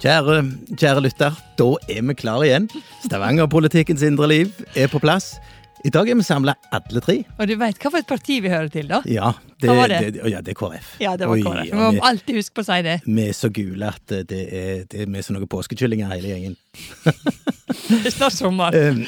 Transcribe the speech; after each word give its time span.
Kjære, 0.00 0.38
kjære 0.80 1.00
lytter, 1.04 1.34
da 1.60 1.64
er 1.92 2.04
vi 2.08 2.14
klare 2.16 2.46
igjen. 2.46 2.66
Stavanger-politikkens 3.04 4.00
indre 4.06 4.30
liv 4.30 4.62
er 4.72 4.86
på 4.88 4.96
plass. 5.02 5.34
I 5.84 5.90
dag 5.92 6.08
er 6.08 6.16
vi 6.16 6.24
samla 6.24 6.54
alle 6.72 7.02
tre. 7.04 7.18
Og 7.36 7.48
du 7.48 7.52
veit 7.60 7.76
hva 7.76 7.90
for 7.92 8.00
et 8.00 8.08
parti 8.08 8.38
vi 8.40 8.48
hører 8.48 8.70
til, 8.72 8.88
da? 8.88 9.02
Ja, 9.04 9.34
det, 9.60 9.68
Hva 9.68 9.74
var 9.76 9.92
det? 9.92 9.98
det, 10.14 10.22
ja, 10.32 10.40
det 10.44 10.54
er 10.54 10.56
KrF. 10.56 10.88
Ja, 11.04 11.12
det 11.20 11.28
var 11.28 11.36
Oi, 11.36 11.42
KrF. 11.44 11.68
Vi 11.68 11.76
må 11.76 11.90
vi, 11.92 12.00
alltid 12.08 12.38
huske 12.40 12.56
på 12.56 12.64
å 12.64 12.68
si 12.70 12.78
det. 12.86 12.94
vi 13.04 13.26
er 13.26 13.36
så 13.36 13.50
gule 13.52 13.90
at 13.92 14.14
det 14.30 14.40
er, 14.46 14.86
det 14.88 15.02
er 15.04 15.10
vi 15.10 15.20
er 15.20 15.26
som 15.26 15.36
noen 15.36 15.50
påskekyllinger 15.52 16.14
hele 16.14 16.32
gjengen. 16.32 16.56
Det 17.90 18.06
er 18.06 18.14
snart 18.14 18.34
sommer. 18.34 18.74
Um, 18.74 19.02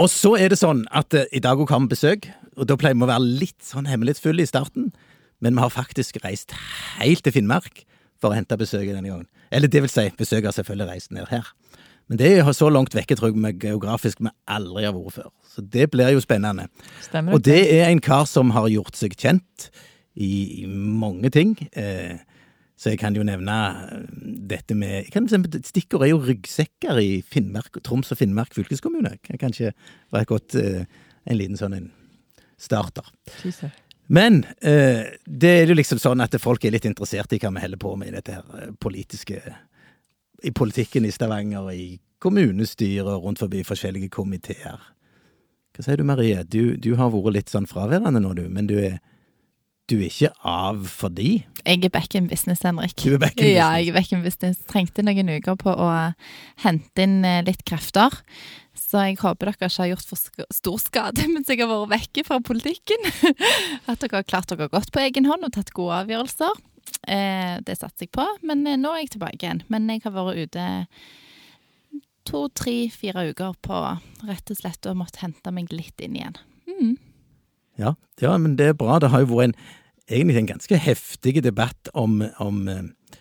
og 0.00 0.08
så 0.10 0.32
er 0.38 0.52
det 0.52 0.58
sånn 0.60 0.84
at 0.94 1.12
uh, 1.14 1.26
i 1.34 1.40
dag 1.42 1.60
kommer 1.68 1.90
besøk, 1.90 2.28
og 2.56 2.68
da 2.70 2.76
pleier 2.78 2.96
vi 2.96 3.04
å 3.04 3.10
være 3.10 3.36
litt 3.44 3.58
sånn 3.66 3.88
hemmelighetsfulle 3.90 4.44
i 4.44 4.48
starten. 4.48 4.88
Men 5.44 5.58
vi 5.58 5.64
har 5.64 5.74
faktisk 5.74 6.20
reist 6.24 6.54
helt 6.98 7.24
til 7.26 7.36
Finnmark 7.36 7.84
for 8.20 8.32
å 8.32 8.38
hente 8.38 8.58
besøket 8.58 8.94
denne 8.96 9.10
gangen. 9.10 9.28
Eller 9.54 9.70
det 9.70 9.82
vil 9.84 9.92
si, 9.92 10.08
besøket 10.18 10.50
har 10.50 10.56
selvfølgelig 10.56 10.90
reist 10.90 11.14
ned 11.14 11.30
her. 11.32 11.52
Men 12.08 12.20
det 12.20 12.30
er 12.38 12.52
så 12.56 12.70
langt 12.72 12.94
vekke, 12.96 13.18
tror 13.18 13.30
jeg, 13.30 13.40
med 13.40 13.60
geografisk 13.60 14.22
vi 14.24 14.32
aldri 14.48 14.86
har 14.86 14.94
vært 14.96 15.18
før. 15.18 15.28
Så 15.44 15.64
det 15.74 15.90
blir 15.92 16.14
jo 16.14 16.22
spennende. 16.24 16.68
Stemmer 17.04 17.36
Og 17.36 17.44
det 17.44 17.60
er 17.74 17.90
en 17.90 18.00
kar 18.00 18.24
som 18.28 18.54
har 18.56 18.70
gjort 18.72 18.96
seg 18.96 19.16
kjent 19.18 19.68
i, 20.16 20.62
i 20.62 20.66
mange 20.68 21.28
ting. 21.34 21.52
Eh, 21.76 22.16
så 22.78 22.94
jeg 22.94 23.00
kan 23.02 23.16
jo 23.16 23.26
nevne 23.26 23.56
eh, 23.90 24.06
dette 24.54 24.76
med 24.78 25.02
jeg 25.02 25.12
kan, 25.12 25.28
Stikkord 25.66 26.06
er 26.06 26.12
jo 26.14 26.22
ryggsekker 26.22 27.00
i 27.02 27.20
Finnmark, 27.26 27.76
Troms 27.84 28.14
og 28.14 28.20
Finnmark 28.20 28.56
fylkeskommune. 28.56 29.16
Kan 29.26 29.42
kanskje 29.42 29.74
være 30.14 30.30
godt 30.32 30.56
eh, 30.58 30.86
en 31.28 31.38
liten 31.38 31.60
sånn 31.60 31.76
en 31.76 31.90
starter. 32.58 33.06
Teaser. 33.36 33.74
Men 34.08 34.40
eh, 34.64 35.04
det 35.24 35.50
er 35.52 35.68
jo 35.68 35.76
liksom 35.76 36.00
sånn 36.00 36.24
at 36.24 36.36
folk 36.40 36.64
er 36.64 36.72
litt 36.72 36.86
interessert 36.88 37.32
i 37.36 37.40
hva 37.42 37.52
vi 37.52 37.64
holder 37.64 37.80
på 37.80 37.94
med 38.00 38.10
i 38.10 38.14
dette 38.16 38.38
her 38.38 38.60
eh, 38.62 38.70
politiske 38.80 39.42
I 40.44 40.52
politikken 40.54 41.04
i 41.04 41.12
Stavanger, 41.12 41.68
i 41.74 41.98
kommunestyret 42.22 43.10
og 43.10 43.26
rundt 43.26 43.42
forbi 43.42 43.64
forskjellige 43.66 44.10
komiteer. 44.14 44.80
Hva 45.74 45.84
sier 45.84 46.00
du, 46.00 46.06
Marie? 46.08 46.40
Du, 46.42 46.74
du 46.80 46.94
har 46.98 47.12
vært 47.12 47.34
litt 47.36 47.52
sånn 47.52 47.68
fraværende 47.70 48.22
nå, 48.22 48.32
du. 48.34 48.46
Men 48.50 48.66
du 48.70 48.74
er, 48.80 48.96
du 49.90 49.98
er 49.98 50.08
ikke 50.08 50.32
av 50.46 50.88
fordi 50.90 51.44
Jeg 51.62 51.84
er 51.84 51.92
back 51.92 52.16
in 52.18 52.30
business, 52.30 52.64
Henrik. 52.66 52.96
Du 52.98 53.14
er 53.14 53.20
back 53.20 53.36
in 53.36 53.44
business? 53.44 53.58
Ja, 53.60 53.68
jeg 53.76 53.92
er 53.92 53.98
back 53.98 54.14
in 54.14 54.24
business. 54.24 54.62
Trengte 54.70 55.04
noen 55.06 55.30
uker 55.36 55.58
på 55.60 55.74
å 55.74 55.90
hente 56.64 57.04
inn 57.04 57.20
eh, 57.28 57.44
litt 57.46 57.62
krefter. 57.68 58.16
Så 58.78 59.02
jeg 59.04 59.18
håper 59.20 59.50
dere 59.50 59.56
ikke 59.58 59.82
har 59.82 59.90
gjort 59.92 60.08
for 60.08 60.48
stor 60.54 60.80
skade 60.82 61.26
mens 61.32 61.50
jeg 61.50 61.60
har 61.62 61.70
vært 61.70 61.92
vekke 61.96 62.26
fra 62.28 62.40
politikken. 62.44 63.08
At 63.90 64.00
dere 64.02 64.22
har 64.22 64.28
klart 64.28 64.50
dere 64.52 64.70
godt 64.72 64.92
på 64.94 65.02
egen 65.04 65.28
hånd 65.28 65.46
og 65.46 65.54
tatt 65.56 65.74
gode 65.76 66.02
avgjørelser. 66.04 66.60
Eh, 67.08 67.56
det 67.64 67.76
satser 67.76 68.06
jeg 68.06 68.14
på, 68.16 68.24
men 68.48 68.64
eh, 68.66 68.78
nå 68.80 68.92
er 68.94 69.04
jeg 69.04 69.16
tilbake 69.16 69.42
igjen. 69.42 69.64
Men 69.72 69.88
jeg 69.92 70.04
har 70.06 70.14
vært 70.16 70.48
ute 70.48 70.68
to, 72.28 72.46
tre, 72.52 72.76
fire 72.92 73.28
uker 73.30 73.56
på 73.64 73.82
rett 74.28 74.52
og 74.52 74.58
slett 74.58 74.88
og 74.88 74.98
måtte 75.00 75.22
hente 75.22 75.52
meg 75.54 75.72
litt 75.72 76.00
inn 76.04 76.16
igjen. 76.18 76.38
Mm. 76.68 76.96
Ja, 77.80 77.94
ja, 78.20 78.34
men 78.40 78.56
det 78.58 78.72
er 78.72 78.78
bra. 78.78 78.98
Det 79.00 79.12
har 79.12 79.24
jo 79.24 79.32
vært 79.32 79.50
en, 79.50 79.58
egentlig 80.08 80.42
en 80.42 80.52
ganske 80.52 80.80
heftig 80.82 81.38
debatt 81.46 81.90
om, 81.94 82.20
om, 82.42 82.64
eh, 82.68 83.20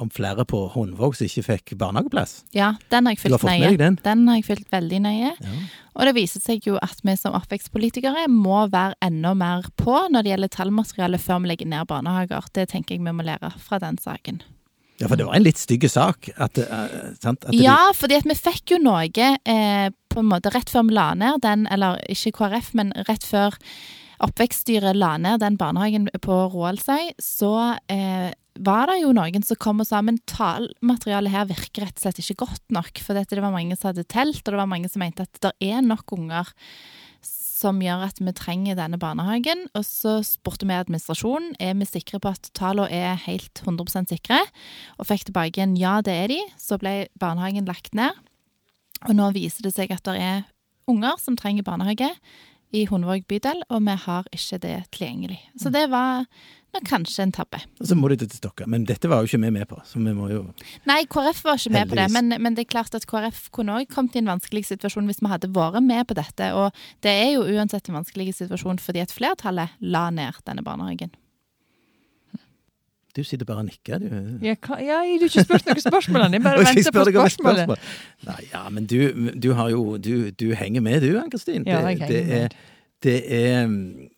om 0.00 0.10
flere 0.12 0.46
på 0.48 0.62
Hundvåg 0.74 1.16
som 1.18 1.28
ikke 1.28 1.44
fikk 1.46 1.74
barnehageplass. 1.80 2.40
Ja, 2.56 2.72
den 2.92 3.06
har 3.06 3.14
jeg 3.14 3.22
fulgt 3.24 3.44
nøye. 3.46 3.76
den? 3.80 3.98
Den 4.04 4.26
har 4.28 4.40
jeg 4.40 4.46
fulgt 4.48 4.72
veldig 4.72 5.00
nøye. 5.06 5.32
Ja. 5.36 5.56
Og 5.94 6.08
det 6.08 6.14
viser 6.16 6.42
seg 6.42 6.66
jo 6.66 6.78
at 6.82 7.02
vi 7.04 7.16
som 7.18 7.36
oppvekstpolitikere 7.36 8.26
må 8.32 8.64
være 8.72 8.96
enda 9.04 9.34
mer 9.36 9.68
på 9.80 9.96
når 10.12 10.24
det 10.24 10.32
gjelder 10.34 10.54
tallmateriale 10.56 11.20
før 11.20 11.44
vi 11.44 11.52
legger 11.52 11.70
ned 11.72 11.90
barnehager. 11.90 12.48
Det 12.56 12.70
tenker 12.72 12.96
jeg 12.96 13.04
vi 13.04 13.14
må 13.14 13.26
lære 13.26 13.52
fra 13.60 13.80
den 13.82 14.00
saken. 14.00 14.42
Ja, 15.00 15.08
for 15.08 15.16
det 15.16 15.24
var 15.24 15.38
en 15.38 15.46
litt 15.46 15.60
stygg 15.60 15.86
sak. 15.88 16.28
At, 16.36 16.58
uh, 16.60 17.14
sant? 17.22 17.46
At 17.48 17.56
Ja, 17.56 17.78
fordi 17.96 18.18
at 18.20 18.28
vi 18.28 18.36
fikk 18.36 18.74
jo 18.74 18.80
noe 18.82 19.06
eh, 19.08 19.86
på 20.12 20.20
en 20.20 20.28
måte 20.28 20.52
rett 20.52 20.68
før 20.68 20.90
vi 20.90 20.96
la 20.98 21.14
ned 21.16 21.40
den, 21.44 21.64
eller 21.72 22.02
ikke 22.12 22.34
KrF, 22.36 22.74
men 22.76 22.92
rett 23.08 23.24
før 23.24 23.56
oppvekststyret 24.24 24.98
la 24.98 25.14
ned 25.20 25.40
den 25.42 25.56
barnehagen 25.60 26.08
på 26.24 26.36
Roaldsøy, 26.52 27.14
så 27.22 27.54
eh, 27.92 28.30
var 28.60 28.90
det 28.90 29.00
jo 29.00 29.12
noen 29.16 29.44
som 29.46 29.58
kom 29.60 29.80
og 29.80 29.88
sa 29.88 30.02
men 30.04 30.20
tallmaterialet 30.28 31.32
her 31.32 31.46
virker 31.48 31.86
rett 31.86 32.00
og 32.00 32.04
slett 32.04 32.20
ikke 32.22 32.42
godt 32.44 32.74
nok. 32.74 33.00
For 33.04 33.16
det 33.16 33.40
var 33.40 33.54
mange 33.54 33.76
som 33.78 33.90
hadde 33.90 34.08
telt, 34.10 34.42
og 34.44 34.52
det 34.52 34.60
var 34.60 34.70
mange 34.70 34.90
som 34.92 35.04
mente 35.04 35.24
at 35.24 35.40
det 35.44 35.54
er 35.70 35.84
nok 35.84 36.12
unger 36.16 36.50
som 37.60 37.80
gjør 37.84 38.06
at 38.06 38.20
vi 38.22 38.32
trenger 38.36 38.78
denne 38.78 38.98
barnehagen. 39.00 39.66
Og 39.76 39.84
så 39.86 40.18
spurte 40.26 40.68
vi 40.68 40.76
administrasjonen 40.76 41.54
er 41.60 41.76
vi 41.80 41.88
sikre 41.88 42.20
på 42.22 42.32
at 42.32 42.52
tallene 42.56 42.88
er 42.92 43.20
helt 43.26 43.62
100 43.64 44.08
sikre, 44.12 44.40
og 44.98 45.08
fikk 45.08 45.28
tilbake 45.28 45.64
en 45.64 45.76
ja, 45.80 45.98
det 46.04 46.16
er 46.16 46.32
de. 46.32 46.40
Så 46.60 46.80
ble 46.80 47.10
barnehagen 47.20 47.68
lagt 47.68 47.94
ned. 47.96 48.16
Og 49.08 49.16
nå 49.16 49.30
viser 49.36 49.64
det 49.64 49.74
seg 49.76 49.92
at 49.94 50.04
det 50.08 50.16
er 50.20 50.48
unger 50.90 51.20
som 51.22 51.36
trenger 51.38 51.64
barnehage 51.64 52.10
i 52.70 52.86
Hundvåg 52.86 53.26
bydel, 53.30 53.62
og 53.68 53.84
vi 53.86 53.98
har 54.06 54.26
ikke 54.34 54.58
det 54.62 54.78
tilgjengelig. 54.94 55.40
Så 55.58 55.72
det 55.74 55.88
var 55.90 56.26
nok 56.74 56.86
kanskje 56.86 57.24
en 57.26 57.32
tabbe. 57.34 57.58
Og 57.80 57.88
så 57.90 57.96
må 57.98 58.10
de 58.12 58.20
til 58.20 58.30
Stokka. 58.30 58.66
Men 58.70 58.84
dette 58.88 59.10
var 59.10 59.22
jo 59.22 59.30
ikke 59.30 59.40
vi 59.42 59.52
med 59.54 59.66
på, 59.70 59.80
så 59.86 59.98
vi 59.98 60.14
må 60.14 60.28
jo 60.30 60.42
Nei, 60.88 61.00
KrF 61.10 61.42
var 61.46 61.58
ikke 61.58 61.74
med 61.74 61.90
på 61.90 61.98
det, 61.98 62.06
men, 62.14 62.34
men 62.38 62.58
det 62.58 62.66
er 62.66 62.72
klart 62.76 62.94
at 62.94 63.06
KrF 63.10 63.48
kunne 63.54 63.80
òg 63.80 63.90
kommet 63.90 64.16
i 64.16 64.22
en 64.22 64.30
vanskelig 64.30 64.68
situasjon 64.70 65.10
hvis 65.10 65.22
vi 65.22 65.32
hadde 65.32 65.50
vært 65.56 65.82
med 65.86 66.06
på 66.06 66.18
dette. 66.18 66.52
Og 66.54 66.70
det 67.06 67.16
er 67.24 67.32
jo 67.34 67.48
uansett 67.48 67.90
en 67.90 67.98
vanskelig 68.00 68.36
situasjon 68.38 68.82
fordi 68.82 69.02
at 69.02 69.14
flertallet 69.14 69.74
la 69.82 70.08
ned 70.14 70.38
denne 70.46 70.66
barnehagen. 70.66 71.12
Du 73.16 73.22
sitter 73.26 73.44
bare 73.48 73.58
og 73.64 73.66
nikker, 73.66 73.98
du. 73.98 74.06
Jeg, 74.46 74.60
kan, 74.62 74.78
ja, 74.78 75.00
jeg 75.02 75.18
har 75.18 75.26
ikke 75.26 75.42
spurt 75.44 75.66
noen 75.66 75.80
spørsmål. 75.82 76.26
Jeg 76.36 76.42
bare 76.44 76.62
venter 76.62 76.92
på 76.94 77.04
spørsmålet. 77.10 77.64
spørsmål. 77.66 77.78
Nei, 78.28 78.38
ja, 78.52 78.62
men 78.70 78.86
du, 78.86 79.00
du 79.42 79.52
har 79.58 79.70
jo 79.72 79.96
Du, 79.98 80.30
du 80.30 80.46
henger 80.54 80.80
med, 80.84 81.00
du, 81.02 81.18
Ann-Kristin. 81.18 81.66
Ja, 81.66 81.82
det, 81.90 81.98
med. 81.98 82.30
er, 82.30 82.56
det 83.02 83.18
er 83.42 83.66
mm, 83.66 84.08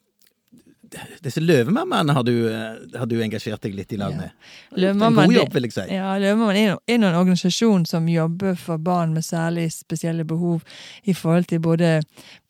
Disse 1.24 1.40
løvemammaene 1.40 2.12
har, 2.12 2.24
du, 2.26 2.34
eh, 2.52 2.98
har 3.00 3.06
du 3.08 3.14
engasjert 3.24 3.62
deg 3.64 3.72
litt 3.78 3.92
i 3.94 3.96
lag 3.96 4.12
Ja. 4.12 4.26
med. 4.26 4.98
En 5.00 5.14
god 5.16 5.32
jobb, 5.32 5.54
vil 5.54 5.64
jeg 5.64 5.72
si. 5.72 5.86
Ja, 5.94 6.10
Løvemammaen 6.20 6.58
er, 6.60 6.74
noen 6.74 7.06
er 7.06 7.08
en 7.14 7.16
organisasjon 7.22 7.86
som 7.88 8.10
jobber 8.12 8.58
for 8.60 8.76
barn 8.76 9.14
med 9.16 9.24
særlig 9.24 9.70
spesielle 9.72 10.26
behov 10.28 10.60
i 11.08 11.14
forhold 11.16 11.48
til 11.48 11.62
både 11.64 12.02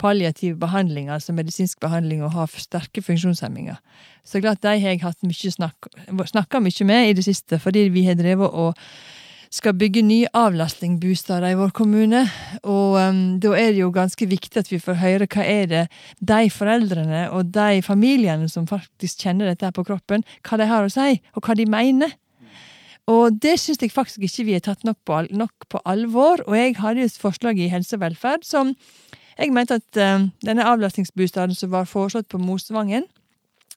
palliativ 0.03 0.57
behandling, 0.59 1.07
altså 1.15 1.33
medisinsk 1.33 1.79
behandling, 1.81 2.25
og 2.27 2.33
har 2.35 2.51
sterke 2.59 3.03
funksjonshemminger. 3.07 3.79
Så 4.25 4.41
klart 4.41 4.63
de 4.63 4.77
har 4.77 4.95
jeg 4.95 5.03
hatt 5.03 5.27
mye 5.27 5.51
snakk, 5.51 5.91
snakka 6.31 6.61
mye 6.63 6.87
med 6.87 7.11
i 7.11 7.17
det 7.19 7.27
siste, 7.27 7.59
fordi 7.63 7.89
vi 7.93 8.07
har 8.07 8.19
drevet 8.19 8.51
og 8.51 8.79
skal 9.53 9.75
bygge 9.77 10.01
nye 10.07 10.31
avlastningsbosteder 10.33 11.51
i 11.51 11.59
vår 11.59 11.75
kommune. 11.77 12.23
Og 12.63 12.97
um, 12.97 13.21
da 13.43 13.53
er 13.59 13.75
det 13.75 13.83
jo 13.83 13.91
ganske 13.93 14.29
viktig 14.29 14.63
at 14.63 14.71
vi 14.73 14.81
får 14.81 14.97
høre 15.03 15.29
hva 15.29 15.45
er 15.45 15.69
det 15.69 15.83
de 16.21 16.49
foreldrene 16.53 17.27
og 17.35 17.53
de 17.53 17.83
familiene 17.85 18.49
som 18.49 18.69
faktisk 18.71 19.27
kjenner 19.27 19.51
dette 19.51 19.69
her 19.69 19.77
på 19.77 19.85
kroppen, 19.85 20.25
hva 20.47 20.61
de 20.61 20.69
har 20.71 20.89
å 20.89 20.93
si, 20.93 21.21
og 21.37 21.45
hva 21.45 21.59
de 21.59 21.69
mener. 21.69 22.17
Og 23.11 23.35
det 23.43 23.59
syns 23.61 23.83
jeg 23.83 23.93
faktisk 23.93 24.25
ikke 24.25 24.47
vi 24.47 24.57
har 24.57 24.65
tatt 24.65 24.87
nok 24.87 25.01
på, 25.05 25.25
nok 25.35 25.67
på 25.69 25.81
alvor. 25.85 26.45
Og 26.47 26.57
jeg 26.57 26.79
hadde 26.79 27.03
jo 27.03 27.11
et 27.11 27.25
forslag 27.25 27.59
i 27.61 27.69
Helse 27.73 27.99
og 27.99 28.07
velferd 28.07 28.47
som 28.47 28.73
jeg 29.37 29.53
mente 29.53 29.81
at 29.81 30.01
um, 30.01 30.31
denne 30.47 30.65
avlastningsbostaden 30.69 31.57
som 31.59 31.73
var 31.73 31.89
foreslått 31.91 32.31
på 32.31 32.41
Mosvangen, 32.41 33.05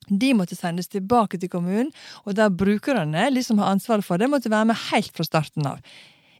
de 0.09 0.33
måtte 0.37 0.57
sendes 0.57 0.89
tilbake 0.91 1.39
til 1.41 1.51
kommunen, 1.51 1.91
og 2.25 2.35
der 2.37 2.53
brukerne 2.53 3.29
liksom 3.33 3.61
har 3.61 3.73
ansvaret 3.73 4.05
for 4.05 4.21
det, 4.21 4.29
måtte 4.29 4.51
være 4.51 4.71
med 4.71 4.81
helt 4.91 5.13
fra 5.15 5.27
starten 5.27 5.67
av. 5.69 5.79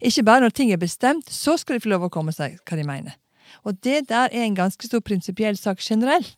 Ikke 0.06 0.26
bare 0.28 0.44
når 0.44 0.56
ting 0.56 0.74
er 0.74 0.82
bestemt, 0.82 1.30
så 1.32 1.56
skal 1.58 1.78
de 1.78 1.86
få 1.86 1.94
lov 1.94 2.08
å 2.08 2.14
komme 2.14 2.36
seg 2.36 2.60
hva 2.68 2.78
de 2.78 2.88
mener. 2.88 3.16
Og 3.66 3.78
det 3.86 4.08
der 4.10 4.30
er 4.32 4.46
en 4.46 4.58
ganske 4.58 4.88
stor 4.88 5.02
prinsipiell 5.06 5.58
sak 5.58 5.82
generelt. 5.82 6.36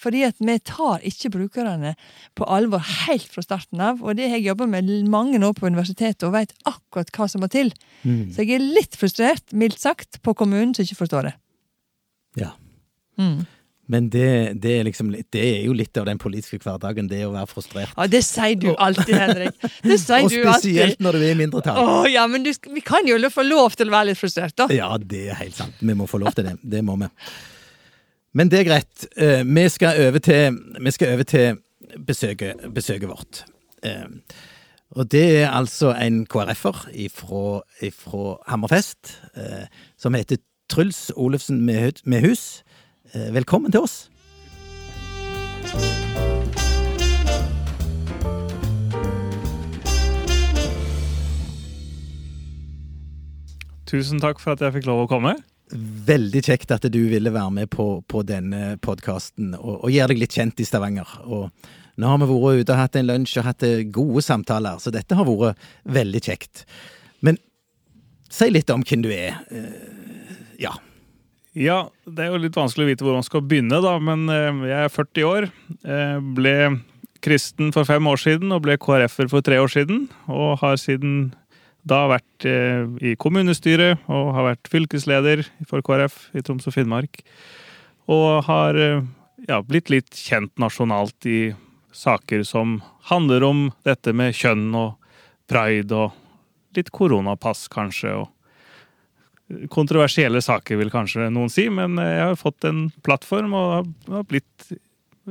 Fordi 0.00 0.22
at 0.24 0.38
vi 0.40 0.56
tar 0.64 1.02
ikke 1.04 1.32
brukerne 1.34 1.92
på 2.38 2.46
alvor 2.48 2.80
helt 2.80 3.28
fra 3.28 3.44
starten 3.44 3.82
av. 3.84 4.00
Og 4.00 4.16
det 4.16 4.30
har 4.30 4.38
jeg 4.38 4.48
jobba 4.48 4.68
med 4.70 4.88
mange 5.12 5.40
nå 5.40 5.52
på 5.56 5.68
universitetet 5.68 6.24
og 6.24 6.32
vet 6.38 6.54
akkurat 6.68 7.12
hva 7.12 7.28
som 7.28 7.44
må 7.44 7.50
til. 7.52 7.72
Mm. 8.02 8.30
Så 8.32 8.46
jeg 8.46 8.56
er 8.56 8.64
litt 8.78 8.96
frustrert, 8.96 9.52
mildt 9.52 9.80
sagt, 9.82 10.22
på 10.24 10.34
kommunen 10.38 10.72
som 10.76 10.86
ikke 10.86 11.02
forstår 11.02 11.28
det. 11.28 11.34
Ja. 12.40 12.54
Mm. 13.20 13.44
Men 13.90 14.06
det, 14.12 14.26
det, 14.62 14.72
er 14.78 14.84
liksom, 14.86 15.08
det 15.34 15.40
er 15.42 15.64
jo 15.66 15.72
litt 15.74 15.96
av 15.98 16.04
den 16.06 16.18
politiske 16.22 16.60
hverdagen, 16.62 17.08
det 17.10 17.24
å 17.26 17.32
være 17.34 17.48
frustrert. 17.50 17.90
Ja, 17.96 18.04
det 18.12 18.20
sier 18.22 18.54
du 18.62 18.68
alltid, 18.76 19.14
Henrik. 19.18 19.56
Det 19.82 19.96
sier 20.04 20.26
Og 20.28 20.30
du 20.30 20.36
alltid. 20.44 20.60
spesielt 20.76 21.00
når 21.02 21.18
du 21.18 21.24
er 21.26 21.32
i 21.32 21.38
mindretall. 21.40 21.80
Å 21.82 22.04
ja, 22.12 22.26
men 22.30 22.44
du, 22.46 22.52
vi 22.76 22.82
kan 22.86 23.08
jo 23.10 23.16
få 23.34 23.42
lov 23.48 23.74
til 23.80 23.90
å 23.90 23.96
være 23.96 24.12
litt 24.12 24.20
frustrert, 24.20 24.54
da. 24.60 24.68
Ja, 24.70 24.92
det 25.00 25.24
er 25.32 25.40
helt 25.42 25.58
sant. 25.58 25.80
Vi 25.82 25.96
må 25.98 26.06
få 26.10 26.20
lov 26.22 26.36
til 26.38 26.46
det. 26.46 26.54
Det 26.62 26.84
må 26.86 26.94
vi. 27.02 27.10
Men 28.38 28.52
det 28.52 28.60
er 28.62 28.68
greit. 28.68 29.08
Eh, 29.18 29.42
Vi 29.42 29.66
skal 29.74 30.04
over 30.06 30.22
til, 30.22 30.60
vi 30.86 30.94
skal 30.94 31.16
over 31.16 31.26
til 31.26 31.58
besøket, 32.06 32.62
besøket 32.76 33.10
vårt. 33.10 33.42
Eh, 33.82 34.06
Og 34.94 35.06
det 35.10 35.24
er 35.42 35.50
altså 35.54 35.92
en 35.94 36.24
KrF-er 36.26 36.84
fra 37.14 38.22
Hammerfest, 38.50 39.16
eh, 39.38 39.66
som 39.98 40.14
heter 40.14 40.38
Truls 40.70 41.10
Olufsen 41.16 41.60
Mehus. 41.66 42.62
Eh, 43.12 43.30
Velkommen 43.34 43.72
til 43.74 43.82
oss. 43.82 44.06
Tusen 53.90 54.20
takk 54.22 54.38
for 54.38 54.54
at 54.54 54.60
jeg 54.62 54.76
fikk 54.76 54.86
lov 54.86 55.04
å 55.04 55.08
komme. 55.10 55.32
Veldig 56.06 56.42
kjekt 56.46 56.70
at 56.74 56.86
du 56.86 57.00
ville 57.10 57.32
være 57.34 57.54
med 57.54 57.70
på, 57.72 57.86
på 58.06 58.22
denne 58.26 58.76
podkasten 58.82 59.56
og, 59.58 59.80
og 59.80 59.90
gjøre 59.90 60.12
deg 60.12 60.22
litt 60.22 60.36
kjent 60.38 60.62
i 60.62 60.66
Stavanger. 60.66 61.16
Og 61.26 61.50
nå 61.98 62.12
har 62.12 62.22
vi 62.22 62.28
vært 62.30 62.62
ute 62.62 62.76
og 62.76 62.78
hatt 62.78 62.98
en 63.00 63.10
lunsj 63.10 63.40
og 63.42 63.48
hatt 63.48 63.66
gode 63.90 64.22
samtaler, 64.22 64.78
så 64.78 64.94
dette 64.94 65.18
har 65.18 65.26
vært 65.26 65.66
veldig 65.90 66.22
kjekt. 66.22 66.62
Men 67.26 67.42
si 68.30 68.50
litt 68.54 68.70
om 68.70 68.86
hvem 68.86 69.02
du 69.02 69.10
er. 69.10 69.42
Eh, 69.50 70.38
ja. 70.62 70.76
Ja, 71.60 71.90
det 72.08 72.24
er 72.24 72.32
jo 72.32 72.40
litt 72.40 72.56
vanskelig 72.56 72.86
å 72.86 72.88
vite 72.88 73.04
hvor 73.04 73.18
man 73.18 73.26
skal 73.26 73.44
begynne, 73.44 73.82
da, 73.84 73.98
men 74.00 74.24
eh, 74.32 74.62
jeg 74.70 74.86
er 74.86 74.94
40 74.94 75.26
år. 75.28 75.48
Eh, 75.84 76.16
ble 76.38 76.54
kristen 77.20 77.68
for 77.74 77.84
fem 77.84 78.06
år 78.08 78.20
siden 78.22 78.54
og 78.56 78.62
ble 78.64 78.78
KrF-er 78.80 79.28
for 79.28 79.44
tre 79.44 79.58
år 79.60 79.68
siden. 79.68 80.06
Og 80.32 80.56
har 80.62 80.80
siden 80.80 81.34
da 81.84 82.02
vært 82.10 82.44
i 82.44 83.14
kommunestyret 83.16 84.02
og 84.12 84.34
har 84.36 84.50
vært 84.50 84.68
fylkesleder 84.68 85.40
for 85.68 85.80
KrF 85.84 86.16
i 86.36 86.42
Troms 86.44 86.68
og 86.68 86.74
Finnmark. 86.74 87.22
Og 88.12 88.44
har 88.44 88.76
ja, 88.80 89.60
blitt 89.64 89.88
litt 89.92 90.16
kjent 90.16 90.52
nasjonalt 90.60 91.28
i 91.28 91.52
saker 91.92 92.44
som 92.44 92.80
handler 93.08 93.44
om 93.48 93.62
dette 93.88 94.12
med 94.16 94.36
kjønn 94.36 94.68
og 94.76 94.96
pride 95.50 95.96
og 95.96 96.76
litt 96.76 96.92
koronapass, 96.94 97.66
kanskje. 97.72 98.14
og 98.22 98.28
Kontroversielle 99.72 100.42
saker, 100.44 100.78
vil 100.78 100.92
kanskje 100.92 101.30
noen 101.32 101.50
si, 101.52 101.66
men 101.72 101.98
jeg 101.98 102.22
har 102.22 102.38
fått 102.38 102.66
en 102.68 102.84
plattform 103.06 103.56
og 103.56 103.90
har 104.10 104.28
blitt 104.30 104.70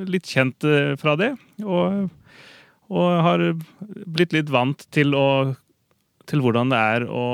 litt 0.07 0.27
kjent 0.29 0.63
eh, 0.67 0.95
fra 0.99 1.15
det. 1.19 1.33
Og, 1.63 2.09
og 2.89 3.07
har 3.25 3.45
blitt 4.05 4.35
litt 4.35 4.51
vant 4.53 4.85
til, 4.93 5.15
å, 5.15 5.55
til 6.29 6.43
hvordan 6.43 6.73
det 6.73 6.83
er 6.95 7.07
å 7.07 7.25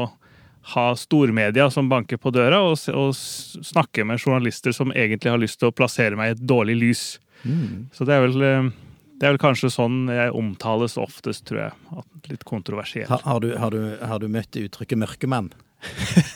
ha 0.75 0.85
stormedia 0.97 1.67
som 1.69 1.89
banker 1.91 2.17
på 2.17 2.31
døra, 2.33 2.63
og, 2.65 2.79
og, 2.93 3.11
snakke 3.15 4.05
med 4.07 4.21
journalister 4.21 4.73
som 4.73 4.93
egentlig 4.95 5.33
har 5.33 5.41
lyst 5.41 5.61
til 5.61 5.69
å 5.69 5.75
plassere 5.75 6.17
meg 6.17 6.31
i 6.31 6.35
et 6.37 6.47
dårlig 6.49 6.79
lys. 6.81 7.03
Mm. 7.43 7.91
Så 7.93 8.07
det 8.07 8.15
er 8.15 8.25
vel 8.25 8.45
eh, 8.45 8.71
det 9.15 9.27
er 9.27 9.35
vel 9.35 9.39
kanskje 9.39 9.69
sånn 9.71 10.09
jeg 10.11 10.33
omtales 10.35 10.97
oftest, 10.99 11.45
tror 11.47 11.61
jeg. 11.61 12.01
Litt 12.27 12.43
kontroversielt. 12.47 13.07
Har, 13.07 13.21
har, 13.23 13.39
du, 13.39 13.53
har, 13.61 13.71
du, 13.71 13.95
har 14.03 14.19
du, 14.19 14.27
møtt 14.31 14.57
uttrykket 14.59 14.99
'mørkemann'? 14.99 15.53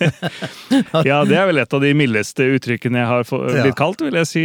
ja, 1.10 1.24
det 1.26 1.38
er 1.38 1.48
vel 1.50 1.62
et 1.62 1.74
av 1.74 1.82
de 1.84 1.92
mildeste 1.98 2.46
uttrykkene 2.56 3.02
jeg 3.02 3.10
har 3.10 3.26
blitt 3.30 3.78
kalt, 3.80 4.04
vil 4.06 4.20
jeg 4.22 4.30
si. 4.30 4.44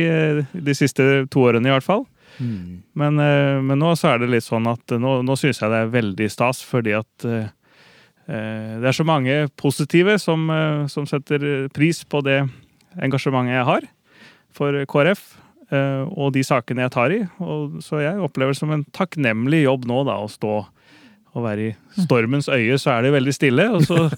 De 0.52 0.76
siste 0.76 1.06
to 1.32 1.44
årene, 1.48 1.68
i 1.68 1.74
hvert 1.74 1.86
fall. 1.86 2.06
Mm. 2.38 2.82
Men, 2.98 3.20
eh, 3.22 3.60
men, 3.62 3.78
nå 3.78 3.92
så 3.98 4.14
er 4.14 4.22
det 4.22 4.32
litt 4.32 4.46
sånn 4.46 4.66
at 4.70 4.96
nå, 4.98 5.20
nå 5.22 5.36
syns 5.38 5.60
jeg 5.62 5.70
det 5.70 5.84
er 5.84 5.92
veldig 5.92 6.30
stas, 6.32 6.64
fordi 6.66 6.96
at 6.98 7.28
eh, 7.28 7.46
det 8.24 8.88
er 8.88 8.96
så 8.96 9.04
mange 9.06 9.44
positive 9.60 10.16
som, 10.18 10.48
som 10.88 11.04
setter 11.06 11.68
pris 11.76 12.00
på 12.08 12.22
det 12.24 12.40
engasjementet 12.96 13.58
jeg 13.58 13.66
har 13.68 13.88
for 14.56 14.78
KrF. 14.88 15.26
Eh, 15.72 16.02
og 16.12 16.34
de 16.34 16.44
sakene 16.44 16.84
jeg 16.84 16.92
tar 16.94 17.14
i. 17.14 17.20
Og, 17.42 17.78
så 17.84 18.02
jeg 18.02 18.20
opplever 18.22 18.54
det 18.54 18.60
som 18.60 18.72
en 18.74 18.84
takknemlig 18.94 19.64
jobb 19.64 19.88
nå 19.88 20.02
da, 20.08 20.18
å 20.20 20.30
stå 20.30 20.58
og 21.34 21.44
være 21.44 21.68
i 21.68 22.02
stormens 22.04 22.48
øye, 22.48 22.78
så 22.78 22.94
er 22.94 23.06
det 23.06 23.14
veldig 23.14 23.34
stille. 23.34 23.68
Og, 23.74 23.86
så, 23.86 24.08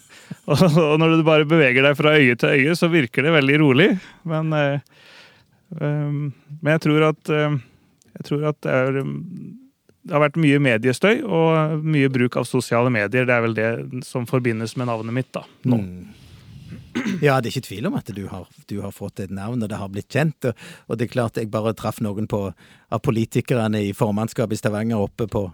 og 0.87 0.99
når 1.01 1.17
du 1.17 1.23
bare 1.27 1.49
beveger 1.49 1.87
deg 1.87 1.97
fra 1.99 2.17
øye 2.17 2.37
til 2.37 2.53
øye, 2.53 2.77
så 2.77 2.91
virker 2.93 3.25
det 3.27 3.37
veldig 3.39 3.61
rolig. 3.63 3.89
Men, 4.29 4.53
um, 5.81 6.19
men 6.61 6.75
jeg 6.75 6.85
tror 6.85 7.09
at, 7.09 7.33
jeg 7.33 8.29
tror 8.29 8.51
at 8.53 8.61
det, 8.67 8.77
er, 8.77 9.01
det 9.01 10.15
har 10.15 10.23
vært 10.23 10.39
mye 10.39 10.61
mediestøy 10.63 11.25
og 11.25 11.83
mye 11.83 12.13
bruk 12.13 12.37
av 12.39 12.47
sosiale 12.47 12.93
medier. 12.93 13.27
Det 13.27 13.35
er 13.35 13.43
vel 13.43 13.57
det 13.57 13.71
som 14.07 14.29
forbindes 14.29 14.77
med 14.77 14.91
navnet 14.93 15.17
mitt 15.17 15.33
da, 15.35 15.43
nå. 15.67 15.81
Mm. 15.83 16.23
Ja, 17.23 17.37
det 17.41 17.51
er 17.51 17.53
ikke 17.55 17.67
tvil 17.69 17.87
om 17.89 17.97
at 17.99 18.09
du 18.15 18.23
har, 18.31 18.47
du 18.71 18.79
har, 18.83 18.93
fått 18.95 19.21
et 19.23 19.33
navn, 19.35 19.63
og 19.63 19.71
det 19.71 19.79
har 19.79 19.91
blitt 19.93 20.13
kjent. 20.13 20.49
Og, 20.49 20.67
og 20.87 20.99
det 20.99 21.07
er 21.07 21.13
klart 21.13 21.41
jeg 21.41 21.51
bare 21.53 21.75
traff 21.77 22.01
noen 22.05 22.29
på, 22.31 22.41
av 22.53 23.03
politikerne 23.05 23.83
i 23.85 23.93
formannskapet 23.97 24.57
i 24.57 24.61
Stavanger 24.61 25.03
oppe 25.03 25.29
på, 25.31 25.45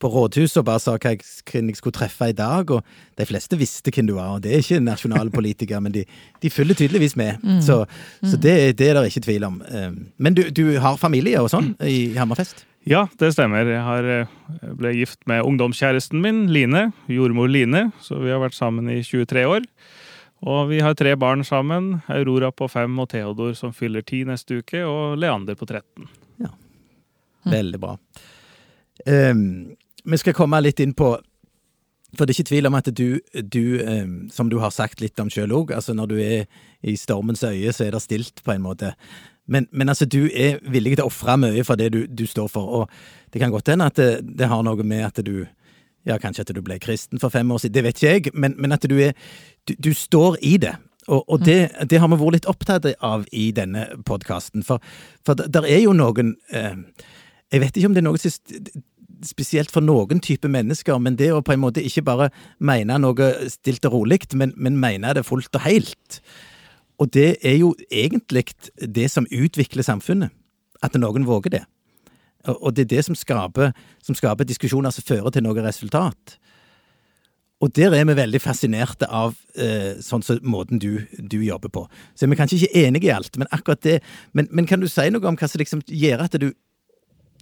på 0.00 0.10
rådhuset 0.12 0.60
og 0.60 0.66
bare 0.68 0.82
sa 0.82 0.96
hva 0.96 1.14
jeg, 1.14 1.22
hvem 1.50 1.70
jeg 1.70 1.80
skulle 1.80 1.96
treffe 1.96 2.28
i 2.30 2.36
dag, 2.36 2.70
og 2.70 2.84
de 3.18 3.26
fleste 3.28 3.58
visste 3.60 3.92
hvem 3.94 4.08
du 4.10 4.14
var. 4.16 4.36
Og 4.36 4.44
det 4.44 4.52
er 4.52 4.64
ikke 4.64 4.82
nasjonale 4.84 5.32
politikere, 5.34 5.80
men 5.84 5.94
de, 5.94 6.04
de 6.42 6.52
følger 6.52 6.82
tydeligvis 6.82 7.16
med. 7.20 7.40
Mm. 7.42 7.60
Så, 7.64 7.84
så 8.22 8.36
det, 8.36 8.78
det, 8.78 8.90
er 8.90 9.00
det 9.00 9.10
ikke 9.12 9.26
tvil 9.28 9.48
om. 9.48 9.58
Um, 9.70 9.98
men 10.18 10.36
du, 10.36 10.46
du 10.50 10.78
har 10.82 11.00
familie 11.00 11.42
og 11.42 11.50
sånn 11.52 11.74
i 11.84 12.14
Hammerfest? 12.18 12.66
Ja, 12.84 13.06
det 13.20 13.32
stemmer. 13.32 13.64
Jeg 13.64 13.80
har, 13.80 14.04
eh, 14.04 14.72
ble 14.76 14.92
gift 14.92 15.22
med 15.30 15.44
ungdomskjæresten 15.46 16.20
min, 16.20 16.46
Line. 16.52 16.90
Jordmor 17.08 17.48
Line. 17.48 17.86
Så 18.04 18.18
vi 18.20 18.32
har 18.32 18.42
vært 18.42 18.56
sammen 18.58 18.90
i 18.92 19.00
23 19.00 19.46
år. 19.48 19.64
Og 20.44 20.68
vi 20.68 20.82
har 20.84 20.92
tre 20.94 21.14
barn 21.16 21.44
sammen. 21.44 22.02
Aurora 22.12 22.50
på 22.52 22.68
fem 22.68 22.98
og 23.00 23.08
Theodor 23.08 23.54
som 23.56 23.72
fyller 23.72 24.04
ti 24.04 24.24
neste 24.28 24.60
uke, 24.60 24.82
og 24.84 25.16
Leander 25.16 25.56
på 25.56 25.64
13. 25.64 26.08
Ja. 26.44 26.52
Veldig 27.48 27.80
bra. 27.80 27.96
Um, 29.08 29.74
vi 30.04 30.20
skal 30.20 30.36
komme 30.36 30.60
litt 30.60 30.80
inn 30.80 30.94
på 30.96 31.14
For 32.14 32.26
det 32.26 32.34
er 32.34 32.38
ikke 32.38 32.50
tvil 32.52 32.68
om 32.68 32.76
at 32.78 32.88
du, 32.94 33.18
du 33.42 33.64
um, 33.82 34.28
som 34.30 34.50
du 34.50 34.60
har 34.62 34.70
sagt 34.70 35.00
litt 35.02 35.18
om 35.18 35.30
sjøl 35.32 35.50
òg, 35.50 35.72
altså 35.74 35.96
når 35.98 36.06
du 36.12 36.18
er 36.22 36.44
i 36.82 36.94
stormens 36.96 37.42
øye, 37.42 37.72
så 37.74 37.88
er 37.88 37.90
det 37.90 38.02
stilt, 38.04 38.42
på 38.44 38.52
en 38.52 38.62
måte. 38.62 38.92
Men, 39.46 39.66
men 39.72 39.88
altså, 39.88 40.06
du 40.06 40.28
er 40.30 40.60
villig 40.62 40.94
til 40.94 41.02
å 41.02 41.10
ofre 41.10 41.34
mye 41.42 41.64
for 41.66 41.80
det 41.80 41.90
du, 41.90 42.04
du, 42.06 42.22
står 42.26 42.48
for, 42.48 42.70
og 42.78 43.34
det 43.34 43.42
kan 43.42 43.50
godt 43.50 43.72
hende 43.72 43.88
at 43.90 43.98
det, 43.98 44.22
det 44.38 44.46
har 44.46 44.62
noe 44.62 44.86
med 44.86 45.02
at 45.08 45.18
du 45.26 45.42
ja, 46.06 46.18
kanskje 46.20 46.44
at 46.44 46.54
du 46.54 46.62
ble 46.62 46.78
kristen 46.78 47.20
for 47.20 47.32
fem 47.32 47.50
år 47.50 47.64
siden, 47.64 47.74
det 47.74 47.84
vet 47.88 47.98
ikke 47.98 48.12
jeg, 48.12 48.34
men, 48.34 48.54
men 48.60 48.76
at 48.76 48.86
du 48.88 48.96
er 49.00 49.12
du, 49.68 49.74
du, 49.74 49.90
står 49.96 50.38
i 50.44 50.56
det. 50.60 50.74
Og, 51.08 51.24
og 51.28 51.44
det, 51.44 51.70
det, 51.90 52.00
har 52.00 52.08
vi 52.08 52.20
vært 52.20 52.38
litt 52.38 52.48
opptatt 52.48 52.86
av 53.04 53.26
i 53.32 53.50
denne 53.56 53.86
podkasten, 54.06 54.64
for, 54.64 54.84
for 55.24 55.36
der 55.36 55.66
er 55.68 55.82
jo 55.84 55.92
noen 55.96 56.36
eh, 56.52 56.76
Jeg 57.52 57.60
vet 57.60 57.76
ikke 57.76 57.88
om 57.90 57.96
det 57.96 58.00
er 58.00 58.08
noe 58.08 58.20
spesielt 59.22 59.70
for 59.70 59.84
noen 59.84 60.20
type 60.24 60.48
mennesker, 60.48 60.98
men 60.98 61.18
det 61.20 61.30
å 61.32 61.42
på 61.44 61.54
en 61.54 61.62
måte 61.62 61.84
ikke 61.84 62.04
bare 62.06 62.30
mene 62.58 62.98
noe 62.98 63.30
stilt 63.52 63.86
og 63.88 63.98
rolig, 63.98 64.20
men, 64.34 64.54
men 64.56 64.80
mene 64.80 65.14
det 65.14 65.26
fullt 65.28 65.54
og 65.54 65.64
helt. 65.66 66.20
Og 67.02 67.10
det 67.14 67.36
er 67.42 67.58
jo 67.58 67.74
egentlig 67.90 68.46
det 68.78 69.10
som 69.10 69.26
utvikler 69.30 69.86
samfunnet. 69.86 70.34
At 70.84 70.96
noen 71.00 71.26
våger 71.26 71.50
det. 71.50 71.64
Og 72.44 72.74
det 72.76 72.84
er 72.84 72.96
det 72.96 73.04
som 73.06 73.16
skaper, 73.16 73.72
som 74.04 74.16
skaper 74.16 74.44
diskusjoner 74.44 74.92
som 74.92 75.06
fører 75.06 75.32
til 75.32 75.46
noe 75.46 75.64
resultat. 75.64 76.36
Og 77.64 77.70
der 77.72 77.94
er 77.96 78.04
vi 78.04 78.16
veldig 78.18 78.40
fascinerte 78.42 79.06
av 79.08 79.36
eh, 79.56 79.94
sånn 80.04 80.24
som 80.26 80.40
måten 80.42 80.80
du, 80.82 81.06
du, 81.16 81.38
jobber 81.46 81.72
på. 81.72 81.86
Så 82.12 82.26
vi 82.26 82.34
er 82.34 82.40
kanskje 82.42 82.58
ikke 82.60 82.82
enige 82.82 83.08
i 83.08 83.14
alt, 83.14 83.38
men 83.40 83.48
akkurat 83.54 83.80
det 83.86 84.00
Men, 84.32 84.48
men 84.50 84.66
kan 84.66 84.82
du 84.82 84.88
si 84.90 85.06
noe 85.10 85.24
om 85.30 85.38
hva 85.38 85.48
som 85.48 85.62
liksom 85.62 85.84
gjør 85.88 86.26
at 86.26 86.36
du 86.40 86.50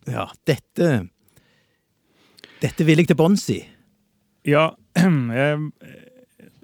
Ja, 0.07 0.29
dette 0.47 1.09
Dette 2.62 2.87
vil 2.87 3.02
jeg 3.02 3.11
til 3.11 3.19
bunns 3.19 3.49
i. 3.50 3.61
Ja, 4.47 4.71
jeg, 5.40 5.59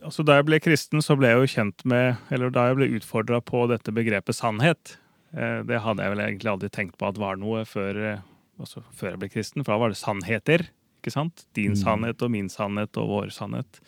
altså 0.05 0.25
da 0.27 0.39
jeg 0.39 0.49
ble 0.49 0.61
kristen, 0.63 1.03
så 1.05 1.17
ble 1.19 1.33
jeg 1.33 1.43
jo 1.43 1.53
kjent 1.57 1.85
med 1.89 2.33
Eller 2.35 2.53
da 2.55 2.69
jeg 2.69 2.79
ble 2.79 2.91
utfordra 2.99 3.41
på 3.45 3.67
dette 3.71 3.95
begrepet 3.95 4.39
sannhet. 4.39 4.97
Eh, 5.37 5.61
det 5.69 5.83
hadde 5.85 6.05
jeg 6.05 6.15
vel 6.15 6.25
egentlig 6.25 6.53
aldri 6.53 6.73
tenkt 6.73 6.99
på 7.01 7.09
at 7.11 7.21
var 7.21 7.39
noe 7.41 7.65
før, 7.69 8.03
eh, 8.13 8.27
altså 8.61 8.85
før 8.97 9.15
jeg 9.15 9.23
ble 9.25 9.33
kristen, 9.33 9.65
for 9.65 9.75
da 9.75 9.83
var 9.83 9.95
det 9.95 10.01
sannheter. 10.01 10.69
ikke 11.01 11.15
sant? 11.15 11.47
Din 11.59 11.75
mm. 11.75 11.81
sannhet 11.83 12.23
og 12.25 12.33
min 12.35 12.51
sannhet 12.53 12.97
og 13.01 13.11
vår 13.13 13.35
sannhet. 13.35 13.81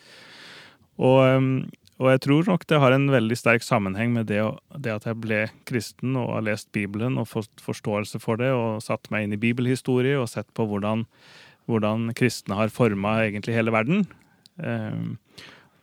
Og, 1.01 1.23
og, 1.97 2.07
jeg 2.11 2.21
tror 2.27 2.49
nok 2.51 2.65
det 2.69 2.79
har 2.83 2.93
en 2.93 3.07
veldig 3.09 3.37
sterk 3.39 3.63
sammenheng 3.65 4.11
med 4.13 4.27
det, 4.29 4.43
det, 4.77 4.91
at 4.93 5.07
jeg 5.07 5.17
ble 5.23 5.39
kristen 5.65 6.17
og 6.19 6.35
har 6.35 6.45
lest 6.45 6.69
Bibelen 6.75 7.17
og 7.17 7.31
fått 7.31 7.63
forståelse 7.63 8.21
for 8.21 8.37
det 8.37 8.51
og 8.53 8.83
satt 8.85 9.09
meg 9.09 9.25
inn 9.25 9.33
i 9.33 9.41
bibelhistorie 9.41 10.19
og 10.19 10.29
sett 10.29 10.51
på 10.53 10.67
hvordan, 10.69 11.07
hvordan 11.71 12.11
kristne 12.17 12.59
har 12.59 12.73
forma 12.73 13.21
egentlig 13.25 13.55
hele 13.55 13.73
verden. 13.73 14.03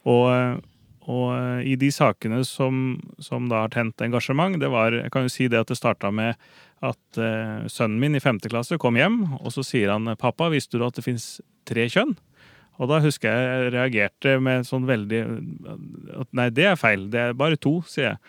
Og 0.08 0.60
og 1.08 1.28
eh, 1.32 1.72
i 1.72 1.74
de 1.80 1.88
sakene 1.94 2.42
som, 2.46 2.98
som, 3.22 3.48
da 3.48 3.64
har 3.64 3.72
tent 3.72 4.00
engasjement, 4.04 4.58
det 4.60 4.68
var 4.72 4.92
Jeg 4.92 5.12
kan 5.14 5.24
jo 5.24 5.32
si 5.32 5.48
det 5.48 5.62
at 5.62 5.70
det 5.72 5.78
starta 5.80 6.12
med 6.12 6.36
at 6.78 7.18
uh, 7.18 7.64
sønnen 7.66 7.98
min 7.98 8.14
i 8.14 8.22
femte 8.22 8.46
klasse 8.46 8.76
kom 8.78 8.94
hjem, 8.94 9.16
og 9.40 9.50
så 9.50 9.64
sier 9.66 9.90
han 9.90 10.06
'Pappa, 10.14 10.46
visste 10.52 10.78
du 10.78 10.84
at 10.86 10.94
det 10.94 11.02
fins 11.02 11.40
tre 11.66 11.88
kjønn?' 11.90 12.14
Og 12.78 12.86
da 12.86 13.00
husker 13.02 13.34
jeg 13.34 13.48
jeg 13.48 13.72
reagerte 13.74 14.36
med 14.38 14.62
sånn 14.62 14.86
veldig 14.86 15.22
at 16.22 16.28
Nei, 16.30 16.46
det 16.54 16.68
er 16.70 16.78
feil. 16.78 17.08
Det 17.10 17.18
er 17.18 17.34
bare 17.34 17.58
to, 17.58 17.80
sier 17.82 18.12
jeg. 18.12 18.20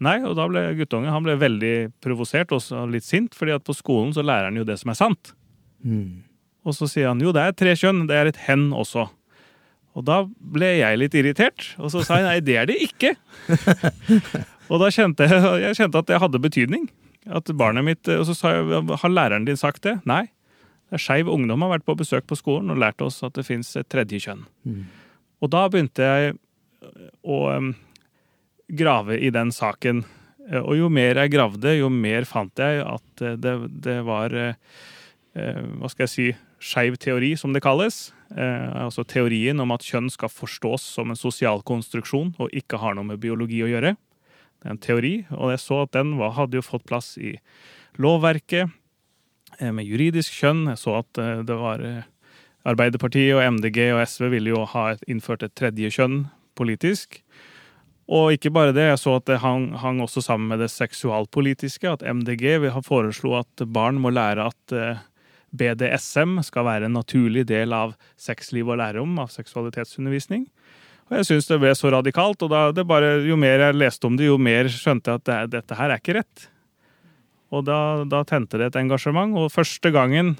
Nei, 0.00 0.16
og 0.24 0.32
da 0.38 0.46
ble 0.48 0.62
guttungen 0.78 1.12
han 1.12 1.26
ble 1.26 1.36
veldig 1.36 1.92
provosert 2.00 2.54
og 2.56 2.88
litt 2.88 3.04
sint, 3.04 3.36
fordi 3.36 3.52
at 3.52 3.66
på 3.66 3.76
skolen 3.76 4.16
så 4.16 4.24
lærer 4.24 4.48
han 4.48 4.56
jo 4.56 4.64
det 4.64 4.78
som 4.80 4.94
er 4.94 4.96
sant. 4.96 5.34
Mm. 5.84 6.24
Og 6.66 6.76
så 6.76 6.88
sier 6.90 7.10
han 7.10 7.22
jo, 7.22 7.32
det 7.32 7.42
er 7.42 7.56
tre 7.56 7.74
kjønn, 7.78 8.04
det 8.10 8.16
er 8.18 8.30
et 8.30 8.40
hen 8.48 8.68
også. 8.76 9.06
Og 9.98 10.06
da 10.06 10.22
ble 10.28 10.70
jeg 10.78 10.98
litt 11.00 11.16
irritert, 11.18 11.72
og 11.80 11.90
så 11.92 12.04
sa 12.06 12.20
jeg 12.20 12.28
nei, 12.28 12.40
det 12.44 12.56
er 12.60 12.68
det 12.70 12.76
ikke. 12.84 13.14
og 14.70 14.82
da 14.82 14.90
kjente 14.94 15.26
jeg, 15.26 15.40
jeg 15.64 15.78
kjente 15.80 16.02
at 16.02 16.10
det 16.10 16.20
hadde 16.22 16.42
betydning. 16.42 16.90
At 17.30 17.50
barnet 17.56 17.84
mitt, 17.84 18.08
Og 18.08 18.24
så 18.28 18.36
sa 18.36 18.52
jeg 18.56 18.84
har 19.02 19.12
læreren 19.12 19.44
din 19.48 19.58
sagt 19.60 19.84
det? 19.84 19.98
Nei. 20.08 20.24
Skeiv 20.98 21.28
Ungdom 21.30 21.62
har 21.62 21.76
vært 21.76 21.86
på 21.86 21.98
besøk 21.98 22.24
på 22.26 22.38
skolen 22.38 22.72
og 22.72 22.80
lært 22.80 23.02
oss 23.04 23.20
at 23.26 23.36
det 23.36 23.44
fins 23.46 23.68
et 23.78 23.88
tredje 23.92 24.22
kjønn. 24.24 24.46
Mm. 24.66 24.86
Og 25.40 25.52
da 25.52 25.66
begynte 25.70 26.06
jeg 26.06 26.38
å 27.22 27.40
grave 28.80 29.18
i 29.18 29.30
den 29.34 29.52
saken. 29.54 30.02
Og 30.64 30.74
jo 30.78 30.88
mer 30.90 31.20
jeg 31.22 31.34
gravde, 31.34 31.76
jo 31.78 31.90
mer 31.92 32.26
fant 32.26 32.58
jeg 32.58 32.82
at 32.82 33.24
det, 33.42 33.54
det 33.84 34.00
var 34.06 34.34
eh, 34.34 34.56
eh, 35.38 35.60
Hva 35.78 35.90
skal 35.92 36.08
jeg 36.08 36.12
si 36.14 36.28
skeiv 36.60 36.98
teori, 37.00 37.32
som 37.40 37.54
det 37.54 37.62
kalles. 37.64 38.10
Eh, 38.36 38.68
altså 38.84 39.04
teorien 39.08 39.60
om 39.60 39.72
at 39.74 39.84
kjønn 39.86 40.10
skal 40.12 40.32
forstås 40.32 40.84
som 40.96 41.10
en 41.10 41.18
sosial 41.18 41.64
konstruksjon 41.66 42.34
og 42.38 42.54
ikke 42.56 42.78
har 42.82 42.94
noe 42.94 43.08
med 43.08 43.22
biologi 43.22 43.62
å 43.64 43.70
gjøre. 43.70 43.96
Det 44.60 44.68
er 44.68 44.74
en 44.74 44.82
teori, 44.84 45.14
og 45.32 45.54
jeg 45.54 45.62
så 45.62 45.82
at 45.86 45.94
den 45.96 46.14
var, 46.20 46.36
hadde 46.36 46.60
jo 46.60 46.66
fått 46.66 46.84
plass 46.88 47.14
i 47.16 47.38
lovverket 48.00 48.68
eh, 49.58 49.72
med 49.72 49.88
juridisk 49.88 50.36
kjønn. 50.36 50.66
Jeg 50.74 50.82
så 50.82 51.00
at 51.00 51.20
eh, 51.20 51.40
det 51.48 51.56
var 51.58 51.84
eh, 51.84 52.08
Arbeiderpartiet 52.68 53.32
og 53.38 53.56
MDG 53.56 53.86
og 53.94 54.02
SV 54.04 54.28
ville 54.34 54.52
jo 54.52 54.66
ha 54.68 54.90
et, 54.92 55.04
innført 55.08 55.46
et 55.46 55.56
tredje 55.56 55.88
kjønn 55.96 56.26
politisk. 56.60 57.22
Og 58.10 58.34
ikke 58.34 58.50
bare 58.50 58.74
det, 58.74 58.88
jeg 58.88 58.98
så 58.98 59.14
at 59.20 59.28
det 59.30 59.38
hang, 59.44 59.68
hang 59.78 60.00
også 60.02 60.22
sammen 60.24 60.50
med 60.50 60.60
det 60.60 60.68
seksualpolitiske. 60.72 61.86
At 61.88 62.02
MDG 62.02 62.58
vil 62.64 62.74
ha 62.74 62.82
foreslo 62.82 63.36
at 63.38 63.64
barn 63.70 64.00
må 64.02 64.10
lære 64.12 64.48
at 64.50 64.74
eh, 64.74 65.00
BDSM 65.50 66.38
skal 66.46 66.66
være 66.68 66.86
en 66.86 66.96
naturlig 66.98 67.46
del 67.48 67.74
av 67.74 67.96
sexliv 68.20 68.70
lære 68.78 69.02
om, 69.02 69.18
av 69.22 69.32
seksualitetsundervisning. 69.34 70.46
Og 71.10 71.18
jeg 71.18 71.26
syns 71.26 71.50
det 71.50 71.58
ble 71.58 71.72
så 71.74 71.90
radikalt, 71.90 72.44
og 72.46 72.52
bare, 72.86 73.16
jo 73.26 73.38
mer 73.40 73.66
jeg 73.66 73.78
leste 73.78 74.06
om 74.06 74.18
det, 74.18 74.28
jo 74.28 74.38
mer 74.38 74.70
skjønte 74.70 75.10
jeg 75.10 75.22
at 75.22 75.26
det, 75.26 75.38
dette 75.56 75.78
her 75.78 75.90
er 75.90 76.02
ikke 76.02 76.20
rett. 76.20 76.46
Og 77.50 77.64
da, 77.66 77.80
da 78.06 78.22
tente 78.28 78.60
det 78.60 78.70
et 78.70 78.78
engasjement, 78.78 79.34
og 79.34 79.50
første 79.50 79.90
gangen 79.90 80.36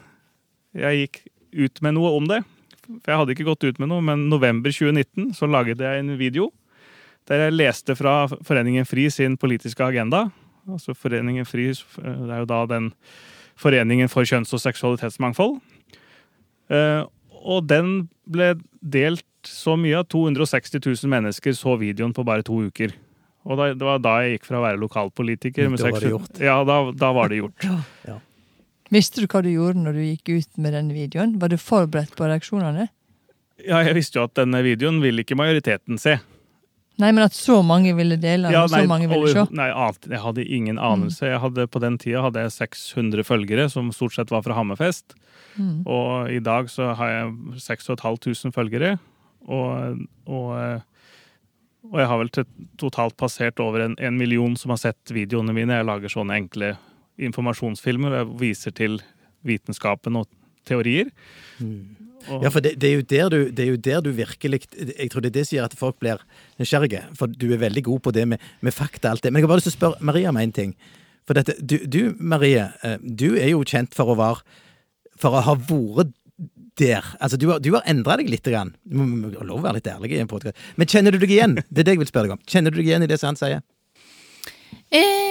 jeg 0.79 1.03
gikk 1.03 1.21
ut 1.59 1.83
med 1.83 1.97
noe 1.99 2.15
om 2.15 2.31
det, 2.31 2.45
for 2.87 3.11
jeg 3.11 3.21
hadde 3.21 3.35
ikke 3.35 3.49
gått 3.49 3.67
ut 3.67 3.83
med 3.83 3.91
noe, 3.91 4.05
men 4.07 4.29
november 4.31 4.71
2019 4.71 5.35
så 5.39 5.51
laget 5.51 5.83
jeg 5.83 6.03
en 6.03 6.15
video 6.19 6.53
der 7.31 7.45
jeg 7.45 7.55
leste 7.55 7.95
fra 7.95 8.25
Foreningen 8.31 8.87
FRI 8.89 9.05
sin 9.13 9.37
politiske 9.39 9.85
agenda. 9.85 10.25
Altså 10.71 10.97
Foreningen 10.99 11.47
FRI, 11.47 11.69
det 11.71 12.33
er 12.33 12.41
jo 12.43 12.49
da 12.49 12.65
den 12.71 12.89
Foreningen 13.61 14.09
for 14.09 14.29
kjønns- 14.29 14.55
og 14.57 14.63
seksualitetsmangfold. 14.63 15.59
Eh, 16.71 17.03
og 17.41 17.67
den 17.69 18.09
ble 18.31 18.55
delt 18.81 19.27
så 19.49 19.77
mye 19.81 20.03
at 20.03 20.11
260 20.13 20.81
000 20.81 21.13
mennesker 21.13 21.57
så 21.57 21.77
videoen 21.81 22.15
på 22.17 22.25
bare 22.29 22.45
to 22.47 22.59
uker. 22.69 22.93
Og 23.49 23.57
da, 23.57 23.71
det 23.73 23.87
var 23.87 24.01
da 24.05 24.17
jeg 24.25 24.37
gikk 24.37 24.51
fra 24.51 24.59
å 24.61 24.65
være 24.67 24.81
lokalpolitiker 24.81 25.71
med 25.73 25.81
Da 25.81 25.93
var 25.95 26.05
det 26.05 26.13
gjort. 26.13 26.41
Ja, 26.45 26.59
da, 26.69 26.81
da 26.93 27.13
var 27.17 27.33
det 27.33 27.41
gjort. 27.41 27.69
Visste 28.91 29.23
du 29.23 29.29
hva 29.31 29.41
du 29.45 29.53
gjorde 29.53 29.81
når 29.85 29.97
du 29.97 30.03
gikk 30.03 30.33
ut 30.35 30.59
med 30.61 30.75
denne 30.75 30.97
videoen? 30.97 31.37
Var 31.41 31.53
du 31.53 31.57
forberedt 31.61 32.17
på 32.19 32.27
reaksjonene? 32.27 32.89
Ja, 33.61 33.83
jeg 33.85 33.95
visste 33.99 34.19
jo 34.19 34.25
at 34.27 34.35
denne 34.39 34.63
videoen 34.65 34.99
vil 35.03 35.23
ikke 35.23 35.37
majoriteten 35.39 36.01
se. 36.01 36.17
Nei, 37.01 37.11
men 37.17 37.25
at 37.25 37.37
så 37.37 37.61
mange 37.65 37.95
ville 37.97 38.19
dele 38.21 38.53
Ja, 38.53 38.67
nei, 38.69 38.83
så 38.85 38.91
mange 38.91 39.09
ville 39.11 39.31
se? 39.33 39.47
nei, 39.57 39.71
jeg 39.71 40.21
hadde 40.23 40.45
ingen 40.45 40.79
anelse. 40.79 41.25
Jeg 41.31 41.41
hadde, 41.43 41.67
på 41.71 41.83
den 41.83 41.97
tida 42.01 42.25
hadde 42.27 42.45
jeg 42.45 42.55
600 42.59 43.25
følgere, 43.27 43.69
som 43.73 43.89
stort 43.95 44.17
sett 44.17 44.33
var 44.33 44.45
fra 44.47 44.59
Hammerfest. 44.59 45.17
Mm. 45.57 45.83
Og 45.89 46.31
i 46.33 46.41
dag 46.45 46.69
så 46.73 46.93
har 46.99 47.15
jeg 47.15 47.63
6500 47.65 48.53
følgere. 48.55 48.99
Og, 49.49 50.05
og, 50.29 50.51
og 51.89 51.97
jeg 52.03 52.11
har 52.13 52.21
vel 52.21 52.33
totalt 52.81 53.17
passert 53.21 53.61
over 53.65 53.87
en, 53.87 53.97
en 53.99 54.21
million 54.21 54.57
som 54.61 54.75
har 54.75 54.83
sett 54.83 55.15
videoene 55.15 55.57
mine. 55.57 55.81
Jeg 55.81 55.89
lager 55.89 56.13
sånne 56.13 56.37
enkle 56.43 56.75
informasjonsfilmer 57.21 58.15
og 58.15 58.21
jeg 58.21 58.41
viser 58.41 58.77
til 58.77 59.01
vitenskapen 59.47 60.21
og 60.21 60.29
teorier. 60.69 61.11
Ja, 62.29 62.51
for 62.53 62.61
det, 62.65 62.75
det, 62.83 62.93
er 62.93 63.33
du, 63.33 63.39
det 63.49 63.65
er 63.65 63.71
jo 63.71 63.81
der 63.81 64.03
du 64.05 64.11
virkelig 64.15 64.63
Jeg 64.77 65.11
tror 65.11 65.25
det 65.25 65.31
er 65.31 65.39
det 65.39 65.47
som 65.49 65.57
gjør 65.57 65.69
at 65.71 65.77
folk 65.79 65.99
blir 66.03 66.23
nysgjerrige. 66.61 67.03
For 67.19 67.31
du 67.31 67.49
er 67.55 67.63
veldig 67.63 67.85
god 67.89 68.01
på 68.07 68.15
det 68.17 68.27
med, 68.29 68.49
med 68.61 68.77
fakta 68.77 69.09
og 69.09 69.17
alt 69.17 69.25
det. 69.25 69.33
Men 69.33 69.41
jeg 69.41 69.49
har 69.49 69.53
bare 69.55 69.63
lyst 69.63 69.71
til 69.71 69.77
å 69.77 69.81
spørre 69.81 70.05
Maria 70.11 70.33
om 70.33 70.41
en 70.41 70.55
ting. 70.57 70.75
For 71.29 71.39
dette, 71.39 71.57
du, 71.61 71.79
du, 71.87 72.01
Marie, 72.19 72.69
eh, 72.85 72.99
du 73.01 73.33
er 73.37 73.53
jo 73.53 73.65
kjent 73.67 73.95
for 73.97 74.13
å 74.13 74.19
være 74.19 74.43
For 75.21 75.37
å 75.37 75.45
ha 75.45 75.55
vært 75.55 76.15
der. 76.81 77.05
Altså, 77.21 77.37
du 77.37 77.51
har, 77.51 77.61
du 77.61 77.73
har 77.75 77.85
endra 77.91 78.17
deg 78.21 78.31
litt. 78.33 78.47
Grann. 78.47 78.73
Du 78.89 78.97
må 78.97 79.29
lov 79.45 79.61
å 79.61 79.65
være 79.67 79.81
litt 79.81 79.91
ærlig. 79.91 80.17
Men 80.81 80.89
kjenner 80.89 81.13
du 81.13 81.21
deg 81.21 81.35
igjen? 81.35 81.59
Det 81.69 81.83
er 81.83 81.91
det 81.91 81.97
jeg 81.97 82.05
vil 82.05 82.11
spørre 82.11 82.31
deg 82.31 82.39
om. 82.39 82.47
Kjenner 82.49 82.73
du 82.73 82.81
deg 82.81 82.89
igjen 82.89 83.05
i 83.05 83.11
det 83.11 83.21
som 83.21 83.33
han 83.33 83.41
sier? 83.41 83.61
Eh, 84.91 85.30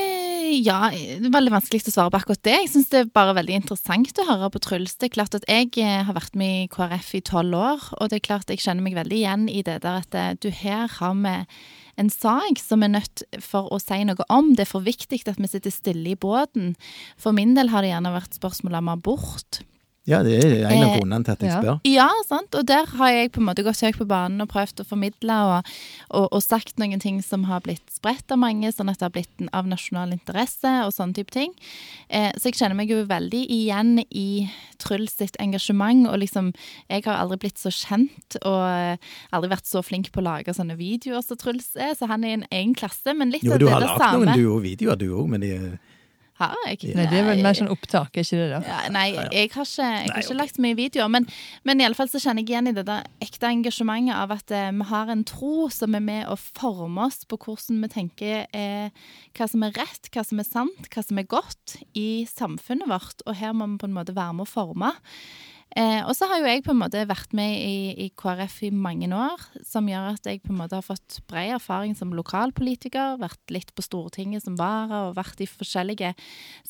ja, 0.49 0.89
det 0.91 1.27
er 1.27 1.33
veldig 1.33 1.51
vanskelig 1.53 1.83
å 1.87 1.93
svare 1.93 2.11
på 2.13 2.19
akkurat 2.19 2.41
det. 2.47 2.55
Jeg 2.63 2.69
syns 2.73 2.89
det 2.91 2.99
er 3.03 3.11
bare 3.15 3.35
veldig 3.37 3.57
interessant 3.59 4.21
å 4.21 4.25
høre 4.27 4.49
på 4.53 4.61
Truls. 4.63 4.95
Det 4.97 5.09
er 5.09 5.13
klart 5.15 5.37
at 5.37 5.45
jeg 5.49 5.71
eh, 5.81 6.01
har 6.07 6.17
vært 6.17 6.37
med 6.39 6.63
i 6.63 6.69
KrF 6.71 7.11
i 7.19 7.21
tolv 7.29 7.57
år, 7.59 7.85
og 7.99 8.09
det 8.09 8.19
er 8.19 8.25
klart 8.25 8.51
jeg 8.51 8.63
kjenner 8.63 8.85
meg 8.85 8.97
veldig 8.97 9.19
igjen 9.19 9.45
i 9.51 9.63
det 9.65 9.79
der 9.85 10.01
at 10.01 10.17
eh, 10.17 10.33
du 10.41 10.49
her 10.53 10.89
har 10.99 11.15
vi 11.19 11.35
en 11.99 12.11
sak 12.13 12.61
som 12.61 12.85
er 12.85 12.93
nødt 12.93 13.25
for 13.43 13.69
å 13.73 13.79
si 13.83 13.99
noe 14.07 14.27
om. 14.31 14.53
Det 14.55 14.65
er 14.65 14.71
for 14.71 14.85
viktig 14.85 15.21
at 15.27 15.39
vi 15.39 15.51
sitter 15.51 15.73
stille 15.73 16.13
i 16.13 16.19
båten. 16.19 16.73
For 17.19 17.35
min 17.35 17.55
del 17.57 17.71
har 17.73 17.83
det 17.83 17.91
gjerne 17.91 18.15
vært 18.15 18.39
spørsmål 18.39 18.79
om 18.79 18.93
abort. 18.95 19.61
Ja, 20.09 20.21
det 20.25 20.39
er 20.41 20.53
en 20.65 20.83
av 20.83 20.89
Eh, 20.89 20.95
grunnene 20.97 21.25
til 21.25 21.35
at 21.35 21.43
jeg 21.43 21.51
ja. 21.51 21.59
spør. 21.59 21.79
Ja, 21.85 22.07
sant. 22.27 22.55
Og 22.57 22.65
der 22.67 22.87
har 22.97 23.11
jeg 23.13 23.31
på 23.35 23.41
en 23.41 23.47
måte 23.49 23.63
gått 23.65 23.81
høyt 23.85 23.99
på 23.99 24.07
banen 24.09 24.41
og 24.41 24.49
prøvd 24.49 24.81
å 24.81 24.87
formidle 24.87 25.37
og, 25.45 25.69
og, 26.09 26.25
og 26.33 26.41
sagt 26.43 26.79
noen 26.81 27.01
ting 27.03 27.19
som 27.25 27.45
har 27.49 27.61
blitt 27.65 27.85
spredt 27.93 28.33
av 28.33 28.41
mange, 28.41 28.71
sånn 28.73 28.89
at 28.89 28.99
det 28.99 29.07
har 29.07 29.13
blitt 29.13 29.45
av 29.53 29.69
nasjonal 29.69 30.15
interesse 30.15 30.71
og 30.85 30.93
sånne 30.95 31.19
type 31.19 31.35
ting. 31.35 31.53
Eh, 32.09 32.31
så 32.37 32.49
jeg 32.49 32.59
kjenner 32.59 32.79
meg 32.79 32.91
jo 32.91 33.03
veldig 33.09 33.43
igjen 33.53 33.99
i 34.09 34.49
Truls 34.79 35.17
sitt 35.19 35.35
engasjement, 35.43 36.07
og 36.07 36.21
liksom 36.21 36.53
Jeg 36.89 37.03
har 37.05 37.19
aldri 37.19 37.37
blitt 37.43 37.59
så 37.59 37.71
kjent 37.73 38.39
og 38.47 38.63
eh, 38.63 38.97
aldri 39.35 39.51
vært 39.51 39.67
så 39.69 39.83
flink 39.85 40.11
på 40.15 40.23
å 40.23 40.25
lage 40.25 40.55
sånne 40.55 40.77
videoer 40.79 41.21
som 41.25 41.37
Truls 41.37 41.73
er, 41.75 41.93
så 41.97 42.09
han 42.09 42.23
er 42.23 42.33
i 42.33 42.39
en 42.39 42.47
egen 42.49 42.73
klasse, 42.77 43.13
men 43.13 43.33
litt 43.33 43.45
Jo, 43.45 43.53
av 43.53 43.59
det, 43.59 43.67
det, 43.67 43.73
har 43.73 43.85
lagd 43.85 44.01
samme. 44.01 44.25
noen 44.25 44.39
du 44.39 44.49
og 44.49 44.63
videoer, 44.65 44.99
du 44.99 45.09
òg, 45.11 45.29
men 45.35 45.43
de 45.43 45.53
Har 46.39 46.55
jeg? 46.65 46.93
Nei, 46.95 47.03
det 47.11 47.17
er 47.19 47.25
vel 47.27 47.41
mer 47.43 47.57
sånn 47.57 47.71
opptak, 47.71 48.15
er 48.15 48.23
ikke 48.23 48.37
det 48.39 48.47
da? 48.53 48.59
Ja, 48.63 48.77
nei, 48.95 49.07
jeg 49.11 49.49
har 49.51 49.65
ikke, 49.65 49.65
jeg 49.83 50.13
har 50.13 50.23
ikke 50.23 50.37
lagt 50.39 50.55
så 50.55 50.63
mye 50.63 50.77
videoer, 50.77 51.11
men, 51.11 51.27
men 51.67 51.81
i 51.81 51.87
alle 51.87 51.99
fall 51.99 52.07
så 52.11 52.21
kjenner 52.23 52.45
jeg 52.45 52.53
igjen 52.53 52.71
i 52.71 52.75
det 52.77 52.85
der 52.87 53.09
ekte 53.25 53.51
engasjementet 53.51 54.15
av 54.15 54.31
at 54.37 54.55
eh, 54.55 54.69
vi 54.71 54.87
har 54.93 55.11
en 55.11 55.25
tro 55.27 55.67
som 55.73 55.97
er 55.99 56.05
med 56.05 56.31
å 56.31 56.37
forme 56.39 57.09
oss 57.09 57.25
på 57.27 57.41
hvordan 57.43 57.83
vi 57.83 57.91
tenker 57.91 58.47
eh, 58.55 59.05
hva 59.35 59.49
som 59.51 59.67
er 59.67 59.75
rett, 59.75 60.11
hva 60.15 60.23
som 60.25 60.39
er 60.39 60.47
sant, 60.47 60.89
hva 60.93 61.03
som 61.03 61.19
er 61.19 61.27
godt 61.29 61.75
i 61.99 62.23
samfunnet 62.29 62.87
vårt, 62.87 63.27
og 63.27 63.35
her 63.41 63.51
må 63.51 63.67
vi 63.73 63.81
på 63.83 63.91
en 63.91 63.97
måte 63.99 64.15
være 64.15 64.39
med 64.39 64.47
å 64.47 64.53
forme. 64.53 64.95
Eh, 65.77 66.01
og 66.01 66.15
så 66.17 66.25
har 66.25 66.39
jo 66.41 66.49
jeg 66.49 66.63
på 66.65 66.73
en 66.73 66.79
måte 66.81 67.03
vært 67.05 67.33
med 67.37 67.51
i, 67.61 67.91
i 68.05 68.07
KrF 68.17 68.55
i 68.65 68.71
mange 68.73 69.05
år, 69.13 69.43
som 69.67 69.89
gjør 69.89 70.15
at 70.15 70.25
jeg 70.25 70.41
på 70.41 70.53
en 70.53 70.61
måte 70.63 70.79
har 70.79 70.85
fått 70.85 71.19
bred 71.29 71.53
erfaring 71.59 71.93
som 71.97 72.15
lokalpolitiker, 72.17 73.19
vært 73.21 73.53
litt 73.53 73.75
på 73.77 73.85
Stortinget 73.85 74.47
som 74.47 74.57
vara 74.57 75.05
og 75.09 75.19
vært 75.19 75.43
i 75.45 75.49
forskjellige 75.49 76.15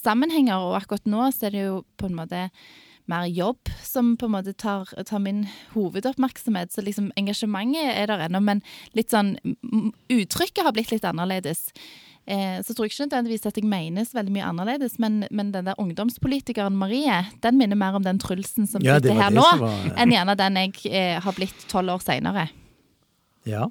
sammenhenger. 0.02 0.60
Og 0.68 0.76
akkurat 0.82 1.08
nå 1.08 1.30
så 1.32 1.48
er 1.48 1.56
det 1.56 1.66
jo 1.70 1.82
på 2.00 2.10
en 2.10 2.20
måte 2.20 2.44
mer 3.10 3.26
jobb 3.32 3.72
som 3.82 4.14
på 4.20 4.28
en 4.28 4.36
måte 4.36 4.54
tar, 4.54 4.92
tar 5.08 5.24
min 5.24 5.46
hovedoppmerksomhet. 5.74 6.76
Så 6.76 6.84
liksom 6.86 7.10
engasjementet 7.20 7.96
er 7.96 8.12
der 8.12 8.28
ennå, 8.28 8.44
men 8.44 8.62
litt 8.98 9.16
sånn 9.16 9.38
Uttrykket 10.10 10.66
har 10.66 10.76
blitt 10.76 10.92
litt 10.94 11.08
annerledes. 11.08 11.70
Eh, 12.30 12.60
så 12.62 12.76
tror 12.78 12.86
jeg 12.86 12.92
ikke 12.94 13.06
nødvendigvis 13.08 13.48
at 13.50 13.56
jeg 13.58 13.66
menes 13.66 14.12
veldig 14.14 14.34
mye 14.36 14.46
annerledes, 14.46 15.00
men, 15.02 15.24
men 15.34 15.48
den 15.52 15.66
der 15.66 15.80
ungdomspolitikeren 15.82 16.76
Marie, 16.78 17.24
den 17.42 17.58
minner 17.58 17.76
mer 17.80 17.96
om 17.98 18.04
den 18.06 18.20
Trulsen 18.22 18.68
som 18.70 18.84
Ja, 18.86 19.00
sitter 19.00 19.18
her 19.18 19.32
nå, 19.34 19.46
var- 19.58 19.94
enn 19.98 20.14
gjerne 20.14 20.36
den 20.38 20.60
jeg 20.62 20.76
eh, 20.94 21.16
har 21.26 21.34
blitt 21.34 21.66
tolv 21.72 21.96
år 21.96 22.04
seinere. 22.06 22.48
Ja. 23.50 23.66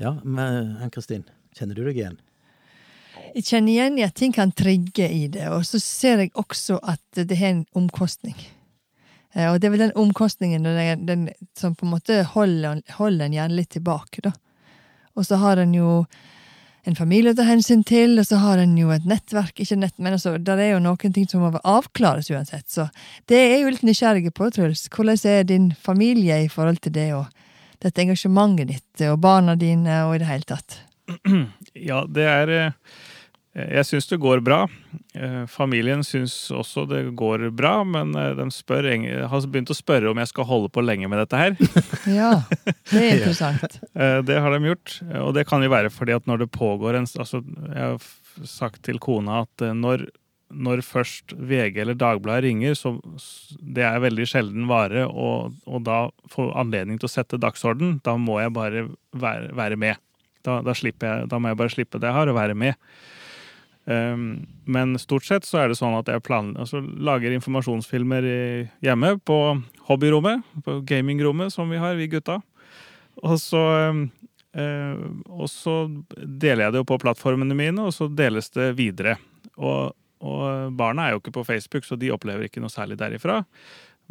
Ja, 0.00 0.14
men 0.24 0.76
Ann-Kristin, 0.84 1.24
kjenner 1.56 1.74
du 1.78 1.84
deg 1.88 1.96
igjen? 2.02 2.18
Jeg 3.34 3.44
kjenner 3.46 3.72
igjen 3.72 3.98
i 4.00 4.04
at 4.04 4.14
ting 4.18 4.32
kan 4.36 4.50
trigge 4.52 5.06
i 5.08 5.26
det, 5.32 5.46
og 5.52 5.62
så 5.68 5.80
ser 5.80 6.18
jeg 6.24 6.32
også 6.40 6.76
at 6.82 7.00
det 7.24 7.36
har 7.38 7.54
en 7.54 7.66
omkostning. 7.78 8.36
Eh, 9.34 9.46
Og 9.52 9.60
det 9.60 9.68
er 9.68 9.74
vel 9.76 9.84
den 9.86 9.96
omkostningen 9.96 10.64
den, 10.66 11.06
den, 11.06 11.28
som 11.56 11.72
på 11.78 11.86
en 11.86 11.92
måte 11.94 12.20
holder, 12.34 12.82
holder 12.98 13.24
en 13.30 13.36
gjerne 13.38 13.56
litt 13.60 13.70
tilbake, 13.76 14.20
da. 14.28 14.32
Og 15.16 15.24
så 15.24 15.36
har 15.40 15.56
en 15.62 15.72
jo 15.74 16.04
en 16.88 16.96
familie 16.96 17.34
å 17.34 17.36
ta 17.36 17.44
hensyn 17.44 17.82
til, 17.86 18.16
og 18.20 18.26
så 18.28 18.38
har 18.40 18.60
en 18.62 18.72
jo 18.78 18.92
et 18.94 19.06
nettverk. 19.08 19.60
Ikke 19.60 19.78
nett, 19.80 19.96
men 19.98 20.16
altså, 20.16 20.36
der 20.40 20.62
er 20.62 20.72
jo 20.74 20.82
noen 20.84 21.14
ting 21.16 21.28
som 21.28 21.44
må 21.44 21.52
avklares 21.60 22.30
uansett. 22.32 22.68
Så 22.72 22.88
det 23.30 23.38
er 23.38 23.54
jeg 23.54 23.64
jo 23.64 23.74
litt 23.74 23.86
nysgjerrig 23.88 24.32
på, 24.36 24.50
Truls. 24.54 24.86
Hvordan 24.94 25.20
er 25.28 25.46
din 25.48 25.70
familie 25.76 26.42
i 26.44 26.50
forhold 26.52 26.80
til 26.84 26.94
det, 26.96 27.10
og 27.16 27.28
dette 27.84 28.04
engasjementet 28.04 28.72
ditt, 28.72 29.06
og 29.10 29.20
barna 29.20 29.56
dine, 29.60 30.02
og 30.08 30.16
i 30.16 30.22
det 30.22 30.30
hele 30.30 30.52
tatt? 30.54 30.80
Ja, 31.90 32.02
det 32.08 32.24
er 32.26 32.50
eh, 32.50 32.72
Jeg 33.50 33.82
syns 33.88 34.06
det 34.06 34.20
går 34.22 34.44
bra. 34.46 34.60
Eh, 35.18 35.42
Familien 35.50 36.04
syns 36.06 36.34
også 36.54 36.84
det 36.86 37.00
går 37.18 37.48
bra, 37.56 37.80
men 37.82 38.12
eh, 38.14 38.36
de 38.38 38.46
spør, 38.54 38.86
har 39.26 39.48
begynt 39.50 39.72
å 39.74 39.76
spørre 39.76 40.12
om 40.12 40.20
jeg 40.22 40.30
skal 40.30 40.46
holde 40.46 40.70
på 40.70 40.84
lenge 40.84 41.10
med 41.10 41.18
dette 41.24 41.40
her. 41.40 41.56
Ja, 42.20 42.30
det 42.92 43.00
er 43.00 43.10
interessant. 43.18 43.80
Eh, 43.90 44.20
Det 44.26 44.38
har 44.38 44.54
de 44.54 44.70
gjort, 44.70 44.94
eh, 45.08 45.18
og 45.24 45.34
det 45.34 45.48
kan 45.50 45.66
jo 45.66 45.72
være 45.72 45.90
fordi 45.90 46.14
at 46.14 46.30
når 46.30 46.44
det 46.44 46.52
pågår 46.54 47.00
en 47.00 47.08
Altså, 47.10 47.42
jeg 47.42 47.82
har 47.96 48.46
sagt 48.46 48.84
til 48.86 49.00
kona 49.02 49.42
at 49.42 49.66
eh, 49.66 49.74
når 49.74 50.06
når 50.50 50.80
først 50.82 51.34
VG 51.38 51.76
eller 51.78 51.94
Dagbladet 51.94 52.42
ringer, 52.48 52.74
så 52.74 52.96
det 53.62 53.84
er 53.86 54.00
veldig 54.02 54.24
sjelden 54.26 54.66
vare, 54.70 55.04
og, 55.06 55.54
og 55.66 55.84
da 55.86 56.00
få 56.32 56.48
anledning 56.58 56.98
til 56.98 57.06
å 57.06 57.12
sette 57.12 57.38
dagsorden, 57.38 58.00
da 58.02 58.16
må 58.18 58.40
jeg 58.42 58.50
bare 58.56 58.82
være, 59.14 59.52
være 59.54 59.78
med. 59.78 60.00
Da, 60.42 60.58
da, 60.66 60.74
jeg, 60.74 61.28
da 61.30 61.38
må 61.38 61.52
jeg 61.52 61.60
bare 61.60 61.74
slippe 61.74 62.00
det 62.02 62.10
jeg 62.10 62.18
har, 62.18 62.32
og 62.32 62.38
være 62.40 62.58
med. 62.58 62.74
Um, 63.84 64.46
men 64.64 64.98
stort 65.00 65.24
sett 65.26 65.46
så 65.48 65.62
er 65.62 65.70
det 65.70 65.78
sånn 65.78 65.96
at 65.98 66.08
jeg 66.10 66.22
plan, 66.22 66.52
altså, 66.60 66.82
lager 66.82 67.32
informasjonsfilmer 67.34 68.26
i, 68.28 68.40
hjemme 68.84 69.14
på 69.26 69.38
hobbyrommet, 69.88 70.44
på 70.66 70.76
gamingrommet 70.86 71.54
som 71.54 71.72
vi 71.72 71.80
har, 71.80 71.96
vi 71.98 72.10
gutta. 72.12 72.38
Og 73.24 73.38
så, 73.42 73.62
um, 73.90 74.04
uh, 74.56 75.08
og 75.32 75.48
så 75.50 75.82
deler 76.14 76.66
jeg 76.66 76.76
det 76.76 76.84
jo 76.84 76.90
på 76.92 77.00
plattformene 77.02 77.56
mine, 77.56 77.88
og 77.88 77.96
så 77.96 78.10
deles 78.12 78.52
det 78.54 78.72
videre. 78.78 79.16
Og, 79.56 79.96
og 80.22 80.76
barna 80.76 81.08
er 81.08 81.16
jo 81.16 81.24
ikke 81.24 81.38
på 81.40 81.46
Facebook, 81.48 81.88
så 81.88 81.98
de 81.98 82.12
opplever 82.14 82.46
ikke 82.46 82.62
noe 82.62 82.72
særlig 82.72 83.00
derifra. 83.00 83.42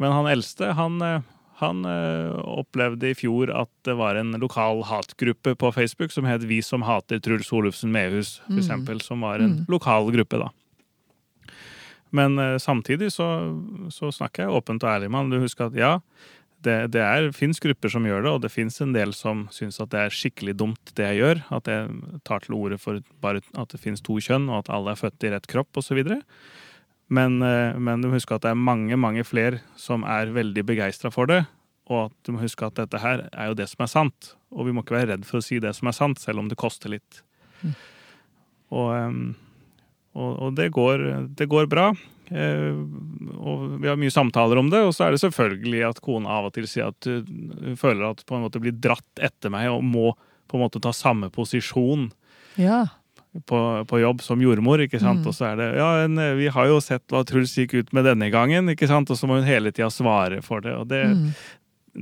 Men 0.00 0.14
han 0.16 0.28
eldste, 0.30 0.72
han, 0.76 1.00
eh, 1.04 1.24
han 1.60 1.84
eh, 1.88 2.32
opplevde 2.60 3.10
i 3.10 3.16
fjor 3.18 3.50
at 3.54 3.70
det 3.86 3.94
var 3.98 4.16
en 4.20 4.32
lokal 4.40 4.82
hatgruppe 4.88 5.54
på 5.60 5.70
Facebook 5.76 6.12
som 6.12 6.24
het 6.28 6.42
Vi 6.48 6.60
som 6.64 6.82
hater 6.88 7.20
Truls 7.20 7.52
Olufsen 7.52 7.92
Mehus, 7.92 8.38
for 8.46 8.60
Mm. 8.60 9.00
som 9.00 9.20
var 9.20 9.38
en 9.40 9.58
Mm. 9.60 9.66
lokal 9.68 10.10
gruppe, 10.12 10.38
da. 10.40 10.48
Men 12.10 12.38
eh, 12.38 12.56
samtidig 12.58 13.12
så, 13.14 13.26
så 13.92 14.10
snakker 14.10 14.44
jeg 14.48 14.50
åpent 14.58 14.82
og 14.82 14.90
ærlig 14.90 15.10
med 15.10 15.20
han. 15.20 15.30
Du 15.30 15.38
husker 15.40 15.68
at 15.70 15.76
ja, 15.78 15.92
det, 16.62 16.90
det 16.92 17.00
er, 17.00 17.30
fins 17.32 17.60
grupper 17.62 17.88
som 17.92 18.04
gjør 18.04 18.24
det, 18.26 18.32
og 18.34 18.40
det 18.42 18.50
fins 18.52 18.80
en 18.82 18.92
del 18.92 19.14
som 19.16 19.46
syns 19.54 19.78
at 19.80 19.92
det 19.94 20.00
er 20.02 20.10
skikkelig 20.16 20.56
dumt, 20.60 20.90
det 20.98 21.06
jeg 21.06 21.20
gjør. 21.22 21.44
At 21.56 21.70
jeg 21.70 21.88
tar 22.26 22.42
til 22.44 22.54
orde 22.58 22.78
for 22.82 22.98
bare 23.22 23.40
at 23.56 23.68
det 23.72 23.80
fins 23.80 24.02
to 24.04 24.18
kjønn, 24.20 24.50
og 24.50 24.64
at 24.64 24.72
alle 24.74 24.90
er 24.92 25.00
født 25.00 25.24
i 25.24 25.30
rett 25.32 25.46
kropp, 25.48 25.70
osv. 25.80 26.02
Og, 26.02 26.10
eh, 26.10 26.24
men 27.10 28.02
du 28.02 28.08
må 28.08 28.14
huske 28.14 28.36
at 28.36 28.44
det 28.44 28.52
er 28.52 28.58
mange, 28.58 28.94
mange 29.00 29.24
flere 29.26 29.58
som 29.78 30.04
er 30.06 30.30
veldig 30.34 30.62
begeistra 30.68 31.10
for 31.10 31.30
det. 31.30 31.42
Og 31.90 32.04
at 32.06 32.14
du 32.26 32.36
må 32.36 32.44
huske 32.44 32.66
at 32.66 32.78
dette 32.78 33.00
her 33.02 33.24
er 33.32 33.50
jo 33.50 33.56
det 33.58 33.66
som 33.72 33.82
er 33.82 33.90
sant. 33.90 34.32
Og 34.54 34.68
vi 34.68 34.74
må 34.74 34.84
ikke 34.84 34.94
være 35.00 35.10
redd 35.16 35.26
for 35.26 35.40
å 35.40 35.44
si 35.44 35.58
det 35.62 35.72
som 35.74 35.90
er 35.90 35.96
sant, 35.96 36.22
selv 36.22 36.42
om 36.42 36.50
det 36.50 36.58
koster 36.60 36.92
litt. 36.92 37.22
Og, 38.70 38.94
og, 40.14 40.30
og 40.30 40.54
det, 40.54 40.68
går, 40.76 41.02
det 41.34 41.50
går 41.50 41.66
bra. 41.70 41.88
Eh, 42.30 42.78
og 43.34 43.64
vi 43.82 43.90
har 43.90 43.98
mye 43.98 44.14
samtaler 44.14 44.60
om 44.62 44.70
det, 44.70 44.84
og 44.86 44.94
så 44.94 45.08
er 45.08 45.14
det 45.14 45.22
selvfølgelig 45.24 45.82
at 45.88 46.02
kona 46.04 46.36
av 46.38 46.50
og 46.50 46.54
til 46.54 46.68
sier 46.70 46.92
at 46.92 47.10
hun 47.10 47.78
føler 47.78 48.06
at 48.12 48.22
på 48.26 48.38
en 48.38 48.46
måte 48.46 48.62
blir 48.62 48.76
dratt 48.78 49.22
etter 49.22 49.50
meg 49.50 49.66
og 49.72 49.82
må 49.82 50.12
på 50.50 50.58
en 50.58 50.64
måte 50.64 50.82
ta 50.82 50.94
samme 50.94 51.30
posisjon 51.34 52.10
Ja. 52.58 52.84
På, 53.46 53.58
på 53.86 54.00
jobb 54.02 54.22
som 54.26 54.40
jordmor. 54.42 54.80
ikke 54.82 54.98
sant? 55.00 55.22
Mm. 55.22 55.28
Og 55.30 55.34
så 55.36 55.52
er 55.52 55.56
det 55.60 55.68
ja, 55.78 55.88
en, 56.04 56.16
vi 56.38 56.48
har 56.50 56.66
jo 56.66 56.80
sett 56.82 57.04
hva 57.12 57.22
Truls 57.28 57.54
gikk 57.58 57.76
ut 57.78 57.92
med 57.96 58.04
denne 58.08 58.30
gangen, 58.32 58.68
ikke 58.74 58.88
sant? 58.90 59.10
og 59.10 59.16
så 59.20 59.28
må 59.30 59.38
hun 59.38 59.46
hele 59.48 59.70
tida 59.72 59.90
svare 59.94 60.42
for 60.42 60.60
det. 60.66 60.74
Og 60.76 60.88
det, 60.90 61.04
Mm. 61.10 61.32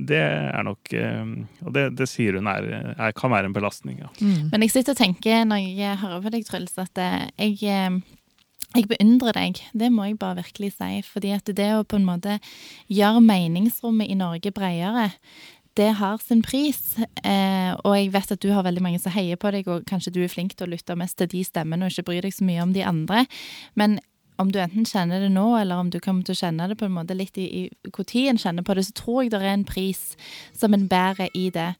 det 0.09 0.19
er 0.21 0.63
nok 0.63 0.93
eh, 0.93 1.31
Og 1.65 1.73
det, 1.73 1.87
det 1.97 2.05
sier 2.09 2.35
hun 2.37 2.47
er, 2.47 2.67
er, 2.97 3.11
kan 3.17 3.31
være 3.33 3.45
en 3.49 3.53
belastning. 3.57 3.99
ja. 4.03 4.09
Mm. 4.21 4.49
Men 4.51 4.61
jeg 4.65 4.71
sitter 4.71 4.93
og 4.93 5.01
tenker 5.01 5.45
når 5.49 5.63
jeg 5.77 5.97
hører 6.01 6.21
på 6.25 6.31
deg, 6.33 6.45
Truls, 6.49 6.77
at 6.77 6.97
eh, 7.01 7.27
jeg, 7.37 7.57
eh, 7.63 7.99
jeg 8.75 8.85
beundrer 8.91 9.33
deg. 9.33 9.61
Det 9.73 9.89
må 9.91 10.05
jeg 10.05 10.19
bare 10.21 10.43
virkelig 10.43 10.73
si. 10.77 11.01
Fordi 11.09 11.31
at 11.33 11.45
det 11.57 11.69
å 11.73 11.83
på 11.85 11.97
en 11.97 12.05
måte 12.05 12.39
gjøre 12.89 13.21
meningsrommet 13.25 14.09
i 14.13 14.17
Norge 14.19 14.51
bredere, 14.53 15.09
det 15.79 15.93
har 15.99 16.19
sin 16.19 16.43
pris. 16.43 16.97
Eh, 17.23 17.71
og 17.83 17.95
jeg 17.95 18.11
vet 18.13 18.35
at 18.35 18.43
du 18.43 18.51
har 18.51 18.65
veldig 18.67 18.83
mange 18.83 18.99
som 19.01 19.13
heier 19.15 19.39
på 19.39 19.51
deg, 19.55 19.69
og 19.71 19.87
kanskje 19.89 20.13
du 20.15 20.21
er 20.23 20.31
flink 20.31 20.57
til 20.57 20.67
å 20.67 20.73
lytte 20.73 20.97
mest 20.99 21.19
til 21.21 21.31
de 21.31 21.43
stemmene 21.47 21.87
og 21.87 21.93
ikke 21.93 22.09
bryr 22.11 22.27
deg 22.27 22.35
så 22.35 22.47
mye 22.47 22.65
om 22.65 22.75
de 22.75 22.85
andre. 22.85 23.25
Men 23.79 23.99
om 24.39 24.51
du 24.51 24.59
enten 24.63 24.87
kjenner 24.87 25.23
det 25.23 25.31
nå, 25.35 25.45
eller 25.59 25.81
om 25.81 25.89
du 25.91 25.99
kommer 26.03 26.23
til 26.23 26.35
å 26.35 26.41
kjenne 26.41 26.69
det 26.71 26.77
på 26.79 26.87
en 26.87 26.95
måte 26.95 27.17
litt 27.17 27.35
i, 27.39 27.47
i 27.63 27.91
hvor 27.91 28.07
en 28.07 28.39
kjenner 28.39 28.63
på 28.63 28.75
det, 28.77 28.85
så 28.87 28.95
tror 28.95 29.23
jeg 29.23 29.33
det 29.33 29.41
er 29.41 29.51
en 29.51 29.67
pris 29.67 30.03
som 30.55 30.75
en 30.75 30.87
bærer 30.91 31.31
i 31.35 31.49
det. 31.55 31.73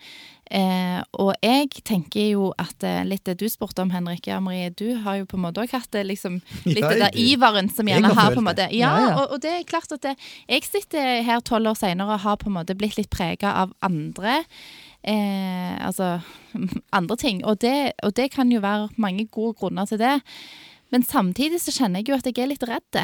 Eh, 0.50 0.98
og 1.22 1.36
jeg 1.46 1.84
tenker 1.86 2.32
jo 2.32 2.48
at 2.58 2.82
eh, 2.88 3.04
litt 3.06 3.22
det 3.30 3.36
du 3.38 3.46
spurte 3.52 3.84
om, 3.84 3.92
Henrik, 3.94 4.26
ja, 4.26 4.40
Marie, 4.42 4.72
du 4.74 4.96
har 5.04 5.20
jo 5.20 5.28
på 5.30 5.38
en 5.38 5.44
måte 5.46 5.62
òg 5.62 5.76
hatt 5.76 5.92
det 5.96 6.08
liksom 6.10 6.40
litt 6.66 6.82
Ja, 6.82 6.90
det 6.90 7.02
der 7.04 7.20
iveren 7.22 7.70
som 7.70 7.90
gjerne 7.90 8.10
har 8.10 8.18
har 8.18 8.34
på 8.34 8.42
en 8.42 8.50
måte 8.50 8.66
Ja, 8.74 8.90
Ja, 8.90 9.04
ja. 9.04 9.14
Og, 9.20 9.36
og 9.36 9.44
det 9.46 9.54
er 9.54 9.68
klart 9.70 9.94
at 9.94 10.02
det, 10.08 10.16
jeg 10.50 10.66
sitter 10.66 11.22
her 11.28 11.44
tolv 11.46 11.70
år 11.70 11.78
seinere 11.78 12.18
og 12.18 12.26
har 12.26 12.40
på 12.42 12.50
en 12.50 12.58
måte 12.58 12.78
blitt 12.78 12.98
litt 12.98 13.12
prega 13.14 13.54
av 13.62 13.76
andre. 13.86 14.42
Eh, 15.06 15.76
altså 15.86 16.18
andre 17.00 17.20
ting. 17.22 17.46
Og 17.46 17.62
det, 17.62 17.94
og 18.04 18.16
det 18.18 18.32
kan 18.34 18.50
jo 18.52 18.64
være 18.66 18.90
mange 18.98 19.28
gode 19.30 19.54
grunner 19.62 19.86
til 19.86 20.02
det. 20.02 20.18
Men 20.90 21.06
samtidig 21.06 21.62
så 21.62 21.76
kjenner 21.76 22.02
jeg 22.02 22.10
jo 22.10 22.18
at 22.18 22.26
jeg 22.26 22.42
er 22.42 22.50
litt 22.50 22.66
redd. 22.66 23.04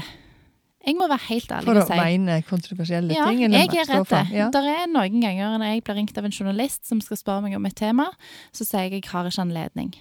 Jeg 0.85 0.95
må 0.99 1.07
være 1.09 1.23
helt 1.29 1.51
ærlig 1.51 1.65
For 1.71 1.81
å 1.81 1.85
si. 1.87 1.95
mene 1.97 2.35
kontroversielle 2.45 3.15
Ja, 3.15 3.25
ting? 3.29 3.43
eller 3.47 3.57
jeg 3.63 3.79
er 3.81 3.87
redd. 3.89 4.09
det. 4.11 4.23
Ja. 4.37 4.49
Det 4.53 4.61
er 4.69 4.87
noen 4.91 5.21
ganger 5.23 5.55
når 5.57 5.71
jeg 5.73 5.83
blir 5.87 5.95
ringt 5.97 6.17
av 6.21 6.25
en 6.25 6.35
journalist 6.35 6.85
som 6.85 7.01
skal 7.01 7.17
spørre 7.17 7.41
meg 7.47 7.55
om 7.57 7.65
et 7.65 7.75
tema, 7.75 8.05
så 8.53 8.65
sier 8.67 8.85
jeg 8.89 8.99
jeg 9.01 9.09
har 9.11 9.25
ikke 9.25 9.41
anledning. 9.41 9.93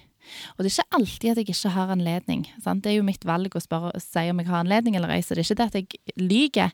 Og 0.57 0.63
det 0.65 0.71
er 0.71 0.75
ikke 0.83 0.97
alltid 0.99 1.29
at 1.31 1.37
jeg 1.41 1.49
ikke 1.49 1.69
har 1.75 1.89
anledning. 1.93 2.45
Sant? 2.63 2.83
Det 2.83 2.91
er 2.91 2.97
jo 2.99 3.03
mitt 3.05 3.25
valg 3.25 3.53
å 3.55 3.61
spørre, 3.61 3.91
si 4.01 4.29
om 4.29 4.39
jeg 4.41 4.47
har 4.47 4.63
anledning 4.63 4.95
eller 4.97 5.09
ei, 5.13 5.21
så 5.21 5.35
det 5.37 5.43
er 5.45 5.49
ikke 5.49 5.57
det 5.61 5.65
at 5.65 5.75
jeg 5.75 6.21
lyver. 6.21 6.71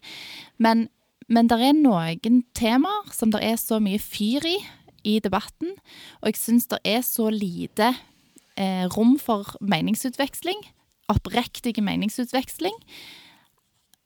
Men, 0.59 0.89
men 1.27 1.47
det 1.51 1.57
er 1.59 1.73
noen 1.73 2.43
temaer 2.55 3.11
som 3.15 3.31
det 3.31 3.41
er 3.43 3.55
så 3.59 3.79
mye 3.83 3.99
fyr 3.99 4.45
i 4.47 4.57
i 5.03 5.15
debatten, 5.19 5.71
og 6.21 6.27
jeg 6.29 6.35
syns 6.37 6.67
det 6.69 6.77
er 6.85 6.99
så 7.01 7.31
lite 7.33 7.87
eh, 8.55 8.85
rom 8.93 9.15
for 9.17 9.55
meningsutveksling, 9.59 10.59
oppriktig 11.09 11.73
meningsutveksling, 11.81 12.75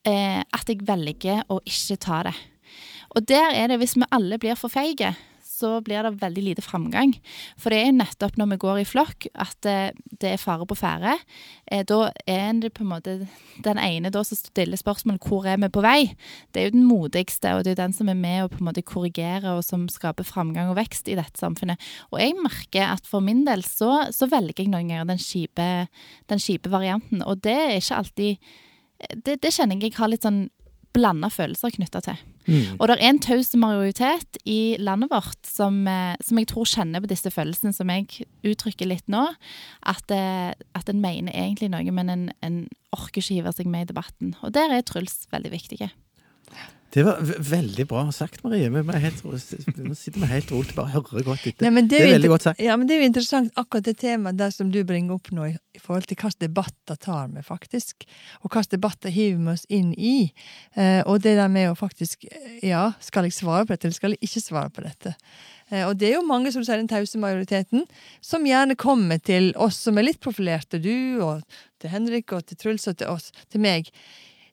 eh, 0.08 0.42
at 0.42 0.70
jeg 0.70 0.86
velger 0.88 1.46
å 1.52 1.62
ikke 1.66 2.00
ta 2.02 2.24
det. 2.30 2.36
Og 3.16 3.24
der 3.30 3.54
er 3.56 3.72
det, 3.72 3.80
hvis 3.80 3.96
vi 3.96 4.08
alle 4.12 4.40
blir 4.42 4.58
for 4.60 4.72
feige, 4.72 5.14
så 5.56 5.80
blir 5.86 6.04
det 6.04 6.18
veldig 6.20 6.44
lite 6.50 6.64
framgang. 6.64 7.14
For 7.60 7.72
det 7.72 7.82
er 7.86 7.96
nettopp 7.96 8.36
når 8.40 8.50
vi 8.52 8.58
går 8.64 8.82
i 8.82 8.88
flokk 8.88 9.28
at 9.32 9.68
eh, 9.70 9.96
det 10.20 10.34
er 10.34 10.42
fare 10.42 10.68
på 10.68 10.78
ferde. 10.78 11.16
Eh, 11.72 11.86
da 11.88 12.10
er 12.28 12.60
det 12.60 12.74
på 12.76 12.84
en 12.84 12.92
måte 12.92 13.16
den 13.64 13.80
ene 13.82 14.12
da 14.14 14.24
som 14.28 14.40
stiller 14.40 14.80
spørsmål 14.80 15.22
hvor 15.24 15.48
er 15.48 15.62
vi 15.62 15.72
på 15.72 15.84
vei. 15.86 16.00
Det 16.52 16.62
er 16.62 16.70
jo 16.70 16.76
den 16.76 16.90
modigste, 16.90 17.56
og 17.56 17.64
det 17.64 17.72
er 17.72 17.78
jo 17.78 17.84
den 17.84 17.96
som 17.96 18.12
er 18.12 18.20
med 18.20 18.44
å 18.44 18.52
på 18.52 18.60
en 18.60 18.70
måte 18.70 18.86
korrigere 18.86 19.56
og 19.56 19.64
som 19.68 19.88
skaper 19.92 20.28
framgang 20.28 20.74
og 20.74 20.80
vekst 20.82 21.10
i 21.12 21.18
dette 21.20 21.40
samfunnet. 21.40 21.82
Og 22.12 22.20
jeg 22.20 22.36
merker 22.42 22.92
at 22.92 23.08
for 23.08 23.24
min 23.24 23.46
del 23.48 23.64
så, 23.68 24.10
så 24.16 24.30
velger 24.32 24.66
jeg 24.66 24.74
noen 24.74 24.92
ganger 24.92 25.16
den 25.16 26.42
kjipe 26.44 26.72
varianten, 26.72 27.24
og 27.24 27.40
det 27.46 27.56
er 27.56 27.78
ikke 27.80 28.04
alltid 28.04 28.56
det, 29.00 29.40
det 29.44 29.54
kjenner 29.54 29.80
jeg 29.80 29.92
jeg 29.92 30.00
har 30.00 30.12
litt 30.12 30.26
sånn 30.26 30.46
blanda 30.96 31.30
følelser 31.34 31.74
knytta 31.76 32.02
til. 32.06 32.20
Mm. 32.46 32.78
Og 32.78 32.88
det 32.88 32.96
er 32.96 33.04
en 33.10 33.20
taus 33.24 33.50
majoritet 33.60 34.38
i 34.48 34.78
landet 34.80 35.12
vårt 35.12 35.50
som, 35.50 35.82
eh, 35.90 36.16
som 36.24 36.40
jeg 36.40 36.48
tror 36.52 36.70
kjenner 36.70 37.04
på 37.04 37.10
disse 37.12 37.32
følelsene 37.34 37.74
som 37.76 37.90
jeg 37.92 38.28
uttrykker 38.46 38.88
litt 38.88 39.08
nå. 39.12 39.26
At, 39.84 40.12
eh, 40.14 40.54
at 40.78 40.90
en 40.90 41.02
mener 41.02 41.34
egentlig 41.34 41.72
noe, 41.74 41.92
men 41.92 42.10
en, 42.14 42.26
en 42.46 42.62
orker 42.96 43.20
ikke 43.20 43.42
hive 43.42 43.56
seg 43.58 43.68
med 43.68 43.88
i 43.90 43.92
debatten. 43.94 44.36
Og 44.44 44.54
der 44.56 44.72
er 44.72 44.86
Truls 44.88 45.26
veldig 45.34 45.52
viktig. 45.52 45.90
Det 46.96 47.04
var 47.04 47.18
veldig 47.44 47.84
bra 47.90 48.06
sagt, 48.16 48.40
Marie. 48.46 48.70
Vi, 48.72 48.80
er 48.80 49.02
helt, 49.04 49.24
nå 49.26 49.96
sitter 50.00 50.22
vi 50.22 50.30
helt 50.30 50.52
rolig 50.54 50.72
og 50.72 50.78
bare 50.78 50.94
hører 50.94 51.26
godt 51.28 51.48
etter. 51.50 51.66
Nei, 51.68 51.82
Det 51.82 51.90
det, 51.92 51.98
er 52.00 52.14
veldig 52.14 52.30
godt 52.32 52.46
sagt. 52.46 52.62
Ja, 52.64 52.78
men 52.80 52.88
det 52.88 52.96
er 52.96 53.02
jo 53.04 53.10
interessant 53.10 53.52
akkurat 53.60 53.90
det 53.90 53.98
temaet 54.00 54.40
der 54.40 54.54
som 54.56 54.70
du 54.72 54.80
bringer 54.88 55.18
opp 55.18 55.28
nå, 55.36 55.50
i, 55.50 55.58
i 55.76 55.82
forhold 55.82 56.08
til 56.08 56.16
hvilke 56.16 56.46
debatter 56.46 56.96
tar 56.96 57.28
vi 57.34 57.44
faktisk, 57.44 58.08
og 58.40 58.48
hvilke 58.48 58.78
debatter 58.78 59.12
hiver 59.12 59.42
vi 59.42 59.52
oss 59.58 59.66
inn 59.68 59.92
i. 60.00 60.16
Eh, 60.80 61.02
og 61.04 61.20
det 61.26 61.36
der 61.36 61.52
med 61.52 61.74
å 61.74 61.76
faktisk 61.76 62.30
eh, 62.32 62.64
Ja, 62.64 62.86
skal 63.04 63.28
jeg 63.28 63.36
svare 63.36 63.68
på 63.68 63.76
dette, 63.76 63.90
eller 63.90 64.00
skal 64.00 64.16
jeg 64.16 64.24
ikke 64.30 64.46
svare 64.46 64.72
på 64.72 64.88
dette? 64.88 65.18
Eh, 65.74 65.84
og 65.84 65.98
det 66.00 66.14
er 66.14 66.20
jo 66.22 66.26
mange, 66.30 66.54
som 66.56 66.64
sier, 66.64 66.80
den 66.80 66.92
tause 66.92 67.20
majoriteten, 67.20 67.84
som 68.24 68.48
gjerne 68.48 68.80
kommer 68.80 69.20
til 69.20 69.52
oss 69.60 69.82
som 69.84 70.00
er 70.00 70.14
litt 70.14 70.24
profilerte, 70.24 70.80
du, 70.80 71.20
og 71.26 71.44
til 71.84 71.92
Henrik, 71.92 72.32
og 72.32 72.48
til 72.48 72.60
Truls, 72.62 72.88
og 72.88 73.02
til 73.04 73.12
oss, 73.12 73.34
til 73.52 73.64
meg. 73.68 73.92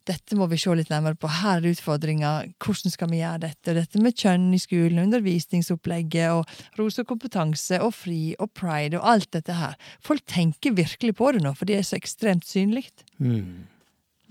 Dette 0.09 0.37
må 0.39 0.49
vi 0.51 0.59
se 0.59 0.75
litt 0.77 0.91
nærmere 0.91 1.19
på. 1.19 1.31
Her 1.31 1.61
er 1.61 1.73
utfordringa. 1.73 2.33
Hvordan 2.63 2.95
skal 2.95 3.11
vi 3.13 3.21
gjøre 3.21 3.45
dette? 3.45 3.73
Og 3.73 3.79
dette 3.79 4.03
med 4.03 4.17
kjønn 4.19 4.49
i 4.57 4.61
skolen, 4.63 5.03
undervisningsopplegget, 5.05 6.33
og 6.35 6.79
rose 6.81 7.05
og 7.05 7.11
kompetanse, 7.13 7.79
og 7.83 7.95
fri 7.95 8.35
og 8.39 8.51
pride, 8.59 8.99
og 8.99 9.07
alt 9.15 9.31
dette 9.37 9.59
her. 9.59 9.77
Folk 10.05 10.25
tenker 10.31 10.75
virkelig 10.79 11.15
på 11.19 11.35
det 11.37 11.45
nå, 11.45 11.55
for 11.59 11.71
det 11.71 11.79
er 11.79 11.87
så 11.87 11.99
ekstremt 12.01 12.49
synlig. 12.49 12.89
Mm. 13.23 13.69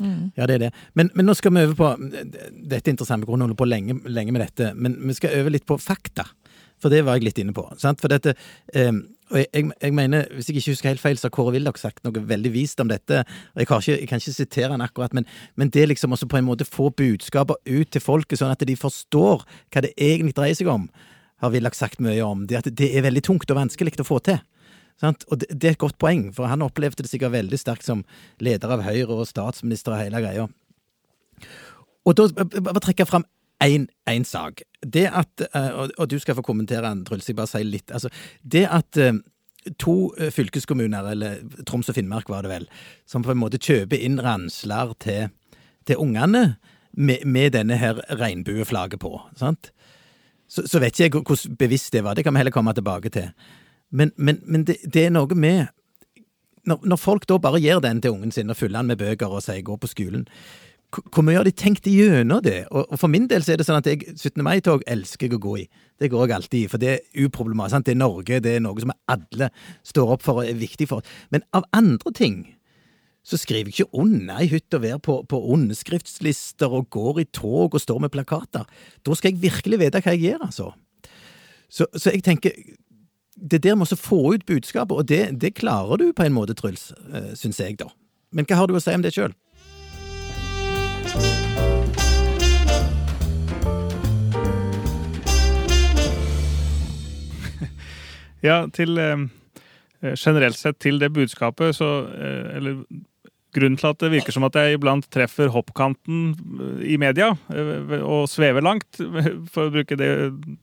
Mm. 0.01 0.31
Ja, 0.35 0.47
det 0.49 0.57
er 0.57 0.63
det. 0.65 0.73
Men, 0.97 1.11
men 1.15 1.27
nå 1.29 1.35
skal 1.37 1.53
vi 1.53 1.61
over 1.61 1.75
på 1.77 1.89
Dette 2.09 2.81
er 2.81 2.93
interessant, 2.95 3.21
vi 3.21 3.29
kunne 3.29 3.45
holde 3.45 3.57
på 3.59 3.67
lenge, 3.69 3.99
lenge 4.09 4.33
med 4.33 4.41
dette, 4.41 4.71
men 4.73 4.97
vi 5.05 5.15
skal 5.17 5.35
over 5.41 5.53
litt 5.53 5.67
på 5.69 5.77
fakta. 5.81 6.25
For 6.81 6.89
det 6.93 7.03
var 7.05 7.19
jeg 7.19 7.27
litt 7.27 7.41
inne 7.43 7.53
på. 7.53 7.67
Sant? 7.77 8.01
For 8.01 8.09
dette, 8.09 8.33
eh, 8.73 8.89
og 9.31 9.39
jeg, 9.39 9.71
jeg, 9.81 9.93
mener, 9.95 10.25
Hvis 10.35 10.49
jeg 10.49 10.57
ikke 10.59 10.71
husker 10.73 10.89
helt 10.89 11.01
feil, 11.01 11.17
så 11.17 11.29
har 11.29 11.35
Kåre 11.35 11.53
Willoch 11.55 11.79
sagt 11.79 12.03
noe 12.05 12.23
veldig 12.27 12.51
vist 12.53 12.79
om 12.83 12.89
dette. 12.91 13.23
og 13.55 13.61
Jeg, 13.61 13.67
ikke, 13.67 13.79
jeg 13.91 14.09
kan 14.09 14.21
ikke 14.21 14.35
sitere 14.35 14.71
han 14.73 14.83
akkurat, 14.83 15.13
men, 15.13 15.27
men 15.55 15.71
det 15.71 15.87
liksom 15.87 16.11
også 16.11 16.27
på 16.27 16.37
en 16.37 16.47
måte 16.47 16.67
få 16.67 16.89
budskaper 16.89 17.59
ut 17.65 17.91
til 17.91 18.03
folket, 18.03 18.39
sånn 18.39 18.53
at 18.53 18.65
de 18.67 18.75
forstår 18.75 19.45
hva 19.71 19.85
det 19.85 19.93
egentlig 19.97 20.35
dreier 20.37 20.57
seg 20.57 20.71
om, 20.71 20.89
har 21.41 21.53
Willoch 21.53 21.77
sagt 21.77 22.03
mye 22.03 22.21
om. 22.25 22.45
Det, 22.47 22.59
at 22.59 22.71
det 22.77 22.91
er 22.91 23.07
veldig 23.07 23.23
tungt 23.25 23.51
og 23.51 23.59
vanskelig 23.63 23.95
å 24.03 24.07
få 24.07 24.19
til. 24.25 24.41
Sant? 25.01 25.25
Og 25.31 25.41
det, 25.41 25.49
det 25.55 25.71
er 25.71 25.75
et 25.77 25.81
godt 25.81 25.97
poeng, 26.01 26.27
for 26.35 26.51
han 26.51 26.61
opplevde 26.65 27.05
det 27.05 27.09
sikkert 27.09 27.33
veldig 27.33 27.59
sterkt 27.59 27.87
som 27.87 28.03
leder 28.43 28.75
av 28.75 28.83
Høyre 28.85 29.15
og 29.15 29.29
statsminister 29.29 29.95
og 29.95 30.03
hele 30.03 30.21
greia. 30.21 30.49
Og 32.05 32.17
da 32.17 32.27
bare 32.35 32.81
trekke 32.81 33.07
fram 33.09 33.25
én 33.61 34.25
sak. 34.25 34.61
Det 34.81 35.07
at, 35.13 35.41
eh, 35.55 35.71
og, 35.97 36.09
du 36.09 36.19
skal 36.19 36.35
få 36.35 36.41
kommentere 36.41 36.89
den, 36.89 37.05
Truls, 37.05 37.27
jeg 37.29 37.35
bare 37.35 37.47
sier 37.47 37.67
litt. 37.67 37.91
Altså, 37.91 38.09
det 38.43 38.65
at 38.69 38.97
eh, 38.97 39.13
to 39.79 40.13
eh, 40.17 40.31
fylkeskommuner, 40.31 41.11
eller 41.11 41.41
Troms 41.67 41.89
og 41.89 41.95
Finnmark 41.95 42.29
var 42.29 42.41
det 42.41 42.51
vel, 42.51 42.67
som 43.05 43.23
på 43.23 43.31
en 43.31 43.41
måte 43.41 43.61
kjøper 43.61 44.01
inn 44.01 44.19
ransler 44.21 44.93
til, 44.99 45.29
til 45.85 46.01
ungene 46.01 46.55
med, 46.91 47.25
med, 47.25 47.51
denne 47.53 47.77
her 47.77 48.01
regnbueflagget 48.09 48.99
på. 48.99 49.19
sant? 49.37 49.71
Så, 50.47 50.65
så, 50.67 50.79
vet 50.79 50.97
ikke 50.97 51.03
jeg 51.03 51.11
hvordan 51.23 51.57
bevisst 51.59 51.93
det 51.93 52.03
var, 52.03 52.15
det 52.15 52.25
kan 52.25 52.33
vi 52.33 52.41
heller 52.41 52.51
komme 52.51 52.73
tilbake 52.73 53.09
til. 53.09 53.29
Men, 53.91 54.11
men, 54.17 54.41
men 54.45 54.65
det, 54.67 54.81
det, 54.83 55.05
er 55.05 55.13
noe 55.13 55.35
med 55.35 55.67
når, 56.67 56.83
når, 56.85 56.99
folk 56.99 57.27
da 57.27 57.37
bare 57.41 57.59
gir 57.61 57.79
den 57.83 58.01
til 58.01 58.11
ungen 58.11 58.31
sin 58.31 58.49
og 58.49 58.57
fyller 58.57 58.81
den 58.81 58.91
med 58.91 58.99
bøker 58.99 59.31
og 59.31 59.43
sier 59.43 59.63
gå 59.65 59.77
på 59.77 59.89
skolen, 59.89 60.27
hvor 60.91 61.23
mye 61.23 61.37
har 61.39 61.47
de 61.47 61.53
tenkt 61.55 61.87
gjennom 61.87 62.41
det? 62.43 62.65
Og, 62.69 62.83
og, 62.83 62.97
for 62.99 63.11
min 63.11 63.27
del 63.31 63.45
så 63.45 63.53
er 63.53 63.61
det 63.61 63.67
sånn 63.67 63.79
at 63.79 63.87
jeg 63.87 64.03
17. 64.17 64.41
mai-tog 64.43 64.83
elsker 64.89 65.29
jeg 65.29 65.37
å 65.37 65.43
gå 65.43 65.57
i. 65.61 65.67
Det 66.01 66.09
går 66.11 66.25
jeg 66.25 66.35
alltid 66.35 66.59
i, 66.59 66.71
for 66.71 66.81
det 66.81 66.89
er 66.91 67.25
uproblematisk. 67.25 67.75
Sant? 67.77 67.87
Det 67.87 67.95
er 67.95 68.01
Norge, 68.01 68.41
det 68.43 68.55
er 68.57 68.63
noe 68.65 68.83
som 68.83 68.91
alle 69.11 69.51
står 69.87 70.15
opp 70.17 70.25
for 70.25 70.41
og 70.41 70.49
er 70.49 70.59
viktig 70.59 70.89
for. 70.91 71.05
Men 71.31 71.45
av 71.55 71.67
andre 71.77 72.13
ting 72.17 72.41
så 73.23 73.37
skriver 73.37 73.69
jeg 73.69 73.85
ikke 73.85 74.01
under 74.01 74.41
i 74.41 74.49
hytt 74.49 74.73
og 74.73 74.83
vær 74.83 75.01
på, 75.05 75.19
på 75.29 75.39
underskriftslister 75.53 76.73
og 76.73 76.89
går 76.93 77.21
i 77.21 77.27
tog 77.29 77.75
og 77.77 77.83
står 77.83 78.01
med 78.01 78.13
plakater. 78.13 78.65
Da 79.05 79.17
skal 79.17 79.31
jeg 79.31 79.43
virkelig 79.43 79.79
vite 79.83 80.01
hva 80.01 80.15
jeg 80.15 80.25
gjør, 80.25 80.47
altså. 80.47 80.71
Så, 81.71 81.87
så 81.95 82.11
jeg 82.11 82.25
tenker 82.25 82.51
Det 83.31 83.61
der 83.63 83.77
med 83.79 83.89
å 83.89 83.97
få 83.97 84.33
ut 84.35 84.43
budskapet, 84.45 84.91
og 84.91 85.07
det, 85.07 85.39
det, 85.41 85.55
klarer 85.55 85.97
du 85.97 86.11
på 86.13 86.25
en 86.25 86.33
måte, 86.35 86.53
Truls, 86.53 86.91
uh, 87.13 87.31
syns 87.37 87.61
jeg, 87.61 87.77
da. 87.79 87.87
Men 88.35 88.45
hva 88.45 88.59
har 88.59 88.67
du 88.67 88.75
å 88.75 88.81
si 88.83 88.93
om 88.93 89.01
det 89.01 89.13
sjøl? 89.15 89.31
Ja, 98.45 98.63
til 98.73 98.97
eh, 98.97 99.27
generelt 100.17 100.57
sett 100.57 100.79
til 100.81 100.99
det 101.01 101.11
budskapet, 101.13 101.77
så 101.77 101.91
eh, 102.09 102.57
Eller 102.57 102.83
grunnen 103.55 103.77
til 103.79 103.89
at 103.89 103.99
det 103.99 104.11
virker 104.13 104.33
som 104.33 104.45
at 104.47 104.55
jeg 104.55 104.77
iblant 104.77 105.07
treffer 105.11 105.51
hoppkanten 105.51 106.21
eh, 106.31 106.85
i 106.93 106.97
media 107.01 107.31
eh, 107.51 107.97
og 107.99 108.29
svever 108.31 108.63
langt, 108.63 108.99
for 109.53 109.67
å 109.67 109.73
bruke 109.73 109.97
det, 109.99 110.09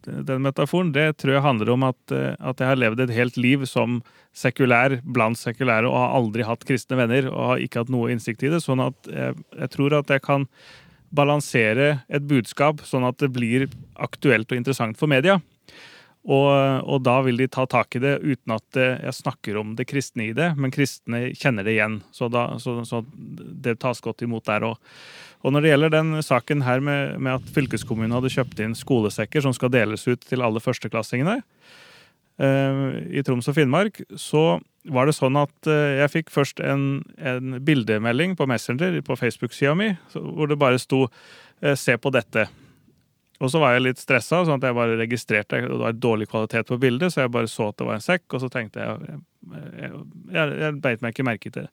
den 0.06 0.44
metaforen, 0.44 0.92
det 0.96 1.10
tror 1.20 1.36
jeg 1.36 1.44
handler 1.44 1.72
om 1.74 1.86
at, 1.90 2.00
eh, 2.14 2.32
at, 2.38 2.60
jeg 2.60 2.72
har 2.72 2.80
levd 2.80 3.04
et 3.04 3.14
helt 3.16 3.38
liv 3.40 3.66
som 3.68 4.00
sekulær 4.36 4.98
blant 5.04 5.38
sekulære 5.40 5.88
og 5.88 5.98
har 5.98 6.16
aldri 6.18 6.46
hatt 6.48 6.66
kristne 6.68 6.98
venner 7.00 7.30
og 7.30 7.52
har 7.52 7.64
ikke 7.64 7.84
hatt 7.84 7.92
noe 7.92 8.12
innsikt 8.14 8.44
i 8.46 8.52
det. 8.54 8.62
Sånn 8.64 8.82
at 8.84 9.12
jeg, 9.12 9.36
jeg 9.58 9.74
tror 9.74 10.00
at 10.00 10.12
jeg 10.14 10.24
kan 10.24 10.48
balansere 11.14 12.02
et 12.12 12.26
budskap 12.28 12.82
sånn 12.84 13.06
at 13.08 13.16
det 13.22 13.30
blir 13.32 13.64
aktuelt 13.96 14.50
og 14.50 14.60
interessant 14.60 14.98
for 15.00 15.10
media. 15.10 15.38
Og, 16.28 16.48
og, 16.84 16.98
da 17.06 17.14
vil 17.24 17.38
de 17.40 17.46
ta 17.48 17.62
tak 17.64 17.96
i 17.96 18.02
det 18.04 18.18
uten 18.20 18.52
at 18.52 18.76
jeg 18.76 19.16
snakker 19.16 19.56
om 19.56 19.70
det 19.78 19.86
kristne 19.88 20.26
i 20.26 20.34
det, 20.36 20.50
men 20.60 20.74
kristne 20.74 21.30
kjenner 21.32 21.64
det 21.64 21.78
igjen. 21.78 22.02
Så, 22.12 22.28
da, 22.28 22.50
så, 22.60 22.82
så 22.84 23.00
det 23.08 23.78
tas 23.80 24.04
godt 24.04 24.26
imot 24.26 24.44
der 24.44 24.66
òg. 24.68 24.76
Og 25.46 25.54
når 25.54 25.64
det 25.64 25.72
gjelder 25.72 25.92
den 25.94 26.22
saken 26.24 26.64
her 26.66 26.82
med, 26.82 27.18
med, 27.22 27.38
at 27.38 27.52
fylkeskommunen 27.54 28.16
hadde 28.16 28.32
kjøpt 28.32 28.62
inn 28.62 28.74
skolesekker 28.78 29.44
som 29.44 29.54
skal 29.54 29.70
deles 29.70 30.06
ut 30.08 30.24
til 30.26 30.42
alle 30.42 30.62
førsteklassingene 30.62 31.38
eh, 32.42 32.80
i 33.14 33.22
Troms 33.26 33.50
og 33.50 33.58
Finnmark, 33.58 34.02
så 34.18 34.58
var 34.88 35.06
det 35.06 35.14
sånn 35.14 35.38
at 35.38 35.70
eh, 35.70 36.00
jeg 36.02 36.14
fikk 36.16 36.32
først 36.34 36.62
en, 36.64 37.04
en 37.22 37.58
bildemelding 37.62 38.34
på 38.38 38.48
Messenger 38.50 38.98
på 39.06 39.18
Facebook-sida 39.20 39.76
mi 39.78 39.92
hvor 40.14 40.50
det 40.50 40.58
bare 40.58 40.82
sto 40.82 41.06
eh, 41.06 41.76
'se 41.76 41.94
på 41.96 42.10
dette'. 42.14 42.48
Og 43.38 43.53
så 43.53 43.61
var 43.62 43.77
jeg 43.77 43.85
litt 43.87 44.03
stressa, 44.03 44.42
sånn 44.46 44.59
at 44.59 44.66
jeg 44.66 44.74
bare 44.74 44.98
registrerte 44.98 45.61
Det 45.62 45.79
var 45.79 45.94
dårlig 45.94 46.27
kvalitet 46.31 46.66
på 46.66 46.81
bildet, 46.83 47.14
så 47.14 47.24
jeg 47.24 47.35
bare 47.35 47.51
så 47.51 47.70
at 47.70 47.79
det 47.79 47.87
var 47.87 47.98
en 47.98 48.05
sekk, 48.05 48.27
og 48.33 48.42
så 48.42 48.53
tenkte 48.53 48.83
jeg 48.83 49.18
Jeg, 49.79 49.90
jeg, 50.35 50.55
jeg 50.64 50.79
beit 50.83 51.03
meg 51.05 51.14
ikke 51.14 51.29
merke 51.29 51.53
til 51.53 51.68
det. 51.68 51.72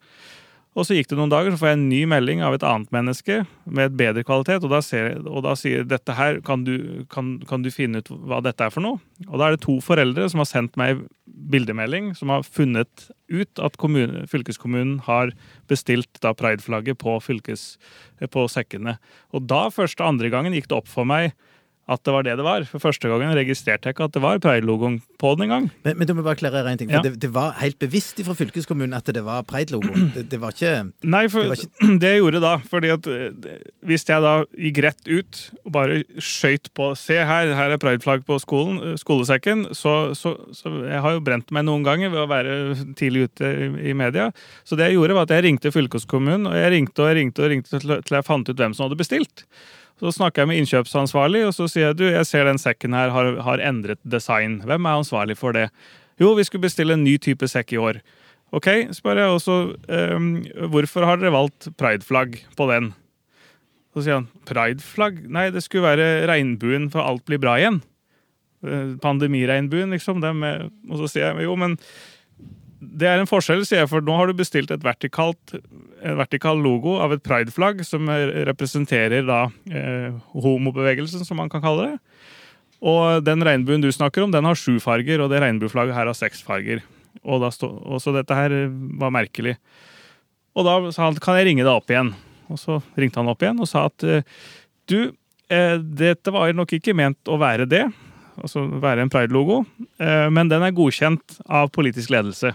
Og 0.75 0.83
så 0.83 0.97
gikk 0.97 1.07
det 1.07 1.15
noen 1.15 1.31
dager, 1.31 1.53
så 1.53 1.59
får 1.61 1.69
jeg 1.69 1.77
en 1.77 1.87
ny 1.87 2.01
melding 2.11 2.41
av 2.43 2.55
et 2.57 2.63
annet 2.67 2.89
menneske 2.91 3.37
med 3.63 3.85
et 3.85 3.93
bedre 3.95 4.25
kvalitet, 4.27 4.65
og 4.67 4.73
da, 4.73 4.81
ser, 4.83 5.13
og 5.23 5.45
da 5.45 5.53
sier 5.55 5.85
dette 5.87 6.15
her, 6.17 6.41
kan 6.43 6.65
du, 6.67 7.05
kan, 7.11 7.37
kan 7.47 7.63
du, 7.63 7.69
finne 7.71 8.01
ut 8.03 8.11
hva 8.11 8.41
dette 8.43 8.67
er 8.67 8.73
for 8.75 8.83
noe? 8.83 8.99
Og 9.29 9.39
da 9.39 9.47
er 9.47 9.55
det 9.55 9.63
to 9.63 9.77
foreldre 9.83 10.27
som 10.31 10.43
har 10.43 10.49
sendt 10.49 10.75
meg 10.79 11.05
bildemelding, 11.25 12.11
som 12.19 12.33
har 12.33 12.43
funnet 12.43 13.07
ut 13.31 13.63
at 13.63 13.79
kommune, 13.79 14.25
fylkeskommunen 14.31 14.99
har 15.07 15.31
bestilt 15.71 16.19
da 16.23 16.35
prideflagget 16.35 16.99
på, 16.99 17.15
på 17.23 18.45
sekkene. 18.51 18.97
Og 19.31 19.47
da, 19.47 19.69
første 19.71 20.03
andre 20.03 20.31
gangen, 20.33 20.55
gikk 20.55 20.67
det 20.71 20.79
opp 20.81 20.91
for 20.91 21.07
meg 21.07 21.31
at 21.85 22.01
det 22.01 22.13
var 22.15 22.25
det 22.25 22.33
det 22.39 22.45
var. 22.45 22.63
For 22.65 22.81
første 22.81 23.09
gangen 23.11 23.29
registrerte 23.37 23.85
jeg 23.85 23.93
ikke 23.93 24.07
at 24.07 24.13
det 24.15 24.21
var 24.23 24.39
Pride-logoen 24.41 24.97
på 25.21 25.33
den 25.35 25.45
engang. 25.45 25.67
Men, 25.85 25.99
men, 25.99 26.07
du 26.09 26.15
må 26.17 26.23
bare 26.25 26.39
klarere 26.39 26.71
en 26.71 26.79
ting. 26.81 26.89
For 26.89 26.97
ja. 26.97 27.03
det, 27.05 27.19
det, 27.21 27.29
var 27.35 27.53
helt 27.59 27.77
bevisst 27.81 28.17
fra 28.25 28.33
fylkeskommunen 28.37 28.95
at 28.97 29.11
det 29.13 29.21
var 29.25 29.45
Pride-logoen? 29.45 30.09
Det, 30.15 30.25
det, 30.31 30.39
var 30.41 30.55
ikke 30.55 30.71
Nei, 31.05 31.27
for 31.29 31.45
det, 31.45 31.59
ikke... 31.59 31.91
det 32.01 32.11
jeg 32.15 32.23
gjorde 32.23 32.41
da 32.41 32.55
fordi 32.65 32.91
at 32.95 33.09
eh, 33.11 33.59
Hvis 33.85 34.07
jeg 34.09 34.25
da 34.25 34.33
gikk 34.65 34.81
rett 34.87 35.11
ut 35.11 35.43
og 35.61 35.75
bare 35.77 36.01
skøyt 36.17 36.71
på 36.77 36.89
Se 36.97 37.19
her, 37.21 37.53
her 37.53 37.75
er 37.75 37.81
Pride-flagg 37.81 38.25
på 38.25 38.39
skolen, 38.41 38.81
eh, 38.81 38.97
skolesekken. 38.97 39.67
Så, 39.77 40.15
så, 40.17 40.33
så, 40.57 40.73
jeg 40.89 41.05
har 41.05 41.17
jo 41.19 41.23
brent 41.25 41.53
meg 41.53 41.67
noen 41.69 41.85
ganger 41.85 42.13
ved 42.13 42.23
å 42.25 42.29
være 42.31 42.57
tidlig 42.97 43.29
ute 43.29 43.53
i, 43.53 43.71
i 43.91 43.97
media. 43.97 44.31
Så 44.65 44.79
det 44.79 44.89
jeg 44.89 44.97
gjorde, 44.97 45.19
var 45.19 45.29
at 45.29 45.37
jeg 45.37 45.45
ringte 45.45 45.73
fylkeskommunen, 45.75 46.49
og 46.49 46.57
jeg 46.57 46.73
ringte 46.73 47.05
og 47.05 47.11
jeg 47.11 47.21
ringte 47.21 47.45
og 47.45 47.53
ringte 47.53 47.81
til 47.85 48.15
jeg 48.15 48.25
fant 48.25 48.49
ut 48.49 48.57
hvem 48.57 48.73
som 48.73 48.87
hadde 48.87 48.97
bestilt. 48.97 49.45
Så 50.01 50.11
snakker 50.11 50.43
jeg 50.43 50.51
med 50.51 50.59
innkjøpsansvarlig, 50.59 51.45
og 51.47 51.53
så 51.55 51.69
sier 51.71 51.89
jeg 51.89 51.99
du, 52.01 52.05
jeg 52.09 52.27
ser 52.27 52.49
den 52.49 52.59
sekken 52.59 52.95
her 52.97 53.13
har, 53.15 53.31
har 53.45 53.63
endret 53.63 54.01
design. 54.03 54.59
Hvem 54.67 54.87
er 54.87 54.99
ansvarlig 54.99 55.37
for 55.39 55.55
det? 55.55 55.69
Jo, 56.19 56.33
vi 56.35 56.43
skulle 56.47 56.67
bestille 56.67 56.97
en 56.97 57.05
ny 57.05 57.15
type 57.21 57.47
sekk 57.47 57.75
i 57.75 57.79
år. 57.79 58.01
Ok, 58.55 58.67
spør 58.95 59.19
jeg 59.19 59.31
også, 59.37 59.55
um, 60.15 60.29
hvorfor 60.71 61.07
har 61.07 61.19
dere 61.19 61.33
valgt 61.35 61.69
prideflagg 61.79 62.37
på 62.59 62.67
den? 62.71 62.91
Så 63.95 64.03
sier 64.03 64.19
han 64.19 64.29
prideflagg? 64.47 65.23
Nei, 65.31 65.47
det 65.55 65.63
skulle 65.63 65.87
være 65.87 66.27
regnbuen 66.27 66.89
for 66.91 67.03
alt 67.03 67.23
blir 67.27 67.39
bra 67.39 67.55
igjen. 67.59 67.79
Eh, 68.65 68.95
pandemiregnbuen, 68.99 69.93
liksom. 69.95 70.19
Med, 70.39 70.69
og 70.89 70.99
så 70.99 71.09
sier 71.11 71.31
jeg 71.31 71.47
jo, 71.47 71.55
men 71.59 71.77
det 72.79 73.07
er 73.07 73.21
en 73.21 73.29
forskjell, 73.29 73.63
sier 73.65 73.83
jeg, 73.83 73.89
for 73.91 74.03
nå 74.03 74.15
har 74.17 74.29
du 74.29 74.35
bestilt 74.37 74.71
et 74.73 74.83
vertikalt, 74.83 75.55
en 76.05 76.17
vertikal 76.19 76.59
logo 76.59 76.97
av 77.01 77.13
et 77.15 77.23
prideflagg 77.23 77.81
som 77.87 78.09
representerer 78.49 79.25
da 79.27 79.45
eh, 79.71 80.15
homobevegelsen, 80.43 81.23
som 81.27 81.39
man 81.39 81.51
kan 81.51 81.63
kalle 81.63 81.87
det. 81.87 81.99
Og 82.85 83.23
den 83.25 83.43
regnbuen 83.45 83.83
du 83.83 83.89
snakker 83.95 84.25
om, 84.25 84.33
den 84.33 84.45
har 84.45 84.59
sju 84.59 84.75
farger, 84.83 85.23
og 85.23 85.31
det 85.31 85.39
regnbueflagget 85.43 85.95
her 85.95 86.11
har 86.11 86.17
seks 86.17 86.43
farger. 86.45 86.83
Og, 87.23 87.45
stå, 87.55 87.69
og 87.71 88.03
så 88.03 88.13
dette 88.13 88.35
her 88.37 88.53
var 88.99 89.13
merkelig. 89.15 89.55
Og 90.55 90.67
da 90.67 90.75
sa 90.93 91.07
han 91.07 91.19
kan 91.23 91.39
jeg 91.39 91.49
ringe 91.49 91.63
deg 91.63 91.71
opp 91.71 91.91
igjen. 91.91 92.11
Og 92.51 92.59
så 92.61 92.81
ringte 92.99 93.21
han 93.21 93.31
opp 93.31 93.41
igjen 93.41 93.61
og 93.63 93.69
sa 93.71 93.87
at 93.87 94.03
eh, 94.05 94.27
du, 94.91 95.15
eh, 95.49 95.77
dette 95.79 96.33
var 96.35 96.51
nok 96.53 96.75
ikke 96.77 96.93
ment 96.97 97.31
å 97.31 97.39
være 97.41 97.69
det 97.71 97.87
altså 98.35 98.65
være 98.83 99.05
en 99.05 99.11
pride-logo, 99.11 99.61
eh, 99.95 100.27
men 100.27 100.49
den 100.51 100.63
er 100.65 100.75
godkjent 100.75 101.37
av 101.47 101.69
politisk 101.71 102.11
ledelse 102.11 102.51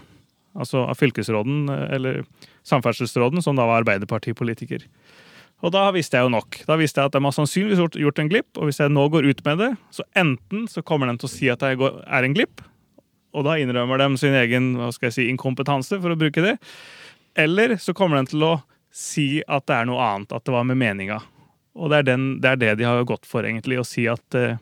altså 0.57 0.85
av 0.87 0.99
fylkesråden, 0.99 1.69
eh, 1.69 1.95
eller 1.97 2.23
samferdselsråden, 2.67 3.41
som 3.43 3.55
da 3.55 3.67
var 3.69 3.83
arbeiderpartipolitiker. 3.83 4.87
Og 5.61 5.73
da 5.75 5.85
visste 5.93 6.17
jeg 6.17 6.25
jo 6.25 6.33
nok. 6.33 6.57
Da 6.65 6.77
visste 6.79 7.01
jeg 7.01 7.11
at 7.11 7.15
de 7.15 7.21
har 7.21 7.35
sannsynligvis 7.35 7.99
gjort 8.01 8.19
en 8.21 8.31
glipp, 8.31 8.49
og 8.57 8.67
hvis 8.67 8.81
jeg 8.81 8.93
nå 8.93 9.05
går 9.13 9.29
ut 9.29 9.43
med 9.45 9.61
det, 9.61 9.71
så 9.93 10.05
enten 10.17 10.65
så 10.69 10.81
kommer 10.85 11.09
de 11.11 11.19
til 11.21 11.29
å 11.29 11.33
si 11.35 11.51
at 11.53 11.61
det 11.61 11.75
er 11.77 12.25
en 12.25 12.35
glipp, 12.37 12.63
og 13.31 13.45
da 13.47 13.55
innrømmer 13.61 14.01
de 14.01 14.09
sin 14.19 14.35
egen 14.35 14.73
hva 14.79 14.89
skal 14.91 15.09
jeg 15.09 15.17
si, 15.19 15.27
inkompetanse, 15.31 16.01
for 16.01 16.13
å 16.13 16.19
bruke 16.19 16.43
det, 16.43 16.57
eller 17.39 17.77
så 17.79 17.93
kommer 17.95 18.19
de 18.19 18.33
til 18.33 18.43
å 18.43 18.55
si 18.91 19.39
at 19.47 19.69
det 19.69 19.77
er 19.77 19.87
noe 19.87 20.01
annet, 20.03 20.33
at 20.35 20.43
det 20.43 20.55
var 20.55 20.65
med 20.67 20.81
meninga. 20.81 21.21
Og 21.79 21.93
det 21.93 22.01
er, 22.01 22.07
den, 22.09 22.25
det, 22.43 22.49
er 22.49 22.59
det 22.59 22.73
de 22.81 22.89
har 22.89 23.05
gått 23.07 23.29
for, 23.29 23.45
egentlig, 23.47 23.79
å 23.79 23.87
si 23.87 24.03
at, 24.11 24.25
eh, 24.35 24.57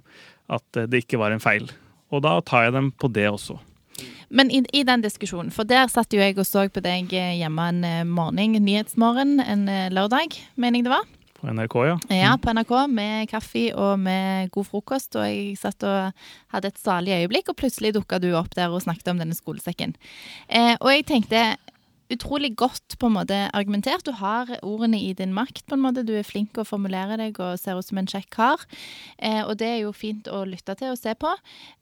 at 0.53 0.83
det 0.91 1.01
ikke 1.01 1.17
var 1.17 1.33
en 1.33 1.41
feil. 1.41 1.65
Og 2.13 2.21
da 2.21 2.35
tar 2.45 2.67
jeg 2.67 2.75
dem 2.75 2.91
på 2.93 3.09
det 3.09 3.25
også. 3.31 3.57
Men 4.29 4.51
i, 4.53 4.63
i, 4.73 4.83
den 4.85 5.01
diskusjonen, 5.01 5.51
for 5.53 5.67
der 5.67 5.89
satt 5.91 6.13
jo 6.13 6.21
jeg 6.21 6.37
og 6.37 6.47
så 6.47 6.67
på 6.69 6.83
deg 6.85 7.09
hjemme 7.13 7.69
en 7.71 7.85
eh, 7.87 8.03
morgen, 8.05 8.57
nyhetsmorgen 8.61 9.39
en 9.41 9.65
eh, 9.71 9.87
lørdag, 9.93 10.37
mener 10.55 10.79
jeg 10.79 10.89
det 10.89 10.93
var. 10.93 11.07
På 11.39 11.47
NRK, 11.47 11.75
ja. 11.87 11.95
Ja, 12.11 12.31
på 12.35 12.51
NRK 12.51 12.73
med 12.91 13.29
kaffe 13.31 13.69
og 13.71 13.99
med 14.03 14.49
god 14.51 14.67
frokost. 14.67 15.15
Og 15.15 15.23
jeg 15.23 15.55
satt 15.59 15.85
og 15.87 16.25
hadde 16.53 16.71
et 16.73 16.81
salig 16.81 17.15
øyeblikk, 17.15 17.51
og 17.51 17.59
plutselig 17.61 17.93
dukka 17.95 18.19
du 18.19 18.33
opp 18.35 18.51
der 18.57 18.73
og 18.73 18.83
snakket 18.83 19.13
om 19.13 19.21
denne 19.21 19.37
skolesekken. 19.37 19.95
Eh, 20.51 20.75
og 20.75 20.91
jeg 20.91 21.07
tenkte 21.07 21.43
utrolig 22.13 22.55
godt 22.57 22.97
på 22.99 23.09
en 23.09 23.15
måte 23.17 23.37
argumentert. 23.55 24.05
Du 24.05 24.13
har 24.17 24.49
ordene 24.65 24.99
i 24.99 25.13
din 25.17 25.33
makt, 25.35 25.65
på 25.69 25.77
en 25.77 25.83
måte. 25.83 26.05
Du 26.07 26.15
er 26.17 26.27
flink 26.27 26.57
å 26.57 26.67
formulere 26.67 27.19
deg 27.21 27.39
og 27.43 27.59
ser 27.61 27.79
ut 27.79 27.87
som 27.87 28.01
en 28.01 28.09
kjekk 28.09 28.29
kar. 28.33 28.65
Eh, 29.17 29.41
og 29.43 29.57
det 29.61 29.69
er 29.69 29.81
jo 29.83 29.95
fint 29.95 30.29
å 30.31 30.43
lytte 30.49 30.75
til 30.79 30.93
og 30.93 30.99
se 30.99 31.13
på. 31.19 31.33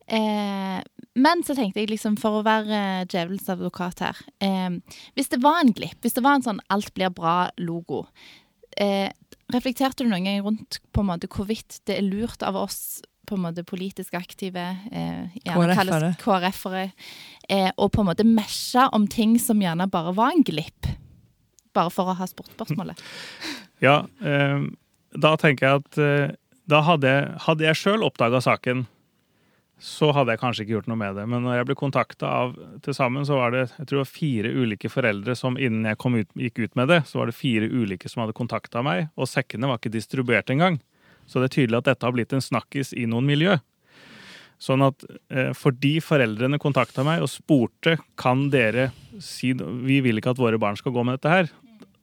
Eh, 0.07 0.79
men 1.19 1.43
så 1.43 1.55
tenkte 1.57 1.81
jeg 1.81 1.91
liksom, 1.91 2.17
for 2.21 2.39
å 2.39 2.45
være 2.47 3.07
djevelens 3.11 3.49
advokat 3.51 3.99
her 4.05 4.19
eh, 4.39 4.77
Hvis 5.17 5.33
det 5.33 5.41
var 5.43 5.59
en 5.59 5.73
glipp, 5.75 5.97
hvis 5.99 6.15
det 6.15 6.23
var 6.23 6.37
en 6.37 6.45
sånn 6.45 6.61
'alt 6.71 6.93
blir 6.95 7.11
bra'-logo, 7.11 8.05
eh, 8.79 9.11
reflekterte 9.51 10.05
du 10.05 10.09
noen 10.09 10.23
gang 10.27 10.45
rundt 10.45 10.79
på 10.95 11.03
en 11.03 11.11
måte 11.11 11.27
hvorvidt 11.27 11.81
det 11.89 11.97
er 11.97 12.07
lurt 12.07 12.43
av 12.43 12.55
oss 12.55 13.01
på 13.27 13.35
en 13.35 13.43
måte 13.43 13.63
politisk 13.67 14.15
aktive, 14.15 14.63
eh, 14.91 15.35
KrF-ere 15.43 16.13
KrF-ere, 16.21 16.91
eh, 17.51 17.69
og 17.75 17.91
på 17.93 18.03
en 18.03 18.09
måte 18.09 18.25
mesje 18.27 18.87
om 18.95 19.07
ting 19.11 19.37
som 19.41 19.61
gjerne 19.61 19.89
bare 19.91 20.15
var 20.17 20.35
en 20.35 20.45
glipp. 20.47 20.89
Bare 21.77 21.93
for 21.93 22.09
å 22.11 22.17
ha 22.17 22.29
sportsspørsmålet. 22.29 23.01
Ja, 23.77 24.07
eh, 24.25 24.63
da 25.13 25.35
tenker 25.37 25.67
jeg 25.67 25.81
at 25.83 25.97
eh, 26.01 26.31
da 26.65 26.79
hadde, 26.81 27.11
hadde 27.45 27.67
jeg 27.67 27.77
sjøl 27.77 28.01
oppdaga 28.07 28.39
saken, 28.41 28.87
så 29.77 30.09
hadde 30.15 30.33
jeg 30.33 30.41
kanskje 30.41 30.63
ikke 30.65 30.73
gjort 30.73 30.89
noe 30.89 30.97
med 30.97 31.15
det. 31.19 31.27
Men 31.29 31.43
når 31.45 31.59
jeg 31.59 31.67
ble 31.69 31.77
kontakta 31.77 32.31
av 32.39 32.55
til 32.83 32.95
sammen, 32.97 33.25
så 33.27 33.37
var 33.37 33.53
det 33.53 33.63
jeg 33.69 33.89
tror 33.91 34.09
fire 34.09 34.49
ulike 34.49 34.89
foreldre 34.89 35.35
som 35.37 35.59
innen 35.61 35.85
jeg 35.85 35.99
ut, 36.01 36.31
gikk 36.47 36.63
ut 36.63 36.79
med 36.79 36.89
det, 36.89 37.03
så 37.05 37.21
var 37.21 37.29
det 37.29 37.37
fire 37.37 37.69
ulike 37.69 38.09
som 38.09 38.23
hadde 38.23 38.35
kontakta 38.37 38.81
meg, 38.85 39.11
og 39.13 39.29
sekkene 39.29 39.69
var 39.69 39.77
ikke 39.77 39.93
distribuert 39.93 40.49
engang. 40.49 40.81
Så 41.29 41.39
det 41.39 41.51
er 41.51 41.55
tydelig 41.59 41.81
at 41.83 41.91
dette 41.91 42.07
har 42.07 42.15
blitt 42.15 42.33
en 42.33 42.43
snakkis 42.43 42.95
i 42.97 43.05
noen 43.05 43.27
miljø. 43.29 43.59
Sånn 44.61 44.81
at 44.85 45.05
eh, 45.29 45.51
fordi 45.53 45.97
foreldrene 46.01 46.57
kontakta 46.61 47.05
meg 47.05 47.21
og 47.21 47.29
spurte 47.29 47.97
kan 48.17 48.47
dere 48.53 48.89
si 49.21 49.51
vi 49.53 49.99
vil 50.05 50.17
ikke 50.17 50.33
at 50.33 50.41
våre 50.41 50.59
barn 50.61 50.77
skal 50.79 50.95
gå 50.95 51.03
med 51.05 51.19
dette 51.19 51.33
her, 51.33 51.51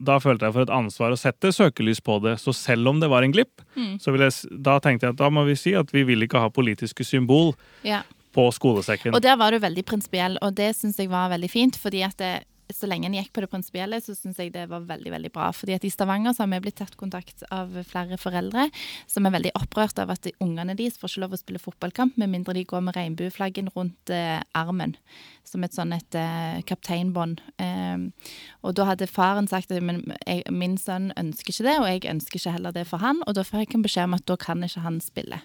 da 0.05 0.19
følte 0.23 0.47
jeg 0.47 0.55
for 0.57 0.67
et 0.67 0.75
ansvar 0.75 1.15
å 1.15 1.19
sette 1.19 1.53
søkelys 1.55 2.03
på 2.05 2.19
det. 2.25 2.37
Så 2.43 2.55
selv 2.57 2.91
om 2.91 3.01
det 3.03 3.11
var 3.11 3.27
en 3.27 3.35
glipp, 3.35 3.63
mm. 3.75 3.97
så 4.03 4.15
jeg, 4.15 4.35
da 4.51 4.79
tenkte 4.83 5.09
jeg 5.09 5.17
at 5.17 5.23
da 5.23 5.31
må 5.33 5.47
vi 5.49 5.57
si 5.59 5.75
at 5.79 5.91
vi 5.95 6.05
vil 6.07 6.27
ikke 6.27 6.43
ha 6.43 6.51
politiske 6.53 7.07
symbol 7.07 7.55
ja. 7.87 8.03
på 8.35 8.49
skolesekken. 8.55 9.15
Og 9.15 9.23
der 9.25 9.39
var 9.41 9.55
du 9.55 9.63
veldig 9.63 9.87
prinsipiell, 9.89 10.39
og 10.45 10.57
det 10.59 10.73
syns 10.79 10.99
jeg 11.01 11.13
var 11.13 11.31
veldig 11.35 11.51
fint. 11.51 11.79
fordi 11.81 12.03
at 12.07 12.19
det, 12.23 12.35
så 12.73 12.89
lenge 12.89 13.09
en 13.09 13.17
gikk 13.17 13.33
på 13.35 13.43
det 13.45 13.51
prinsipielle, 13.53 13.99
så 14.01 14.15
syns 14.17 14.39
jeg 14.41 14.53
det 14.55 14.65
var 14.71 14.87
veldig 14.89 15.13
veldig 15.13 15.31
bra. 15.35 15.51
Fordi 15.57 15.75
at 15.77 15.85
I 15.85 15.91
Stavanger 15.93 16.35
så 16.35 16.45
har 16.45 16.51
vi 16.53 16.61
blitt 16.65 16.79
tatt 16.81 16.97
kontakt 17.01 17.45
av 17.55 17.75
flere 17.89 18.19
foreldre 18.21 18.69
som 19.11 19.27
er 19.27 19.35
veldig 19.35 19.55
opprørt 19.61 19.99
av 20.01 20.13
at 20.15 20.29
ungene 20.43 20.77
deres 20.79 20.99
får 21.01 21.13
ikke 21.13 21.25
lov 21.25 21.37
å 21.37 21.41
spille 21.41 21.63
fotballkamp 21.63 22.19
med 22.21 22.33
mindre 22.33 22.57
de 22.57 22.65
går 22.69 22.85
med 22.87 22.97
regnbueflaggen 22.97 23.71
rundt 23.77 24.13
eh, 24.15 24.41
armen. 24.57 24.97
Som 25.45 25.67
et 25.67 25.77
sånn 25.77 25.93
et 25.97 26.19
eh, 26.19 26.61
kapteinbånd. 26.69 27.43
Eh, 27.61 28.31
og 28.65 28.77
da 28.79 28.89
hadde 28.93 29.11
faren 29.11 29.51
sagt 29.51 29.75
at 29.75 29.85
min 29.85 30.79
sønn 30.81 31.13
ønsker 31.21 31.53
ikke 31.53 31.69
det, 31.69 31.79
og 31.81 31.91
jeg 31.91 32.07
ønsker 32.15 32.41
ikke 32.41 32.57
heller 32.57 32.77
det 32.77 32.87
for 32.89 33.05
han. 33.05 33.21
Og 33.29 33.37
da 33.37 33.45
fikk 33.47 33.77
han 33.77 33.85
beskjed 33.85 34.09
om 34.09 34.17
at 34.17 34.29
da 34.31 34.39
kan 34.41 34.65
ikke 34.65 34.87
han 34.87 35.03
spille. 35.05 35.43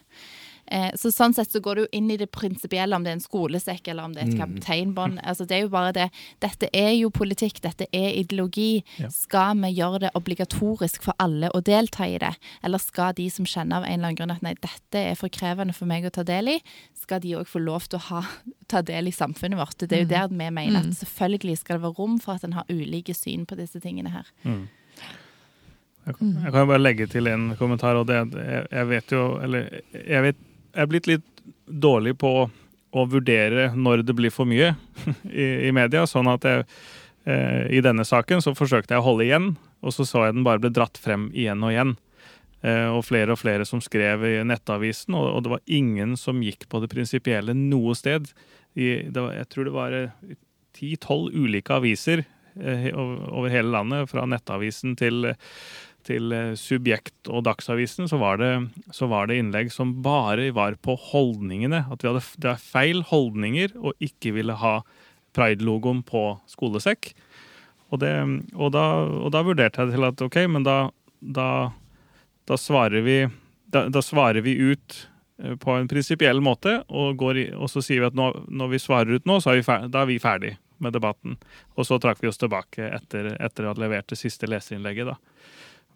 Eh, 0.72 0.90
så 1.00 1.10
sånn 1.14 1.34
sett 1.34 1.52
så 1.52 1.62
går 1.64 1.80
du 1.80 1.98
inn 1.98 2.12
i 2.14 2.18
det 2.20 2.30
prinsipielle, 2.34 2.96
om 2.96 3.06
det 3.06 3.12
er 3.12 3.18
en 3.18 3.24
skolesekk 3.24 3.88
eller 3.90 4.06
om 4.06 4.14
det 4.14 4.22
er 4.22 4.28
et 4.30 4.36
mm. 4.36 4.42
kapteinbånd. 4.44 5.22
Altså, 5.26 5.48
det 5.50 5.58
er 5.58 5.64
jo 5.64 5.72
bare 5.74 5.94
det. 5.96 6.08
Dette 6.46 6.70
er 6.78 6.92
jo 6.94 7.10
politikk, 7.14 7.62
dette 7.66 7.88
er 7.96 8.12
ideologi. 8.20 8.84
Ja. 9.02 9.10
Skal 9.14 9.58
vi 9.64 9.74
gjøre 9.80 10.04
det 10.06 10.14
obligatorisk 10.20 11.06
for 11.08 11.18
alle 11.22 11.50
å 11.56 11.64
delta 11.66 12.06
i 12.06 12.20
det? 12.22 12.36
Eller 12.66 12.82
skal 12.84 13.16
de 13.18 13.30
som 13.34 13.48
kjenner 13.50 13.82
av 13.82 13.88
en 13.88 13.98
eller 13.98 14.12
annen 14.12 14.20
grunn 14.20 14.36
at 14.36 14.46
nei, 14.46 14.56
dette 14.62 15.06
er 15.12 15.18
for 15.20 15.34
krevende 15.34 15.74
for 15.76 15.90
meg 15.90 16.06
å 16.06 16.14
ta 16.14 16.26
del 16.28 16.54
i, 16.56 16.60
skal 17.00 17.24
de 17.24 17.38
òg 17.40 17.50
få 17.50 17.62
lov 17.64 17.88
til 17.90 17.98
å 17.98 18.06
ha, 18.12 18.26
ta 18.72 18.84
del 18.86 19.10
i 19.10 19.16
samfunnet 19.16 19.58
vårt? 19.60 19.80
Det 19.82 19.96
er 19.96 20.06
jo 20.06 20.10
mm. 20.10 20.16
der 20.16 20.28
vi 20.30 20.52
mener 20.62 20.84
at 20.84 20.92
mm. 20.92 21.00
selvfølgelig 21.02 21.62
skal 21.64 21.80
det 21.80 21.88
være 21.88 21.98
rom 21.98 22.20
for 22.22 22.38
at 22.38 22.46
en 22.46 22.60
har 22.60 22.70
ulike 22.70 23.18
syn 23.18 23.50
på 23.50 23.58
disse 23.58 23.82
tingene 23.82 24.14
her. 24.14 24.30
Mm. 24.46 24.68
Jeg 26.10 26.16
kan, 26.18 26.30
jeg 26.42 26.54
kan 26.54 26.70
bare 26.70 26.82
legge 26.82 27.06
til 27.10 27.28
en 27.30 27.50
kommentar. 27.58 27.98
og 28.00 28.08
det, 28.10 28.22
jeg, 28.34 28.66
jeg 28.72 28.90
vet 28.90 29.12
jo, 29.14 29.26
eller 29.44 29.82
jeg 29.94 30.24
vet 30.26 30.46
jeg 30.74 30.84
er 30.84 30.90
blitt 30.92 31.10
litt 31.10 31.44
dårlig 31.66 32.16
på 32.22 32.34
å 32.90 33.06
vurdere 33.10 33.70
når 33.78 34.04
det 34.08 34.16
blir 34.18 34.34
for 34.34 34.50
mye 34.50 34.74
i, 35.30 35.70
i 35.70 35.74
media. 35.76 36.06
Sånn 36.10 36.30
at 36.32 36.46
jeg, 36.48 36.66
eh, 37.30 37.66
i 37.78 37.82
denne 37.86 38.06
saken 38.08 38.44
så 38.46 38.56
forsøkte 38.58 38.96
jeg 38.96 39.04
å 39.04 39.08
holde 39.12 39.28
igjen, 39.28 39.50
og 39.86 39.96
så 39.96 40.06
så 40.08 40.28
jeg 40.28 40.38
den 40.38 40.48
bare 40.48 40.62
ble 40.64 40.74
dratt 40.74 41.00
frem 41.00 41.30
igjen 41.34 41.64
og 41.66 41.74
igjen. 41.74 41.98
Eh, 42.60 42.88
og 42.92 43.06
flere 43.08 43.36
og 43.36 43.40
flere 43.40 43.68
som 43.68 43.80
skrev 43.84 44.26
i 44.28 44.34
Nettavisen, 44.48 45.16
og, 45.16 45.30
og 45.38 45.46
det 45.46 45.54
var 45.54 45.62
ingen 45.80 46.18
som 46.20 46.42
gikk 46.44 46.68
på 46.72 46.82
det 46.84 46.92
prinsipielle 46.92 47.56
noe 47.56 47.96
sted. 47.96 48.28
I, 48.76 49.08
var, 49.16 49.32
jeg 49.38 49.50
tror 49.54 49.70
det 49.70 49.76
var 49.78 49.96
eh, 49.96 50.36
ti-tolv 50.76 51.32
ulike 51.36 51.78
aviser 51.78 52.26
eh, 52.60 52.90
over 52.96 53.48
hele 53.54 53.72
landet, 53.78 54.12
fra 54.12 54.28
Nettavisen 54.28 54.98
til 55.00 55.32
til 56.08 56.34
eh, 56.36 56.54
Subjekt 56.60 57.30
og 57.30 57.44
Dagsavisen, 57.48 58.10
så 58.10 58.20
var, 58.22 58.40
det, 58.42 58.52
så 58.96 59.10
var, 59.12 59.30
det, 59.30 59.40
innlegg 59.42 59.72
som 59.74 59.98
bare 60.06 60.50
var 60.56 60.78
på 60.84 60.96
holdningene. 61.10 61.86
At 61.92 62.04
vi 62.04 62.12
hadde 62.12 62.24
det 62.42 62.54
er 62.54 62.64
feil 62.64 63.04
holdninger 63.10 63.76
og 63.80 63.98
ikke 64.04 64.34
ville 64.38 64.58
ha 64.62 64.80
pride-logoen 65.38 66.02
på 66.08 66.24
skolesekk. 66.50 67.12
Og, 67.90 68.00
det, 68.04 68.14
og, 68.54 68.72
da, 68.76 68.86
og, 69.20 69.30
da, 69.34 69.44
vurderte 69.46 69.86
jeg 69.86 69.96
til 69.96 70.08
at 70.10 70.26
ok, 70.26 70.42
men 70.52 70.66
da, 70.66 70.80
da, 71.20 71.50
da 72.50 72.58
svarer, 72.60 73.02
vi, 73.06 73.20
da, 73.74 73.88
svarer 74.06 74.46
vi 74.46 74.56
ut 74.60 74.98
eh, 75.42 75.56
på 75.60 75.78
en 75.78 75.90
prinsipiell 75.90 76.42
måte, 76.46 76.80
og, 76.88 77.24
i, 77.34 77.50
og, 77.56 77.70
så 77.72 77.84
sier 77.86 78.04
vi 78.04 78.10
at 78.12 78.18
nå, 78.18 78.32
når 78.48 78.76
vi 78.76 78.82
svarer 78.84 79.18
ut 79.18 79.30
nå, 79.30 79.40
så 79.42 79.54
er 79.54 79.62
vi 79.62 79.70
ferdig, 79.72 79.94
da 79.96 80.04
er 80.04 80.12
vi 80.12 80.20
ferdig 80.22 80.56
med 80.80 80.96
debatten. 80.96 81.36
Og 81.76 81.88
så 81.88 82.00
trakk 82.00 82.22
vi 82.24 82.30
oss 82.30 82.40
tilbake 82.40 82.88
etter, 82.88 83.34
etter 83.42 83.66
å 83.66 83.74
ha 83.74 83.82
levert 83.82 84.10
det 84.12 84.20
siste 84.20 84.48
leserinnlegget. 84.48 85.10
da. 85.10 85.18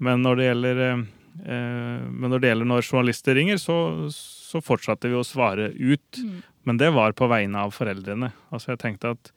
Men 0.04 0.24
når 0.26 0.40
det 0.40 0.48
gjelder, 0.50 0.82
eh, 0.90 2.02
men 2.08 2.28
når, 2.30 2.42
det 2.44 2.52
gjelder 2.52 2.70
når 2.72 2.88
journalister 2.88 3.38
ringer, 3.40 3.62
så, 3.62 3.78
så 4.14 4.62
fortsatte 4.64 5.12
vi 5.12 5.20
å 5.20 5.28
svare 5.28 5.72
ut. 5.78 6.20
Mm. 6.20 6.42
Men 6.68 6.80
det 6.80 6.92
var 6.96 7.16
på 7.18 7.28
vegne 7.32 7.66
av 7.66 7.74
foreldrene. 7.76 8.32
Altså 8.54 8.74
jeg 8.74 8.84
tenkte 8.84 9.16
at 9.18 9.34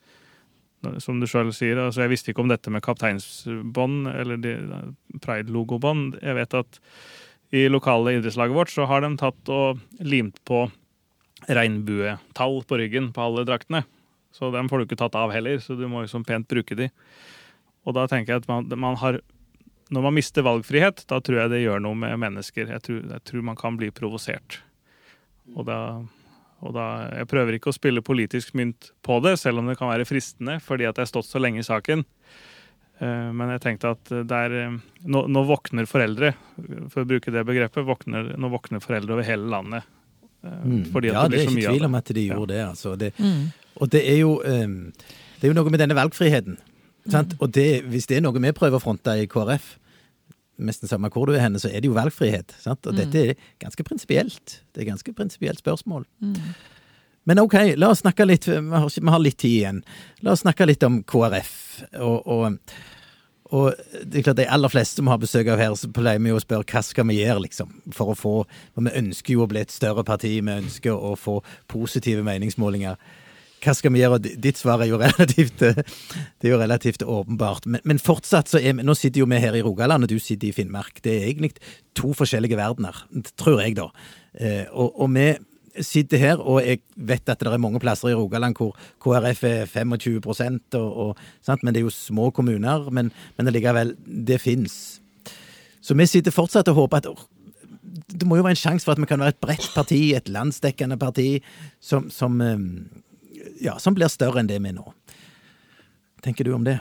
som 1.02 1.18
du 1.20 1.26
sjøl 1.29 1.50
sier, 1.57 1.79
altså 1.81 2.05
jeg 2.05 2.12
visste 2.12 2.33
ikke 2.33 2.44
om 2.44 2.50
dette 2.50 2.70
med 2.70 2.85
kapteinsbånd 2.85 4.11
eller 4.12 4.40
pride-logobånd. 5.24 6.18
Jeg 6.22 6.37
vet 6.38 6.59
at 6.61 6.81
i 7.55 7.66
lokale 7.70 8.16
idrettslaget 8.16 8.57
vårt 8.57 8.72
så 8.72 8.87
har 8.90 9.02
de 9.02 9.12
tatt 9.18 9.52
og 9.52 9.81
limt 10.02 10.38
på 10.46 10.66
regnbuetall 11.46 12.61
på 12.66 12.81
ryggen 12.81 13.12
på 13.14 13.24
alle 13.24 13.46
draktene. 13.48 13.85
Så 14.35 14.50
dem 14.52 14.68
får 14.68 14.83
du 14.83 14.87
ikke 14.87 15.00
tatt 15.00 15.16
av 15.18 15.33
heller, 15.33 15.59
så 15.62 15.76
du 15.79 15.87
må 15.88 16.05
liksom 16.05 16.26
pent 16.26 16.48
bruke 16.50 16.76
de. 16.79 16.90
Og 17.87 17.94
da 17.96 18.07
tenker 18.11 18.35
jeg 18.35 18.44
at 18.44 18.50
man, 18.50 18.66
man 18.83 18.98
har 19.00 19.20
når 19.94 20.03
man 20.03 20.16
mister 20.16 20.42
valgfrihet, 20.42 21.05
da 21.11 21.20
tror 21.22 21.44
jeg 21.44 21.53
det 21.53 21.62
gjør 21.62 21.83
noe 21.85 21.99
med 21.99 22.18
mennesker. 22.18 22.70
Jeg 22.75 22.83
tror, 22.83 23.03
jeg 23.14 23.22
tror 23.29 23.44
man 23.46 23.59
kan 23.59 23.77
bli 23.79 23.92
provosert. 23.94 24.61
Og 25.55 25.66
da, 25.68 25.79
og 26.66 26.75
da, 26.75 26.87
Jeg 27.20 27.29
prøver 27.31 27.59
ikke 27.59 27.70
å 27.70 27.77
spille 27.77 28.03
politisk 28.03 28.57
mynt 28.59 28.90
på 29.07 29.20
det, 29.22 29.37
selv 29.38 29.62
om 29.62 29.70
det 29.70 29.77
kan 29.79 29.92
være 29.92 30.09
fristende, 30.09 30.59
fordi 30.64 30.88
at 30.88 30.99
jeg 30.99 31.07
har 31.07 31.12
stått 31.12 31.31
så 31.31 31.42
lenge 31.42 31.62
i 31.62 31.66
saken. 31.66 32.03
Eh, 32.99 33.29
men 33.37 33.53
jeg 33.55 33.62
tenkte 33.62 33.94
at 33.94 34.14
der, 34.27 34.57
eh, 34.64 34.79
nå, 35.07 35.27
nå, 35.31 35.44
våkner 35.46 35.87
foreldre, 35.87 36.33
for 36.90 37.05
å 37.05 37.09
bruke 37.09 37.31
det 37.31 37.46
begrepet, 37.46 37.87
våkner, 37.87 38.35
nå 38.40 38.51
våkner 38.51 38.83
foreldre 38.83 39.14
over 39.14 39.29
hele 39.29 39.46
landet. 39.53 39.87
Eh, 40.42 40.62
mm. 40.64 40.85
Fordi 40.90 41.12
at 41.12 41.20
ja, 41.20 41.27
det, 41.29 41.37
det. 41.37 41.42
er 41.44 41.53
ikke 41.53 41.77
tvil 41.77 41.90
om 41.90 42.01
at 42.01 42.14
de 42.16 42.27
gjorde 42.27 42.57
ja. 42.57 42.57
det. 42.57 42.70
altså. 42.72 42.96
Det, 42.99 43.12
mm. 43.20 43.44
Og 43.77 43.92
det 43.92 44.03
er, 44.09 44.18
jo, 44.22 44.33
det 44.42 45.44
er 45.44 45.53
jo 45.53 45.57
noe 45.59 45.70
med 45.70 45.83
denne 45.85 45.99
valgfriheten 45.99 46.57
Sant? 47.12 47.36
Og 47.40 47.50
det, 47.54 47.84
hvis 47.90 48.08
det 48.10 48.18
er 48.18 48.24
noe 48.24 48.40
vi 48.40 48.54
prøver 48.56 48.78
å 48.78 48.82
fronte 48.82 49.14
i 49.20 49.28
KrF, 49.30 49.74
nesten 50.56 50.88
samme 50.88 51.10
hvor 51.12 51.28
du 51.28 51.36
er 51.36 51.44
henne, 51.44 51.60
så 51.60 51.68
er 51.68 51.82
det 51.82 51.90
jo 51.90 51.96
valgfrihet. 51.96 52.54
Sant? 52.62 52.86
Og 52.86 52.96
mm. 52.96 52.98
dette 53.02 53.22
er 53.22 53.46
ganske 53.62 53.84
prinsipielt. 53.86 54.58
Det 54.72 54.82
er 54.82 54.90
ganske 54.90 55.12
prinsipielt 55.16 55.60
spørsmål. 55.62 56.06
Mm. 56.24 56.40
Men 57.26 57.42
ok, 57.42 57.56
la 57.76 57.90
oss 57.90 58.04
snakke 58.04 58.26
litt, 58.28 58.46
vi 58.48 58.60
har, 58.70 59.18
litt 59.22 59.38
tid 59.42 59.50
igjen. 59.50 59.80
La 60.22 60.36
oss 60.36 60.44
snakke 60.44 60.68
litt 60.68 60.84
om 60.86 61.00
KrF. 61.02 61.56
Og, 61.98 62.28
og, 62.30 62.76
og 63.50 63.96
det 64.04 64.20
er 64.20 64.26
klart 64.28 64.38
de 64.38 64.46
aller 64.56 64.72
fleste 64.72 65.02
vi 65.02 65.10
har 65.10 65.20
besøk 65.22 65.50
av 65.50 65.60
her, 65.60 65.74
så 65.74 65.90
pleier 65.90 66.22
vi 66.22 66.30
jo 66.30 66.38
å 66.38 66.44
spørre 66.44 66.68
hva 66.70 66.84
skal 66.86 67.08
vi 67.10 67.18
gjøre, 67.18 67.42
liksom. 67.48 67.74
For 67.96 68.14
å 68.14 68.18
få 68.18 68.34
For 68.46 68.86
vi 68.86 68.94
ønsker 69.02 69.34
jo 69.34 69.44
å 69.44 69.50
bli 69.50 69.64
et 69.64 69.74
større 69.74 70.06
parti, 70.06 70.36
vi 70.38 70.58
ønsker 70.62 70.94
å 70.94 71.16
få 71.18 71.40
positive 71.72 72.22
meningsmålinger 72.26 72.96
hva 73.64 73.74
skal 73.74 73.92
vi 73.94 74.02
gjøre? 74.02 74.20
Ditt 74.42 74.60
svar 74.60 74.82
er 74.84 74.90
jo 74.90 75.00
relativt, 75.06 75.62
eh, 75.64 75.80
det 75.80 76.48
er 76.48 76.54
jo 76.54 76.60
relativt 76.60 77.02
åpenbart. 77.02 77.66
Men, 77.66 77.82
men 77.88 78.02
fortsatt 78.02 78.52
så 78.52 78.60
er 78.60 78.76
vi 78.76 78.86
Nå 78.86 78.94
sitter 78.98 79.22
jo 79.22 79.28
vi 79.30 79.40
her 79.42 79.56
i 79.56 79.64
Rogaland, 79.64 80.06
og 80.06 80.12
du 80.12 80.18
sitter 80.22 80.50
i 80.50 80.54
Finnmark. 80.56 81.02
Det 81.04 81.14
er 81.14 81.28
egentlig 81.30 81.54
to 81.96 82.12
forskjellige 82.16 82.58
verdener, 82.58 83.04
tror 83.40 83.62
jeg, 83.64 83.76
da. 83.78 83.90
Eh, 84.36 84.64
og, 84.70 85.00
og 85.00 85.12
vi 85.16 85.30
sitter 85.84 86.20
her, 86.20 86.40
og 86.40 86.62
jeg 86.64 86.80
vet 86.96 87.28
at 87.28 87.40
det 87.40 87.52
er 87.52 87.60
mange 87.60 87.80
plasser 87.82 88.08
i 88.08 88.16
Rogaland 88.16 88.56
hvor 88.56 88.76
KrF 89.02 89.42
er 89.44 89.66
25% 89.68 90.76
og, 90.78 90.96
og, 91.06 91.58
Men 91.62 91.74
det 91.74 91.80
er 91.80 91.84
jo 91.84 91.92
små 91.92 92.30
kommuner. 92.30 92.90
Men, 92.90 93.12
men 93.36 93.48
allikevel, 93.48 93.96
det 94.06 94.40
fins. 94.40 95.00
Så 95.80 95.94
vi 95.94 96.06
sitter 96.06 96.34
fortsatt 96.34 96.68
og 96.68 96.74
håper 96.74 96.96
at 96.96 97.26
det 98.06 98.26
må 98.28 98.36
jo 98.36 98.44
være 98.44 98.56
en 98.56 98.60
sjanse 98.60 98.84
for 98.84 98.94
at 98.94 99.00
vi 99.00 99.08
kan 99.08 99.20
være 99.20 99.34
et 99.34 99.42
bredt 99.42 99.70
parti, 99.74 100.00
et 100.14 100.28
landsdekkende 100.28 100.98
parti, 101.00 101.42
som, 101.80 102.10
som 102.10 102.40
eh, 102.44 102.58
ja, 103.61 103.78
som 103.82 103.96
blir 103.96 104.11
større 104.12 104.42
enn 104.42 104.50
det 104.50 104.61
vi 104.61 104.72
er 104.72 104.78
nå. 104.78 104.87
tenker 106.24 106.44
du 106.44 106.54
om 106.56 106.64
det? 106.66 106.80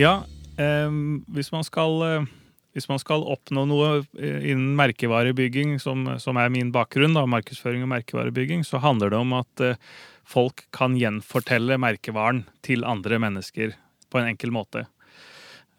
Ja, 0.00 0.22
eh, 0.56 0.92
hvis, 1.28 1.50
man 1.52 1.66
skal, 1.66 1.98
eh, 2.06 2.28
hvis 2.72 2.88
man 2.88 3.00
skal 3.02 3.26
oppnå 3.28 3.66
noe 3.68 3.90
eh, 4.16 4.46
innen 4.48 4.72
merkevarebygging, 4.78 5.76
som, 5.82 6.06
som 6.22 6.40
er 6.40 6.48
min 6.52 6.70
bakgrunn, 6.72 7.18
da, 7.18 7.26
markedsføring 7.28 7.84
og 7.84 7.92
merkevarebygging, 7.92 8.64
så 8.64 8.80
handler 8.80 9.12
det 9.12 9.20
om 9.20 9.34
at 9.36 9.64
eh, 9.66 9.76
folk 10.24 10.64
kan 10.72 10.96
gjenfortelle 10.96 11.76
merkevaren 11.82 12.46
til 12.64 12.86
andre 12.88 13.20
mennesker 13.20 13.76
på 14.10 14.22
en 14.22 14.32
enkel 14.32 14.54
måte. 14.56 14.86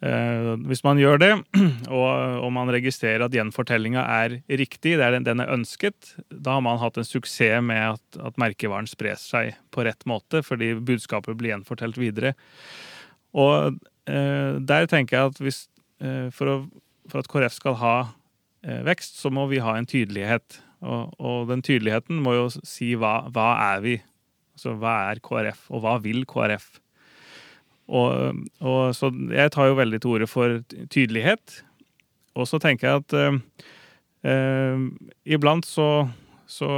Eh, 0.02 0.48
hvis 0.66 0.82
man 0.82 0.98
gjør 0.98 1.20
det, 1.22 1.32
og, 1.94 2.48
man 2.54 2.72
registrerer 2.74 3.28
at 3.28 3.36
gjenfortellinga 3.36 4.02
er 4.02 4.40
riktig, 4.50 4.96
det 4.98 5.06
er 5.06 5.14
den, 5.14 5.28
den 5.28 5.44
er 5.44 5.52
ønsket, 5.54 6.16
da 6.34 6.58
har 6.58 6.64
man 6.66 6.82
hatt 6.82 6.98
en 6.98 7.06
suksess 7.06 7.62
med 7.66 7.94
at, 7.94 8.18
at 8.18 8.40
merkevaren 8.42 8.90
sprer 8.90 9.20
seg 9.22 9.54
på 9.70 9.86
rett 9.86 10.08
måte, 10.10 10.42
fordi 10.46 10.74
budskapet 10.82 11.38
blir 11.38 11.54
gjenfortelt 11.54 12.02
videre. 12.02 12.34
Og 13.38 13.78
eh, 14.10 14.58
der 14.58 14.90
tenker 14.90 15.18
jeg 15.18 15.32
at 15.36 15.46
hvis, 15.46 15.62
eh, 16.02 16.28
for, 16.34 16.50
å, 16.50 16.58
for, 17.12 17.22
at 17.22 17.30
KrF 17.32 17.60
skal 17.60 17.78
ha 17.84 17.96
eh, 18.66 18.82
vekst, 18.88 19.22
så 19.22 19.30
må 19.30 19.46
vi 19.54 19.62
ha 19.62 19.78
en 19.78 19.90
tydelighet. 19.90 20.64
Og, 20.82 21.14
og 21.22 21.52
den 21.52 21.62
tydeligheten 21.62 22.24
må 22.26 22.40
jo 22.40 22.48
si 22.58 22.96
hva, 22.98 23.20
hva 23.30 23.52
er 23.76 23.86
vi? 23.86 24.00
Altså 24.58 24.74
hva 24.82 24.98
er 25.12 25.22
KrF, 25.22 25.68
og 25.70 25.86
hva 25.86 26.00
vil 26.02 26.26
KrF? 26.26 26.74
Og, 27.92 28.40
og, 28.64 28.96
så 28.96 29.12
jeg 29.36 29.52
tar 29.52 29.68
jo 29.68 29.78
veldig 29.80 30.00
til 30.00 30.16
orde 30.16 30.30
for 30.32 30.62
tydelighet. 30.94 31.62
Og 32.40 32.48
så 32.48 32.60
tenker 32.64 32.88
jeg 32.88 33.02
at 33.04 33.16
eh, 33.20 33.68
eh, 34.32 34.86
iblant 35.36 35.68
så, 35.68 35.90
så, 36.48 36.70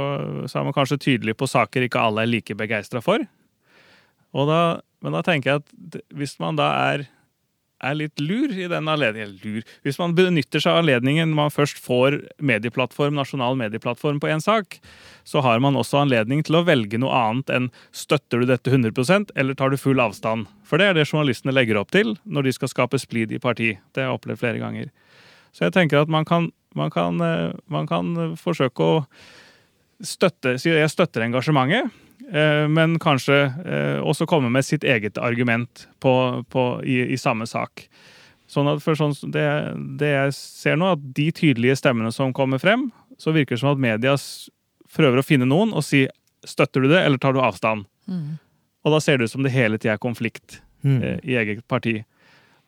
så, 0.48 0.58
er 0.58 0.66
man 0.66 0.74
kanskje 0.74 0.98
tydelig 1.06 1.36
på 1.38 1.46
saker 1.50 1.86
ikke 1.86 2.02
alle 2.02 2.24
er 2.24 2.32
like 2.32 2.58
begeistra 2.58 3.02
for. 3.04 3.22
Og 4.34 4.50
da 4.50 4.60
men 5.04 5.12
da 5.12 5.20
tenker 5.20 5.50
jeg 5.50 5.60
at 5.60 5.98
hvis 6.16 6.38
man 6.40 6.56
da 6.56 6.70
er, 6.88 7.04
er 7.84 7.96
litt 7.98 8.20
lur 8.22 8.52
i 8.52 8.68
den 8.70 8.88
anledningen 8.90 9.36
lur, 9.42 9.62
Hvis 9.84 9.98
man 10.00 10.14
benytter 10.16 10.62
seg 10.62 10.72
av 10.72 10.82
anledningen 10.82 11.34
man 11.36 11.52
først 11.52 11.80
får 11.82 12.18
medieplattform, 12.38 13.14
nasjonal 13.18 13.58
medieplattform 13.60 14.20
på 14.22 14.30
én 14.32 14.42
sak, 14.42 14.78
så 15.24 15.40
har 15.44 15.60
man 15.60 15.76
også 15.76 16.02
anledning 16.02 16.42
til 16.44 16.58
å 16.58 16.64
velge 16.66 16.98
noe 17.00 17.12
annet 17.14 17.50
enn 17.50 17.70
støtter 17.92 18.42
du 18.42 18.48
dette 18.50 18.70
100 18.70 19.32
eller 19.34 19.54
tar 19.54 19.70
du 19.70 19.76
full 19.80 20.00
avstand. 20.00 20.48
For 20.64 20.78
det 20.78 20.90
er 20.90 20.98
det 20.98 21.08
journalistene 21.08 21.54
legger 21.54 21.80
opp 21.80 21.92
til 21.94 22.16
når 22.24 22.48
de 22.48 22.56
skal 22.56 22.72
skape 22.72 23.00
splid 23.00 23.32
i 23.32 23.40
parti. 23.42 23.74
Det 23.92 24.02
har 24.02 24.12
jeg 24.12 24.18
opplevd 24.20 24.42
flere 24.42 24.62
ganger. 24.62 24.90
Så 25.54 25.68
jeg 25.68 25.76
tenker 25.76 26.02
at 26.02 26.10
man 26.10 26.26
kan, 26.26 26.50
man 26.74 26.90
kan, 26.90 27.20
eh, 27.20 27.52
man 27.70 27.86
kan 27.86 28.36
forsøke 28.36 28.82
å 28.82 29.04
støtte 30.04 30.58
Si 30.58 30.72
jeg 30.72 30.90
støtter 30.90 31.22
engasjementet. 31.22 31.92
Eh, 32.32 32.64
men 32.68 32.96
kanskje 33.02 33.36
eh, 33.64 34.00
også 34.00 34.26
komme 34.26 34.50
med 34.52 34.64
sitt 34.64 34.84
eget 34.84 35.18
argument 35.20 35.86
på, 36.00 36.44
på, 36.48 36.64
i, 36.84 37.02
i, 37.12 37.18
samme 37.20 37.46
sak. 37.46 37.86
Sånn 38.48 38.68
at 38.70 38.82
for 38.84 38.96
sånn, 38.96 39.14
det, 39.34 39.44
det, 40.00 40.12
jeg 40.12 40.36
ser 40.36 40.78
nå, 40.80 40.94
at 40.96 41.04
de 41.16 41.28
tydelige 41.34 41.76
stemmene 41.80 42.12
som 42.14 42.32
kommer 42.36 42.62
frem, 42.62 42.88
så 43.20 43.34
virker 43.34 43.56
det 43.56 43.62
som 43.62 43.74
at 43.74 43.82
media 43.82 44.16
prøver 44.94 45.20
å 45.20 45.26
finne 45.26 45.48
noen 45.48 45.74
og 45.74 45.84
si 45.84 46.04
støtter 46.44 46.84
du 46.84 46.90
det, 46.92 47.02
eller 47.02 47.20
tar 47.20 47.36
du 47.36 47.42
avstand? 47.42 47.86
Mm. 48.08 48.36
Og 48.84 48.92
da 48.92 49.00
ser 49.00 49.18
det 49.18 49.28
ut 49.28 49.34
som 49.34 49.44
det 49.44 49.54
hele 49.54 49.78
tida 49.80 49.96
er 49.96 50.02
konflikt 50.02 50.60
mm. 50.84 50.98
eh, 50.98 51.18
i 51.24 51.38
eget 51.40 51.64
parti. 51.68 51.98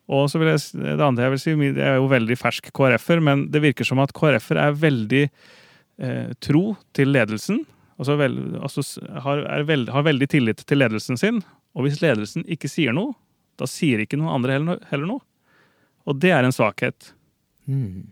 Og 0.07 0.29
så 0.31 0.39
vil 0.39 0.53
jeg, 0.53 0.63
det 0.79 1.03
andre 1.03 1.25
jeg 1.25 1.33
vil 1.33 1.41
si, 1.43 1.55
jeg 1.67 1.83
er 1.83 1.97
jo 1.99 2.11
veldig 2.11 2.37
fersk 2.39 2.69
KrF-er, 2.75 3.21
men 3.23 3.47
det 3.51 3.63
virker 3.63 3.87
som 3.87 3.99
at 4.03 4.13
KrF-er 4.15 4.61
er 4.63 4.77
veldig 4.79 5.23
eh, 5.25 6.29
tro 6.43 6.63
til 6.95 7.11
ledelsen 7.15 7.65
altså, 7.99 8.17
vel, 8.19 8.37
altså 8.61 8.83
har, 9.25 9.43
veld, 9.67 9.89
har, 9.93 10.05
veldig 10.07 10.27
tillit 10.31 10.63
til 10.67 10.81
ledelsen 10.81 11.19
sin. 11.19 11.41
Og 11.77 11.85
hvis 11.85 12.01
ledelsen 12.01 12.45
ikke 12.49 12.71
sier 12.71 12.95
noe, 12.95 13.15
da 13.57 13.67
sier 13.69 14.01
ikke 14.03 14.19
noen 14.19 14.35
andre 14.39 14.57
heller, 14.57 14.83
heller 14.91 15.11
noe. 15.15 15.25
Og 16.07 16.19
det 16.21 16.31
er 16.33 16.47
en 16.47 16.55
svakhet. 16.55 17.11
Mm. 17.67 18.07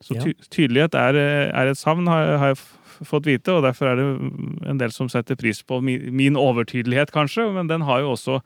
Så 0.00 0.16
ty 0.16 0.32
tydelighet 0.48 0.96
er, 0.96 1.18
er, 1.50 1.68
et 1.68 1.78
savn, 1.78 2.08
har, 2.08 2.36
har, 2.40 2.54
jeg 2.54 3.04
fått 3.08 3.28
vite, 3.28 3.52
og 3.52 3.66
derfor 3.66 3.90
er 3.90 4.00
det 4.00 4.06
en 4.70 4.80
del 4.80 4.94
som 4.94 5.10
setter 5.12 5.36
pris 5.40 5.60
på 5.64 5.80
min, 5.84 6.38
overtydelighet, 6.40 7.12
kanskje, 7.12 7.50
men 7.52 7.68
den 7.68 7.84
har 7.88 8.00
jo 8.04 8.14
også 8.14 8.38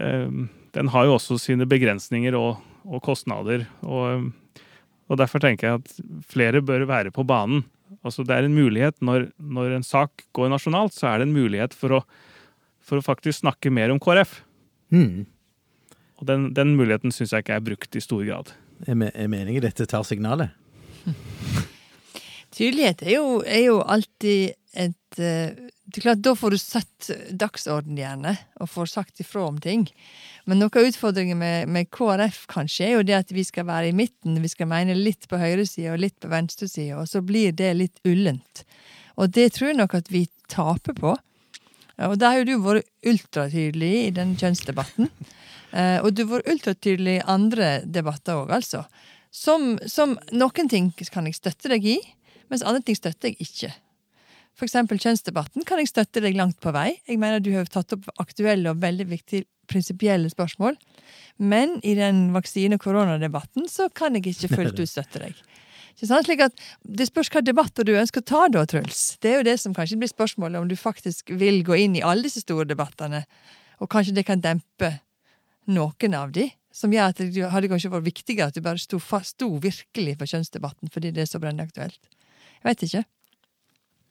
eh, 0.00 0.32
den 0.72 0.88
har 0.92 1.08
jo 1.08 1.16
også 1.18 1.38
sine 1.40 1.66
begrensninger 1.68 2.36
og, 2.36 2.62
og 2.88 3.02
kostnader. 3.04 3.66
Og, 3.84 4.30
og, 5.08 5.18
derfor 5.20 5.42
tenker 5.42 5.68
jeg 5.68 5.82
at 5.82 6.24
flere 6.32 6.62
bør 6.64 6.86
være 6.88 7.12
på 7.14 7.26
banen. 7.28 7.66
Altså 8.02 8.24
det 8.26 8.34
er 8.36 8.46
en 8.46 8.56
mulighet 8.56 8.96
når, 9.04 9.28
når, 9.38 9.76
en 9.76 9.86
sak 9.86 10.24
går 10.36 10.50
nasjonalt, 10.52 10.94
så 10.96 11.10
er 11.10 11.20
det 11.20 11.28
en 11.28 11.36
mulighet 11.36 11.76
for 11.76 11.98
å, 11.98 12.00
for 12.82 12.98
å 12.98 13.04
faktisk 13.04 13.42
snakke 13.42 13.72
mer 13.74 13.92
om 13.94 14.00
KrF. 14.02 14.40
Mm. 14.94 15.24
Og 16.20 16.28
den, 16.28 16.50
den 16.56 16.74
muligheten 16.78 17.14
syns 17.14 17.34
jeg 17.34 17.44
ikke 17.44 17.58
er 17.58 17.66
brukt 17.66 17.98
i 17.98 18.04
stor 18.04 18.24
grad. 18.26 18.54
Er, 18.86 18.98
me, 18.98 19.10
meningen 19.30 19.64
dette 19.64 19.86
tar 19.90 20.06
signalet? 20.06 20.54
Tydelighet 22.54 23.02
er 23.06 23.16
jo, 23.16 23.40
er 23.42 23.64
jo 23.64 23.78
alltid 23.80 24.56
et 24.72 25.20
uh, 25.20 25.68
det 25.92 26.00
er 26.00 26.06
klart, 26.06 26.22
Da 26.24 26.32
får 26.34 26.54
du 26.54 26.58
satt 26.58 27.08
dagsorden 27.36 27.98
gjerne, 28.00 28.32
og 28.60 28.70
får 28.72 28.86
sagt 28.94 29.20
ifra 29.20 29.44
om 29.44 29.58
ting. 29.60 29.84
Men 30.48 30.62
noe 30.62 30.72
av 30.72 30.88
utfordringen 30.88 31.36
med, 31.38 31.68
med, 31.68 31.90
KrF 31.92 32.46
kanskje 32.48 32.86
er 32.86 32.94
jo 32.96 33.02
det 33.04 33.18
at 33.18 33.34
vi 33.34 33.44
skal 33.44 33.66
være 33.68 33.90
i 33.90 33.96
midten. 33.96 34.40
Vi 34.40 34.48
skal 34.48 34.70
mene 34.70 34.96
litt 34.96 35.28
på 35.28 35.40
høyresida 35.40 35.92
og 35.92 36.00
litt 36.00 36.16
på 36.22 36.32
venstresida, 36.32 36.96
og 37.02 37.10
så 37.10 37.20
blir 37.20 37.52
det 37.52 37.74
litt 37.76 38.00
ullent. 38.08 38.64
Og 39.20 39.28
det 39.36 39.50
tror 39.52 39.72
jeg 39.72 39.80
nok 39.82 39.98
at 40.00 40.08
vi 40.12 40.24
taper 40.48 40.96
på. 40.96 41.12
Og 42.02 42.16
der 42.18 42.32
har 42.32 42.40
jo 42.40 42.48
du 42.48 42.64
vært 42.64 42.88
ultratydelig 43.04 43.92
i 44.06 44.10
den 44.16 44.32
kjønnsdebatten. 44.40 45.12
Eh, 45.76 45.98
og 46.00 46.12
du 46.16 46.24
har 46.24 46.38
vært 46.38 46.52
ultratydelig 46.54 47.18
i 47.18 47.26
andre 47.36 47.74
debatter 47.84 48.40
òg, 48.40 48.56
altså. 48.56 48.86
Som, 49.32 49.76
som 49.88 50.16
noen 50.32 50.68
ting 50.68 50.90
kan 51.12 51.28
jeg 51.28 51.38
støtte 51.38 51.70
deg 51.72 51.84
i, 51.88 52.00
mens 52.52 52.64
andre 52.64 52.84
ting 52.84 52.96
støtter 52.98 53.30
jeg 53.32 53.44
ikke. 53.44 53.70
Eksempel 54.62 55.00
kjønnsdebatten 55.00 55.64
kan 55.66 55.80
jeg 55.80 55.90
støtte 55.90 56.20
deg 56.22 56.36
langt 56.38 56.60
på 56.62 56.70
vei. 56.74 56.92
Jeg 57.08 57.18
mener 57.18 57.40
du 57.42 57.50
har 57.54 57.66
tatt 57.66 57.96
opp 57.96 58.04
aktuelle 58.22 58.70
og 58.70 58.82
veldig 58.82 59.08
viktige 59.10 59.46
prinsipielle 59.70 60.30
spørsmål. 60.30 60.76
Men 61.38 61.80
i 61.82 61.94
den 61.98 62.30
vaksine- 62.34 62.76
og 62.76 62.84
koronadebatten 62.84 63.66
så 63.68 63.88
kan 63.94 64.14
jeg 64.14 64.26
ikke 64.34 64.52
fullt 64.54 64.78
ut 64.78 64.88
støtte 64.88 65.24
deg. 65.24 65.34
Slik 65.96 66.40
at 66.40 66.52
Det 66.86 67.06
spørs 67.06 67.30
hva 67.30 67.42
debatter 67.44 67.84
du 67.84 67.92
ønsker 67.92 68.22
å 68.22 68.24
ta, 68.24 68.48
da, 68.48 68.64
Truls. 68.64 69.18
Det 69.20 69.30
er 69.30 69.36
jo 69.40 69.48
det 69.50 69.60
som 69.60 69.74
kanskje 69.74 69.98
blir 69.98 70.08
spørsmålet, 70.08 70.60
om 70.60 70.68
du 70.68 70.76
faktisk 70.76 71.30
vil 71.30 71.62
gå 71.64 71.74
inn 71.78 71.96
i 71.96 72.02
alle 72.02 72.22
disse 72.22 72.40
store 72.40 72.64
debattene. 72.64 73.24
Og 73.80 73.90
kanskje 73.90 74.14
det 74.14 74.26
kan 74.26 74.40
dempe 74.40 75.00
noen 75.66 76.14
av 76.14 76.32
de, 76.32 76.50
som 76.72 76.92
gjør 76.92 77.12
at 77.12 77.16
det 77.18 77.50
hadde 77.50 77.68
kanskje 77.68 77.90
vært 77.92 78.08
viktigere 78.08 78.48
at 78.48 78.54
du 78.54 78.62
bare 78.64 78.78
sto, 78.78 78.98
sto 78.98 79.48
virkelig 79.58 80.16
for 80.18 80.26
kjønnsdebatten 80.26 80.90
fordi 80.90 81.12
det 81.12 81.22
er 81.22 81.26
så 81.26 81.38
brennende 81.38 81.68
aktuelt. 81.68 82.00
Jeg 82.62 82.70
vet 82.70 82.82
ikke. 82.88 83.04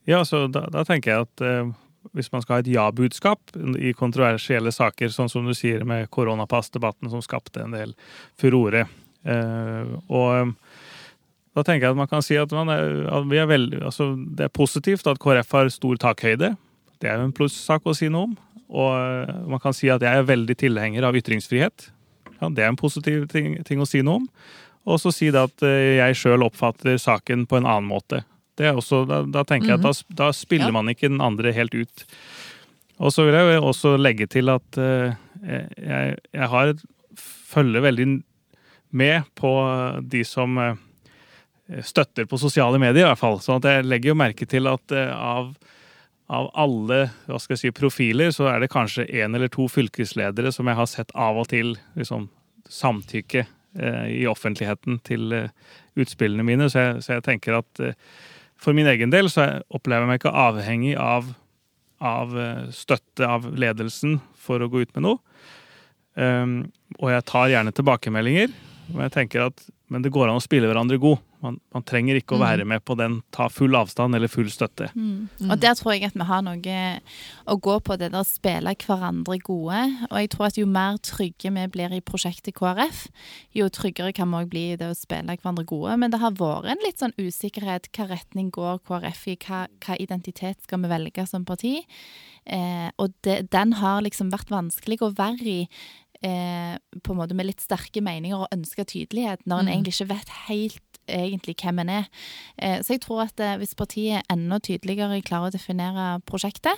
Ja, 0.09 0.23
så 0.25 0.47
da, 0.49 0.65
da 0.73 0.83
tenker 0.87 1.11
jeg 1.11 1.27
at 1.27 1.43
eh, 1.45 1.71
hvis 2.17 2.31
man 2.33 2.43
skal 2.43 2.57
ha 2.57 2.63
et 2.63 2.71
ja-budskap 2.71 3.53
i 3.77 3.93
kontroversielle 3.97 4.73
saker, 4.73 5.11
sånn 5.13 5.29
som 5.31 5.45
du 5.47 5.53
sier 5.57 5.85
med 5.87 6.09
koronapassdebatten 6.13 7.11
som 7.11 7.21
skapte 7.23 7.61
en 7.63 7.75
del 7.75 7.93
furore. 8.39 8.87
Eh, 9.23 9.93
og 10.09 10.29
eh, 10.39 10.53
da 11.57 11.65
tenker 11.67 11.87
jeg 11.87 11.93
at 11.93 11.99
man 11.99 12.09
kan 12.09 12.23
si 12.25 12.37
at, 12.39 12.53
er, 12.53 13.03
at 13.11 13.35
er 13.35 13.49
veldig, 13.49 13.83
altså, 13.91 14.13
det 14.15 14.47
er 14.47 14.55
positivt 14.55 15.09
at 15.11 15.19
KrF 15.21 15.57
har 15.57 15.73
stor 15.73 15.99
takhøyde. 15.99 16.55
Det 17.01 17.09
er 17.09 17.19
jo 17.19 17.27
en 17.27 17.35
plussak 17.35 17.85
å 17.85 17.95
si 17.97 18.09
noe 18.11 18.29
om. 18.29 18.35
Og 18.71 18.91
eh, 18.95 19.37
man 19.51 19.61
kan 19.61 19.75
si 19.75 19.91
at 19.91 20.03
jeg 20.05 20.23
er 20.23 20.27
veldig 20.27 20.57
tilhenger 20.57 21.07
av 21.07 21.17
ytringsfrihet. 21.19 21.89
Ja, 22.39 22.49
det 22.49 22.63
er 22.63 22.71
en 22.71 22.79
positiv 22.79 23.27
ting, 23.29 23.59
ting 23.67 23.83
å 23.83 23.89
si 23.89 24.01
noe 24.05 24.23
om. 24.23 24.27
Og 24.89 24.97
så 24.97 25.11
si 25.13 25.29
det 25.33 25.43
at 25.51 25.65
eh, 25.67 25.99
jeg 25.99 26.17
sjøl 26.17 26.47
oppfatter 26.47 26.97
saken 27.01 27.45
på 27.49 27.59
en 27.59 27.67
annen 27.67 27.89
måte. 27.89 28.23
Også, 28.59 29.05
da, 29.09 29.21
da, 29.23 29.45
tenker 29.47 29.71
jeg 29.71 29.79
at 29.79 29.85
da, 29.85 29.93
mhm. 29.95 30.15
da 30.19 30.31
spiller 30.35 30.69
ja. 30.69 30.75
man 30.75 30.91
ikke 30.91 31.09
den 31.09 31.21
andre 31.23 31.53
helt 31.55 31.73
ut. 31.73 32.05
Og 33.01 33.13
så 33.13 33.25
vil 33.25 33.37
jeg 33.37 33.61
også 33.61 33.95
legge 33.97 34.27
til 34.29 34.51
at 34.53 34.77
uh, 34.77 35.09
jeg, 35.41 36.17
jeg, 36.33 36.47
har 36.53 36.73
følger 37.51 37.83
veldig 37.87 38.07
med 38.97 39.29
på 39.39 39.51
de 40.05 40.21
som 40.27 40.59
uh, 40.59 40.75
støtter 41.81 42.27
på 42.29 42.37
sosiale 42.37 42.79
medier, 42.81 43.05
i 43.05 43.09
hvert 43.09 43.21
fall. 43.21 43.39
Så 43.41 43.57
jeg 43.65 43.87
legger 43.87 44.13
jo 44.13 44.19
merke 44.21 44.45
til 44.45 44.69
at 44.69 44.93
uh, 44.93 45.15
av, 45.17 45.49
av 46.29 46.51
alle 46.61 46.99
hva 47.25 47.41
skal 47.41 47.57
jeg 47.57 47.63
si, 47.63 47.73
profiler, 47.79 48.29
så 48.35 48.51
er 48.51 48.61
det 48.61 48.73
kanskje 48.73 49.09
én 49.09 49.33
eller 49.33 49.49
to 49.51 49.65
fylkesledere 49.71 50.53
som 50.53 50.69
jeg 50.69 50.77
har 50.77 50.91
sett 50.91 51.15
av 51.17 51.41
og 51.41 51.49
til 51.49 51.73
liksom, 51.97 52.29
samtykke 52.69 53.47
i 54.11 54.25
offentligheten 54.27 54.97
til 55.07 55.31
utspillene 55.95 56.43
mine. 56.43 56.65
Så 56.67 56.81
jeg, 56.81 57.03
så 57.05 57.13
jeg 57.13 57.23
tenker 57.23 57.55
at 57.61 57.79
for 58.61 58.77
min 58.77 58.89
egen 58.91 59.13
del 59.13 59.29
så 59.31 59.47
opplever 59.73 60.05
jeg 60.05 60.11
meg 60.11 60.21
ikke 60.21 60.35
avhengig 60.43 60.93
av, 61.01 61.31
av 61.97 62.35
eh, 62.37 62.67
støtte 62.75 63.27
av 63.27 63.47
ledelsen 63.57 64.19
for 64.37 64.61
å 64.61 64.69
gå 64.71 64.83
ut 64.85 64.93
med 64.97 65.07
noe. 65.07 65.21
Um, 66.13 66.65
og 66.99 67.13
jeg 67.13 67.25
tar 67.29 67.49
gjerne 67.53 67.73
tilbakemeldinger. 67.73 68.51
Men 68.91 69.07
jeg 69.07 69.15
tenker 69.15 69.47
at 69.47 69.63
men 69.91 70.05
det 70.05 70.13
går 70.15 70.29
an 70.29 70.39
å 70.39 70.43
spille 70.43 70.69
hverandre 70.69 70.95
god. 71.01 71.19
Man, 71.41 71.57
man 71.73 71.83
trenger 71.83 72.19
ikke 72.19 72.35
å 72.37 72.39
være 72.39 72.63
med 72.69 72.83
på 72.85 72.93
den 72.95 73.17
ta 73.33 73.47
full 73.51 73.73
avstand 73.75 74.15
eller 74.15 74.29
full 74.31 74.47
støtte. 74.53 74.91
Mm. 74.93 75.49
Og 75.49 75.55
der 75.59 75.73
tror 75.75 75.95
jeg 75.95 76.05
at 76.07 76.15
vi 76.15 76.27
har 76.29 76.43
noe 76.45 76.83
å 77.49 77.57
gå 77.57 77.75
på, 77.81 77.97
det 77.99 78.11
der 78.13 78.21
å 78.21 78.27
spille 78.27 78.75
hverandre 78.85 79.39
gode. 79.43 79.81
Og 80.07 80.15
jeg 80.21 80.31
tror 80.31 80.47
at 80.47 80.59
jo 80.61 80.67
mer 80.69 81.01
trygge 81.03 81.51
vi 81.57 81.67
blir 81.73 81.97
i 81.97 82.03
prosjektet 82.05 82.55
KrF, 82.55 83.03
jo 83.57 83.67
tryggere 83.73 84.13
kan 84.15 84.31
vi 84.31 84.43
òg 84.43 84.51
bli 84.53 84.65
i 84.71 84.79
det 84.79 84.91
å 84.93 84.97
spille 84.97 85.35
hverandre 85.35 85.67
gode. 85.67 85.97
Men 85.99 86.13
det 86.13 86.21
har 86.23 86.37
vært 86.39 86.71
en 86.71 86.85
litt 86.85 87.01
sånn 87.01 87.17
usikkerhet. 87.19 87.91
Hva 87.91 88.07
retning 88.13 88.53
går 88.53 88.83
KrF 88.87 89.25
i? 89.33 89.39
Hva, 89.43 89.65
hva 89.83 89.99
identitet 89.99 90.61
skal 90.63 90.85
vi 90.85 90.93
velge 90.93 91.27
som 91.27 91.43
parti? 91.47 91.81
Eh, 92.45 92.87
og 93.01 93.11
det, 93.25 93.51
den 93.53 93.75
har 93.77 94.01
liksom 94.01 94.31
vært 94.33 94.49
vanskelig 94.53 95.01
å 95.05 95.11
være 95.17 95.45
i 95.45 95.59
eh, 96.23 96.77
på 97.01 97.13
en 97.13 97.17
måte 97.17 97.35
med 97.37 97.45
litt 97.49 97.61
sterke 97.61 98.01
meninger 98.01 98.37
og 98.37 98.53
ønsker 98.53 98.85
tydelighet, 98.85 99.45
når 99.45 99.59
en 99.59 99.65
Mm. 99.65 99.71
egentlig 99.73 99.93
ikke 99.95 100.09
vet 100.13 100.29
helt 100.47 100.81
egentlig 101.07 101.55
hvem 101.57 101.79
en 101.79 101.89
er. 101.89 102.05
Eh, 102.59 102.79
så 102.81 102.93
jeg 102.93 103.01
tror 103.01 103.23
at 103.25 103.39
eh, 103.39 103.57
hvis 103.57 103.75
partiet 103.75 104.21
er 104.21 104.33
enda 104.33 104.59
tydeligere 104.59 105.21
klarer 105.21 105.49
å 105.49 105.55
definere 105.55 106.21
prosjektet, 106.25 106.77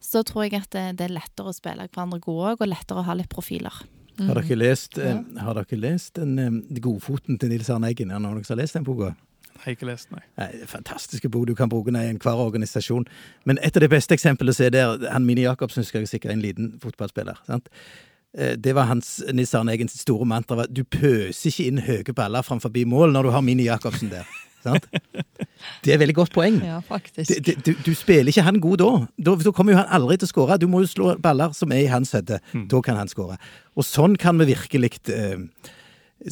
så 0.00 0.22
tror 0.22 0.44
jeg 0.46 0.62
at 0.62 0.70
det, 0.70 0.98
det 0.98 1.10
er 1.10 1.18
lettere 1.18 1.50
å 1.50 1.54
spille 1.54 1.88
hverandre 1.88 2.20
gode 2.20 2.56
og 2.60 2.68
lettere 2.68 3.02
å 3.02 3.04
ha 3.04 3.14
litt 3.14 3.28
profiler. 3.28 3.72
Har 4.18 4.34
dere 4.38 4.56
lest, 4.56 4.98
eh, 4.98 5.18
har 5.42 5.54
dere 5.54 5.76
lest 5.80 6.14
den 6.14 6.38
eh, 6.38 6.80
Godfoten 6.80 7.38
til 7.38 7.50
Nils 7.52 7.68
Arne 7.70 7.90
Eggen? 7.90 8.10
Har 8.10 8.56
lest 8.56 8.74
den 8.74 8.84
boka? 8.84 9.14
Jeg 9.56 9.62
har 9.64 9.72
ikke 9.72 9.86
lest, 9.88 10.10
nei. 10.12 10.20
Nei, 10.38 10.66
Fantastiske 10.68 11.28
bok. 11.32 11.46
Du 11.48 11.54
kan 11.54 11.68
bruke 11.68 11.90
den 11.90 11.96
i 11.96 12.10
enhver 12.12 12.36
organisasjon. 12.36 13.06
Men 13.44 13.58
et 13.64 13.76
av 13.76 13.80
de 13.80 13.88
beste 13.88 14.12
eksemplene 14.14 14.52
er 14.60 14.70
der 14.70 15.10
han 15.10 15.24
Mini 15.24 15.42
Jacobsen 15.42 15.84
skal 15.84 16.04
jeg 16.04 16.08
sikkert 16.08 16.32
en 16.32 16.42
liten 16.44 16.74
fotballspiller. 16.80 17.40
sant? 17.46 17.68
Eh, 18.36 18.56
Det 18.56 18.74
var 18.76 18.90
hans 18.90 19.22
Nils 19.32 19.54
Arne 19.54 19.72
Eggens 19.72 19.98
store 20.00 20.26
mantra. 20.28 20.56
var, 20.56 20.66
Du 20.70 20.84
pøser 20.84 21.50
ikke 21.50 21.66
inn 21.66 21.78
høye 21.86 22.14
baller 22.14 22.42
framfor 22.46 22.70
mål 22.86 23.12
når 23.12 23.22
du 23.22 23.30
har 23.30 23.42
Mini 23.42 23.64
Jacobsen 23.64 24.10
der. 24.10 24.26
sant? 24.66 24.86
Det 25.84 25.92
er 25.92 25.94
et 25.96 26.00
veldig 26.02 26.14
godt 26.16 26.32
poeng. 26.34 26.58
Ja, 26.64 26.80
faktisk. 26.80 27.30
Det, 27.44 27.56
du, 27.64 27.72
du 27.86 27.92
spiller 27.94 28.28
ikke 28.32 28.42
han 28.42 28.60
god 28.60 28.78
da. 28.82 28.90
da. 29.18 29.36
Da 29.44 29.52
kommer 29.54 29.72
jo 29.72 29.78
han 29.78 29.88
aldri 29.94 30.18
til 30.18 30.26
å 30.28 30.32
skåre. 30.32 30.58
Du 30.58 30.66
må 30.70 30.82
jo 30.84 30.90
slå 30.90 31.14
baller 31.22 31.54
som 31.56 31.72
er 31.72 31.84
i 31.84 31.90
hans 31.92 32.12
høyde. 32.16 32.40
Da 32.70 32.82
kan 32.84 32.98
han 32.98 33.08
skåre. 33.10 33.38
Og 33.76 33.86
sånn 33.86 34.16
kan 34.20 34.38
vi 34.42 34.50
virkelig 34.52 34.96
eh, 35.14 35.38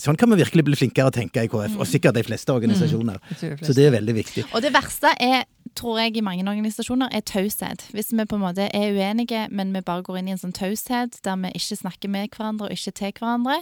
Sånn 0.00 0.16
kan 0.16 0.30
vi 0.32 0.38
virkelig 0.40 0.62
bli 0.64 0.76
flinkere 0.80 1.10
å 1.10 1.12
tenke 1.12 1.42
i 1.44 1.48
KrF, 1.52 1.74
og 1.76 1.86
sikkert 1.86 2.16
de 2.16 2.22
fleste 2.24 2.50
organisasjoner. 2.54 3.18
Mm. 3.20 3.34
tror 3.36 3.50
fleste. 3.52 3.66
Så 3.68 3.74
det 3.76 3.84
er 3.84 3.92
veldig 3.92 4.14
viktig. 4.16 4.44
Og 4.56 4.62
det 4.64 4.70
verste 4.72 5.10
er, 5.22 5.44
tror 5.76 5.98
jeg, 6.00 6.16
i 6.16 6.24
mange 6.24 6.44
organisasjoner, 6.48 7.08
er 7.12 7.24
taushet. 7.26 7.86
Hvis 7.94 8.12
vi 8.12 8.26
på 8.28 8.38
en 8.38 8.44
måte 8.44 8.68
er 8.74 8.94
uenige, 8.94 9.46
men 9.50 9.72
vi 9.74 9.82
bare 9.84 10.04
går 10.06 10.20
inn 10.20 10.30
i 10.30 10.34
en 10.34 10.40
sånn 10.40 10.54
taushet 10.56 11.18
der 11.26 11.40
vi 11.42 11.52
ikke 11.58 11.80
snakker 11.80 12.12
med 12.12 12.30
hverandre 12.34 12.68
og 12.68 12.76
ikke 12.76 12.94
til 13.00 13.12
hverandre, 13.18 13.58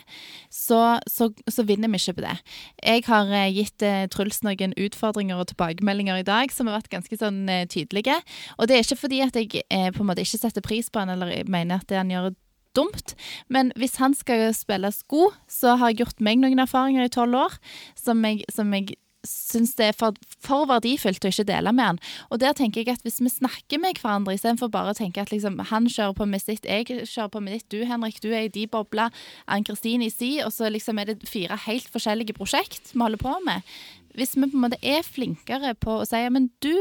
så, 0.50 0.82
så, 1.10 1.30
så 1.48 1.66
vinner 1.68 1.92
vi 1.92 2.00
ikke 2.00 2.18
på 2.20 2.26
det. 2.26 2.36
Jeg 2.82 3.06
har 3.08 3.32
eh, 3.32 3.50
gitt 3.56 3.86
eh, 3.86 4.04
Truls 4.12 4.42
noen 4.46 4.76
utfordringer 4.76 5.40
og 5.40 5.50
tilbakemeldinger 5.52 6.22
i 6.22 6.28
dag 6.28 6.54
som 6.54 6.70
har 6.70 6.80
vært 6.80 6.92
ganske 6.92 7.18
sånn 7.18 7.44
eh, 7.50 7.66
tydelige. 7.70 8.18
Og 8.58 8.68
det 8.68 8.78
er 8.78 8.86
ikke 8.86 9.02
fordi 9.06 9.24
at 9.24 9.38
jeg 9.38 9.64
på 9.96 10.04
en 10.04 10.08
måte 10.08 10.24
ikke 10.24 10.42
setter 10.44 10.64
pris 10.64 10.90
på 10.92 11.02
han 11.02 11.12
eller 11.16 11.42
mener 11.50 11.80
at 11.80 11.88
det 11.90 12.00
han 12.00 12.12
gjør 12.12 12.32
dumt, 12.76 13.14
men 13.52 13.72
hvis 13.76 13.98
han 14.00 14.14
skal 14.16 14.50
spille 14.56 14.90
sko, 14.94 15.30
så 15.50 15.76
har 15.80 15.92
jeg 15.92 16.02
gjort 16.02 16.22
meg 16.24 16.40
noen 16.40 16.62
erfaringer 16.62 17.06
i 17.06 17.12
tolv 17.12 17.36
år 17.44 17.56
som 17.98 18.22
jeg, 18.24 18.46
som 18.52 18.72
jeg 18.72 18.96
syns 19.26 19.74
det 19.78 19.86
er 19.92 19.96
for, 19.96 20.16
for 20.42 20.66
verdifullt 20.66 21.22
å 21.24 21.30
ikke 21.30 21.46
dele 21.46 21.72
med 21.72 21.84
han. 21.84 22.00
Og 22.30 22.40
der 22.42 22.56
tenker 22.58 22.82
jeg 22.82 22.96
at 22.96 23.04
hvis 23.06 23.20
vi 23.22 23.30
snakker 23.30 23.78
med 23.82 24.00
hverandre 24.02 24.34
istedenfor 24.34 24.70
bare 24.74 24.94
å 24.94 24.98
tenke 24.98 25.22
at 25.22 25.30
liksom, 25.30 25.60
han 25.70 25.86
kjører 25.86 26.16
på 26.18 26.26
med 26.26 26.42
sitt, 26.42 26.66
jeg 26.66 26.86
kjører 27.06 27.30
på 27.30 27.40
med 27.44 27.54
ditt, 27.58 27.68
du 27.70 27.84
Henrik, 27.86 28.18
du 28.22 28.30
er 28.32 28.48
i 28.48 28.52
de 28.52 28.66
bobla, 28.66 29.10
Ann-Kristin 29.46 30.02
i 30.02 30.10
si, 30.10 30.34
og 30.42 30.50
så 30.54 30.70
liksom 30.72 30.98
er 30.98 31.12
det 31.12 31.28
fire 31.30 31.56
helt 31.68 31.86
forskjellige 31.92 32.34
prosjekt 32.38 32.92
vi 32.94 33.00
holder 33.04 33.22
på 33.22 33.36
med. 33.46 33.62
Hvis 34.18 34.34
vi 34.36 34.44
på 34.44 34.58
en 34.58 34.66
måte 34.66 34.80
er 34.84 35.06
flinkere 35.06 35.74
på 35.80 36.00
å 36.02 36.04
si 36.08 36.20
men 36.28 36.50
du 36.60 36.74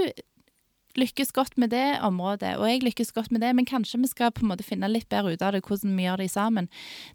lykkes 1.00 1.30
godt 1.32 1.56
med 1.62 1.72
det 1.72 2.02
området, 2.04 2.58
og 2.60 2.66
jeg 2.68 2.82
lykkes 2.84 3.14
godt 3.16 3.32
med 3.32 3.40
det, 3.46 3.54
men 3.56 3.68
kanskje 3.70 4.02
vi 4.02 4.10
skal 4.12 4.34
på 4.36 4.44
en 4.44 4.50
måte 4.52 4.66
finne 4.68 4.90
litt 4.92 5.08
bedre 5.12 5.32
ut 5.38 5.46
av 5.46 5.54
det, 5.56 5.62
hvordan 5.64 5.94
vi 5.96 6.04
gjør 6.04 6.20
det 6.20 6.28
sammen. 6.34 6.68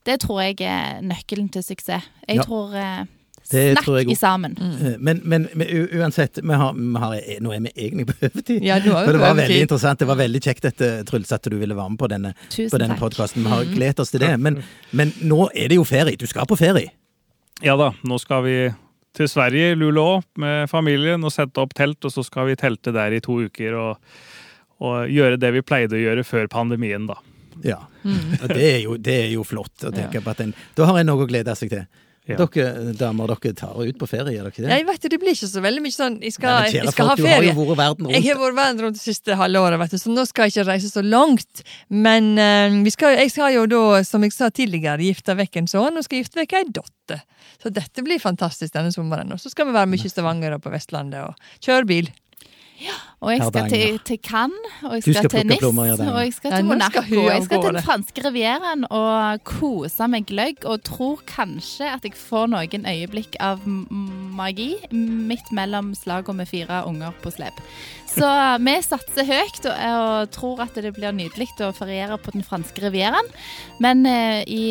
Det 0.09 0.17
tror 0.23 0.41
jeg 0.47 0.63
er 0.65 1.03
nøkkelen 1.05 1.51
til 1.53 1.67
suksess. 1.67 2.07
Jeg 2.27 2.39
Ja. 2.39 2.47
tror 2.47 2.73
eh, 2.75 3.05
Det 3.51 3.63
Snakk 3.77 3.85
tror 3.87 3.99
jeg 4.01 4.11
i 4.11 4.17
sammen. 4.19 4.57
Mm. 4.59 4.95
Men, 5.07 5.21
men, 5.25 5.49
men 5.55 5.69
u- 5.69 6.01
uansett, 6.01 6.41
vi 6.43 6.55
har, 6.63 6.73
vi 6.75 7.03
har, 7.03 7.17
nå 7.45 7.53
er 7.55 7.61
vi 7.69 7.73
egentlig 7.77 8.07
på 8.11 8.17
overtid. 8.27 8.65
Ja, 8.67 8.79
det 8.83 8.91
var 8.93 9.37
veldig 9.39 9.61
interessant. 9.67 10.01
Det 10.03 10.09
var 10.11 10.19
veldig 10.19 10.41
kjekt 10.43 10.67
dette, 10.67 10.89
Truls, 11.07 11.31
at 11.37 11.47
du 11.47 11.57
ville 11.61 11.77
være 11.79 11.93
med 11.95 12.01
på 12.03 12.09
denne, 12.11 12.33
på 12.57 12.81
denne 12.83 12.97
podkasten. 12.99 13.45
Vi 13.47 13.53
har 13.53 13.69
gledet 13.71 14.03
oss 14.03 14.11
til 14.15 14.25
det. 14.25 14.33
Men, 14.43 14.59
men 14.91 15.13
nå 15.23 15.47
er 15.55 15.71
det 15.71 15.79
jo 15.79 15.85
ferie. 15.87 16.17
Du 16.19 16.27
skal 16.27 16.49
på 16.51 16.59
ferie. 16.59 16.91
Ja 17.65 17.77
da, 17.81 17.93
nå 18.05 18.19
skal 18.21 18.43
vi 18.45 18.57
til 19.17 19.29
Sverige, 19.33 19.77
Luleå, 19.81 20.19
med 20.43 20.67
familien 20.69 21.23
og 21.25 21.33
sette 21.33 21.63
opp 21.63 21.71
telt, 21.79 22.03
og 22.05 22.13
så 22.13 22.21
skal 22.27 22.51
vi 22.51 22.57
telte 22.61 22.93
der 22.93 23.15
i 23.17 23.21
to 23.25 23.39
uker 23.47 23.73
og, 23.81 24.11
og 24.85 25.07
gjøre 25.09 25.39
det 25.41 25.55
vi 25.55 25.63
pleide 25.65 25.97
å 25.97 26.03
gjøre 26.03 26.25
før 26.29 26.51
pandemien, 26.53 27.07
da. 27.09 27.17
Ja. 27.65 27.79
Og 28.05 28.51
det 28.53 28.61
er, 28.75 28.81
jo, 28.85 28.99
det 29.01 29.15
er 29.23 29.31
jo 29.33 29.41
flott 29.49 29.87
å 29.89 29.93
tenke 29.95 30.21
på 30.21 30.29
at 30.35 30.43
en 30.45 30.51
Da 30.77 30.85
har 30.91 30.99
en 31.01 31.09
noe 31.09 31.25
å 31.25 31.29
glede 31.31 31.55
seg 31.57 31.71
til. 31.73 31.87
Ja. 32.27 32.37
Dere 32.43 32.93
damer, 32.99 33.31
dere 33.31 33.55
tar 33.55 33.77
ut 33.79 33.99
på 34.01 34.09
ferie, 34.11 34.33
gjør 34.35 34.49
dere 34.49 34.51
ikke 34.51 34.65
det? 34.65 34.71
Ja, 34.73 34.79
jeg 34.81 34.87
vet 34.89 35.05
det, 35.05 35.11
det 35.13 35.19
blir 35.23 35.37
ikke 35.37 35.51
så 35.51 35.63
veldig 35.63 35.83
mye 35.85 35.95
sånn 35.95 36.17
Jeg 36.27 36.35
skal, 36.35 36.57
Nei, 36.65 36.73
jeg 36.75 36.95
skal 36.95 37.11
ha 37.13 37.15
ferie. 37.21 37.29
Du 37.29 37.47
har 37.47 37.47
jo 37.47 37.67
vært 37.69 37.79
verden 37.83 38.11
Jeg 38.17 38.25
har 38.27 38.41
vært 38.41 38.59
verden 38.59 38.83
rundt 38.83 38.99
det 38.99 39.05
siste 39.05 39.39
halvåret, 39.39 39.81
vet 39.85 39.95
du, 39.95 40.01
så 40.03 40.15
nå 40.17 40.27
skal 40.27 40.49
jeg 40.49 40.57
ikke 40.57 40.67
reise 40.73 40.91
så 40.91 41.05
langt. 41.07 41.63
Men 42.07 42.33
uh, 42.35 42.81
vi 42.83 42.95
skal, 42.95 43.15
jeg 43.23 43.31
skal 43.37 43.55
jo 43.55 43.65
da, 43.71 43.85
som 44.09 44.27
jeg 44.27 44.35
sa 44.35 44.51
tidligere, 44.51 45.07
gifte 45.07 45.39
vekk 45.39 45.63
en 45.63 45.71
sønn, 45.71 46.01
og 46.01 46.07
skal 46.09 46.23
gifte 46.25 46.43
vekk 46.43 46.59
ei 46.59 46.67
datter. 46.67 47.23
Så 47.63 47.71
dette 47.71 48.03
blir 48.05 48.19
fantastisk 48.23 48.75
denne 48.75 48.91
sommeren. 48.95 49.31
Og 49.31 49.41
så 49.43 49.53
skal 49.53 49.71
vi 49.71 49.77
være 49.79 49.91
mye 49.95 50.07
i 50.07 50.11
Stavanger 50.11 50.59
og 50.59 50.67
på 50.67 50.75
Vestlandet 50.75 51.29
og 51.29 51.53
kjøre 51.63 51.89
bil. 51.89 52.11
Og 53.25 53.33
jeg 53.33 53.47
skal 53.49 53.69
til, 53.71 53.99
til 54.05 54.19
Cannes, 54.23 54.73
og 54.85 54.95
jeg 54.95 55.03
skal, 55.03 55.15
skal 55.15 55.31
til 55.31 55.47
Nis, 55.49 55.63
og 55.65 56.21
jeg 56.21 56.33
skal 56.37 56.51
Ja, 56.53 56.57
til 56.57 56.65
Monaco. 56.69 57.01
og 57.01 57.31
Jeg 57.33 57.45
skal 57.47 57.63
til 57.63 57.75
den 57.75 57.83
franske 57.83 58.25
rivieraen 58.29 58.85
og 58.91 59.45
kose 59.49 60.09
meg 60.13 60.27
gløgg, 60.29 60.65
og 60.69 60.83
tror 60.85 61.23
kanskje 61.27 61.89
at 61.95 62.05
jeg 62.05 62.13
får 62.21 62.51
noen 62.53 62.85
øyeblikk 62.87 63.39
av 63.41 63.65
magi 63.67 64.75
midt 64.93 65.49
mellom 65.57 65.95
slagene 65.97 66.43
med 66.43 66.51
fire 66.51 66.83
unger 66.87 67.17
på 67.23 67.33
slep. 67.33 67.63
Så 68.07 68.29
vi 68.65 68.77
satser 68.85 69.27
høyt 69.29 69.67
og, 69.69 69.81
og 69.97 70.31
tror 70.37 70.63
at 70.65 70.77
det 70.81 70.93
blir 70.97 71.13
nydelig 71.17 71.49
å 71.65 71.73
feriere 71.77 72.17
på 72.21 72.37
den 72.37 72.45
franske 72.47 72.85
rivieraen. 72.87 73.29
Men 73.81 74.07
eh, 74.09 74.45
i, 74.49 74.65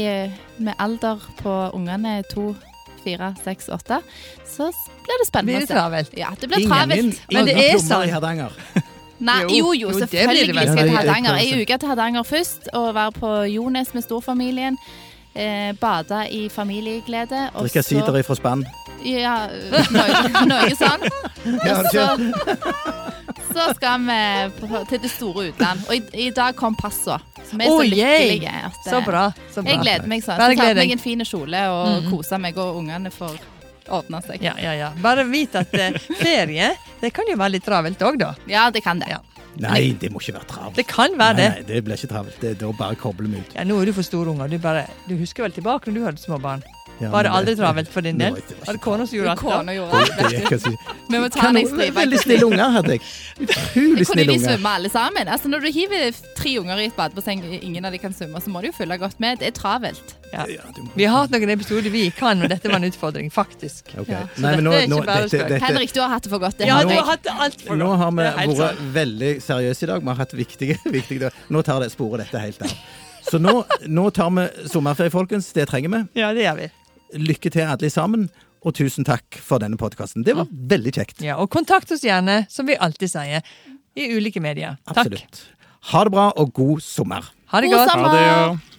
med 0.58 0.74
alder 0.82 1.22
på 1.42 1.58
ungene 1.76 2.22
to, 2.32 2.54
fire, 3.06 3.32
seks, 3.46 3.70
åtte, 3.74 4.02
så 4.50 4.72
blir 5.06 5.22
det 5.22 5.30
spennende 5.30 5.62
Blir 5.62 5.68
det 5.68 5.72
travelt? 5.72 6.18
Ja, 6.18 6.34
det 6.42 6.52
blir 6.52 6.66
Ingen. 6.66 7.14
Men 7.32 7.50
det 7.50 7.56
er 7.62 8.12
Hardanger. 8.12 8.60
Nei, 9.26 9.40
Jo, 9.48 9.72
jo, 9.78 9.92
selvfølgelig 9.96 10.56
skal 10.56 10.78
jeg 10.82 10.90
til 10.90 10.98
Hardanger. 10.98 11.38
Ei 11.40 11.62
uke 11.62 11.78
til 11.80 11.88
Hardanger 11.94 12.24
først, 12.28 12.70
og 12.74 12.96
være 12.98 13.12
på 13.16 13.34
Jones 13.54 13.94
med 13.96 14.04
storfamilien. 14.04 14.78
Eh, 15.36 15.74
bade 15.76 16.22
i 16.32 16.48
familieglede. 16.50 17.50
og 17.56 17.66
Drikke 17.66 17.82
så- 17.84 17.90
sider 17.90 18.20
ifra 18.22 18.36
spann. 18.40 18.66
Ja, 19.04 19.48
noe, 19.92 20.46
noe 20.48 20.70
sånn. 20.80 21.04
Ja, 21.66 21.74
Og 21.82 21.90
så, 21.92 22.06
så 23.54 23.66
skal 23.76 24.00
vi 24.08 24.20
på, 24.62 24.80
til 24.90 25.02
det 25.04 25.12
store 25.12 25.50
utland. 25.52 25.84
Og 25.90 25.96
i, 25.98 26.02
i 26.28 26.30
dag 26.34 26.56
kom 26.58 26.76
passa. 26.80 27.20
Så 27.46 27.60
vi 27.60 27.66
er 27.68 27.70
Å, 27.70 27.76
så 27.82 27.90
yay! 27.92 28.30
lykkelige. 28.40 28.54
At, 28.70 28.80
eh, 28.80 28.90
Så 28.94 29.02
bra. 29.06 29.26
så 29.54 29.62
bra. 29.62 29.72
Jeg 29.76 29.84
gleder 29.84 30.08
meg 30.10 30.24
sånn. 30.26 30.40
Bare 30.40 30.56
Så 30.56 30.62
tar 30.62 30.72
gled 30.72 30.80
på 30.80 30.86
meg 30.86 30.96
en 30.96 31.04
fin 31.04 31.20
kjole 31.28 31.66
og 31.70 31.92
Mhm. 31.92 32.10
koser 32.16 32.40
meg, 32.42 32.58
og 32.58 32.80
ungene 32.80 33.12
får 33.14 33.36
ordne 33.92 34.22
seg. 34.26 34.42
Ja, 34.42 34.56
ja, 34.58 34.72
ja. 34.74 34.90
Bare 35.04 35.24
vit 35.30 35.54
at 35.56 35.74
eh, 35.76 35.92
ferie 36.24 36.72
det 37.02 37.14
kan 37.14 37.26
jo 37.30 37.36
være 37.38 37.52
litt 37.60 37.66
travelt 37.68 38.00
òg, 38.02 38.18
da. 38.18 38.34
Ja, 38.48 38.70
det 38.72 38.82
kan 38.84 39.00
det. 39.04 39.10
Ja. 39.12 39.20
Nei, 39.64 39.94
det 40.00 40.10
må 40.12 40.20
ikke 40.20 40.34
være 40.36 40.48
travelt. 40.50 40.76
Det 40.76 40.88
kan 40.90 41.14
være 41.20 41.36
Nei, 41.38 41.44
det. 41.44 41.50
nei, 41.56 41.68
det 41.74 41.84
blir 41.86 41.96
ikke 42.00 42.12
travelt. 42.12 42.40
Det, 42.42 42.54
da 42.60 42.72
bare 42.76 42.96
kobler 43.00 43.30
vi 43.32 43.40
ut. 43.40 43.54
Ja, 43.56 43.64
Nå 43.64 43.78
er 43.82 43.86
du 43.86 43.94
for 43.96 44.04
stor 44.04 44.28
unger. 44.34 44.50
Du, 44.52 44.58
bare, 44.60 44.86
du 45.08 45.16
husker 45.20 45.46
vel 45.48 45.56
tilbake 45.56 45.88
når 45.92 45.96
du 46.00 46.06
hadde 46.10 46.22
små 46.24 46.40
barn? 46.44 46.64
Ja, 47.00 47.10
Var 47.12 47.28
det 47.28 47.32
aldri 47.36 47.56
travelt 47.60 47.90
for 47.92 48.06
din 48.06 48.20
del? 48.20 48.38
Var 48.66 48.78
det 48.78 48.82
kona 48.84 49.06
som 49.08 49.18
gjorde 49.18 49.32
alt? 49.34 49.42
Kona 49.44 49.74
gjorde 49.76 50.00
alt. 50.00 50.68
Vi 51.12 51.20
må 51.20 51.28
ta 51.30 51.50
den 51.50 51.58
i 51.60 51.66
stripe. 51.68 51.96
Veldig 51.98 52.20
snille 52.22 52.46
unger 52.48 52.72
hadde 52.78 52.96
jeg. 52.96 53.02
Utrolig 53.36 53.74
Kunne 53.76 54.06
snille 54.10 54.26
de 54.32 54.38
unger. 54.38 54.46
svømme 54.50 54.72
alle 54.80 54.92
sammen? 54.94 55.32
Altså 55.36 55.52
Når 55.52 55.66
du 55.66 55.70
hiver 55.76 56.22
tre 56.38 56.54
unger 56.62 56.80
i 56.80 56.86
et 56.88 56.96
badebasseng, 56.96 57.44
ingen 57.60 57.86
av 57.86 57.92
de 57.92 58.00
kan 58.00 58.16
svømme, 58.16 58.40
så 58.42 58.54
må 58.54 58.64
du 58.64 58.70
jo 58.70 58.76
følge 58.78 58.98
godt 59.02 59.20
med. 59.20 59.42
Det 59.44 59.52
er 59.52 59.58
travelt. 59.60 60.16
Ja. 60.32 60.46
Vi 60.96 61.04
har 61.04 61.26
hatt 61.26 61.36
noen 61.36 61.52
episoder 61.54 61.92
vi 61.92 62.08
kan, 62.16 62.42
og 62.44 62.52
dette 62.52 62.72
var 62.72 62.80
en 62.80 62.88
utfordring, 62.88 63.30
faktisk. 63.32 63.92
Okay. 63.94 64.16
Ja, 64.16 64.24
Nei, 64.40 64.56
men 64.58 64.68
nå, 64.68 64.76
nå, 64.92 65.02
dette, 65.08 65.30
dette, 65.36 65.60
Henrik, 65.64 65.94
du 65.96 66.00
har 66.04 66.16
hatt 66.16 66.24
det 66.24 66.32
for 66.32 66.44
godt. 66.44 66.58
Det 66.60 66.70
Ja, 66.72 66.80
du 66.84 66.96
har 66.96 67.08
hatt 67.12 67.24
det 67.28 67.36
altfor 67.36 67.80
nå 67.80 67.92
har 68.00 68.12
vi 68.16 68.56
vært 68.56 68.80
veldig 68.96 69.34
seriøse 69.44 69.84
i 69.84 69.92
dag. 69.92 70.04
Vi 70.04 70.14
har 70.14 70.22
hatt 70.24 70.34
viktige, 70.36 70.80
viktige 70.98 71.32
Nå 71.52 71.62
tar 71.68 71.84
det 71.84 71.92
sporet 71.92 72.26
dette 72.26 72.40
helt 72.40 72.64
av. 72.66 72.72
Så 73.26 73.40
nå, 73.42 73.54
nå 73.90 74.10
tar 74.14 74.32
vi 74.36 74.48
sommerferie, 74.70 75.12
folkens. 75.14 75.52
Det 75.56 75.68
trenger 75.70 75.92
vi. 75.94 76.02
Ja, 76.22 76.32
det 76.36 76.46
gjør 76.46 76.60
vi. 76.64 76.72
Lykke 77.16 77.52
til 77.54 77.68
alle 77.70 77.90
sammen, 77.94 78.28
og 78.66 78.76
tusen 78.76 79.06
takk 79.08 79.38
for 79.46 79.62
denne 79.62 79.78
podkasten. 79.80 80.26
Det 80.26 80.36
var 80.36 80.50
veldig 80.52 80.94
kjekt. 80.98 81.22
Ja, 81.24 81.38
og 81.40 81.50
kontakt 81.54 81.92
oss 81.96 82.04
gjerne, 82.04 82.42
som 82.52 82.68
vi 82.68 82.76
alltid 82.76 83.12
sier, 83.14 83.46
i 83.96 84.10
ulike 84.18 84.42
medier. 84.44 84.76
Takk. 84.90 85.06
Absolutt. 85.06 85.44
Ha 85.92 86.04
det 86.08 86.12
bra, 86.16 86.30
og 86.36 86.52
god 86.58 86.82
sommer. 86.84 87.28
Ha 87.54 87.62
det 87.62 87.70
God 87.72 87.78
godt. 87.80 87.92
sommer! 87.94 88.10
Ha 88.10 88.16
det, 88.16 88.26
ja. 88.26 88.75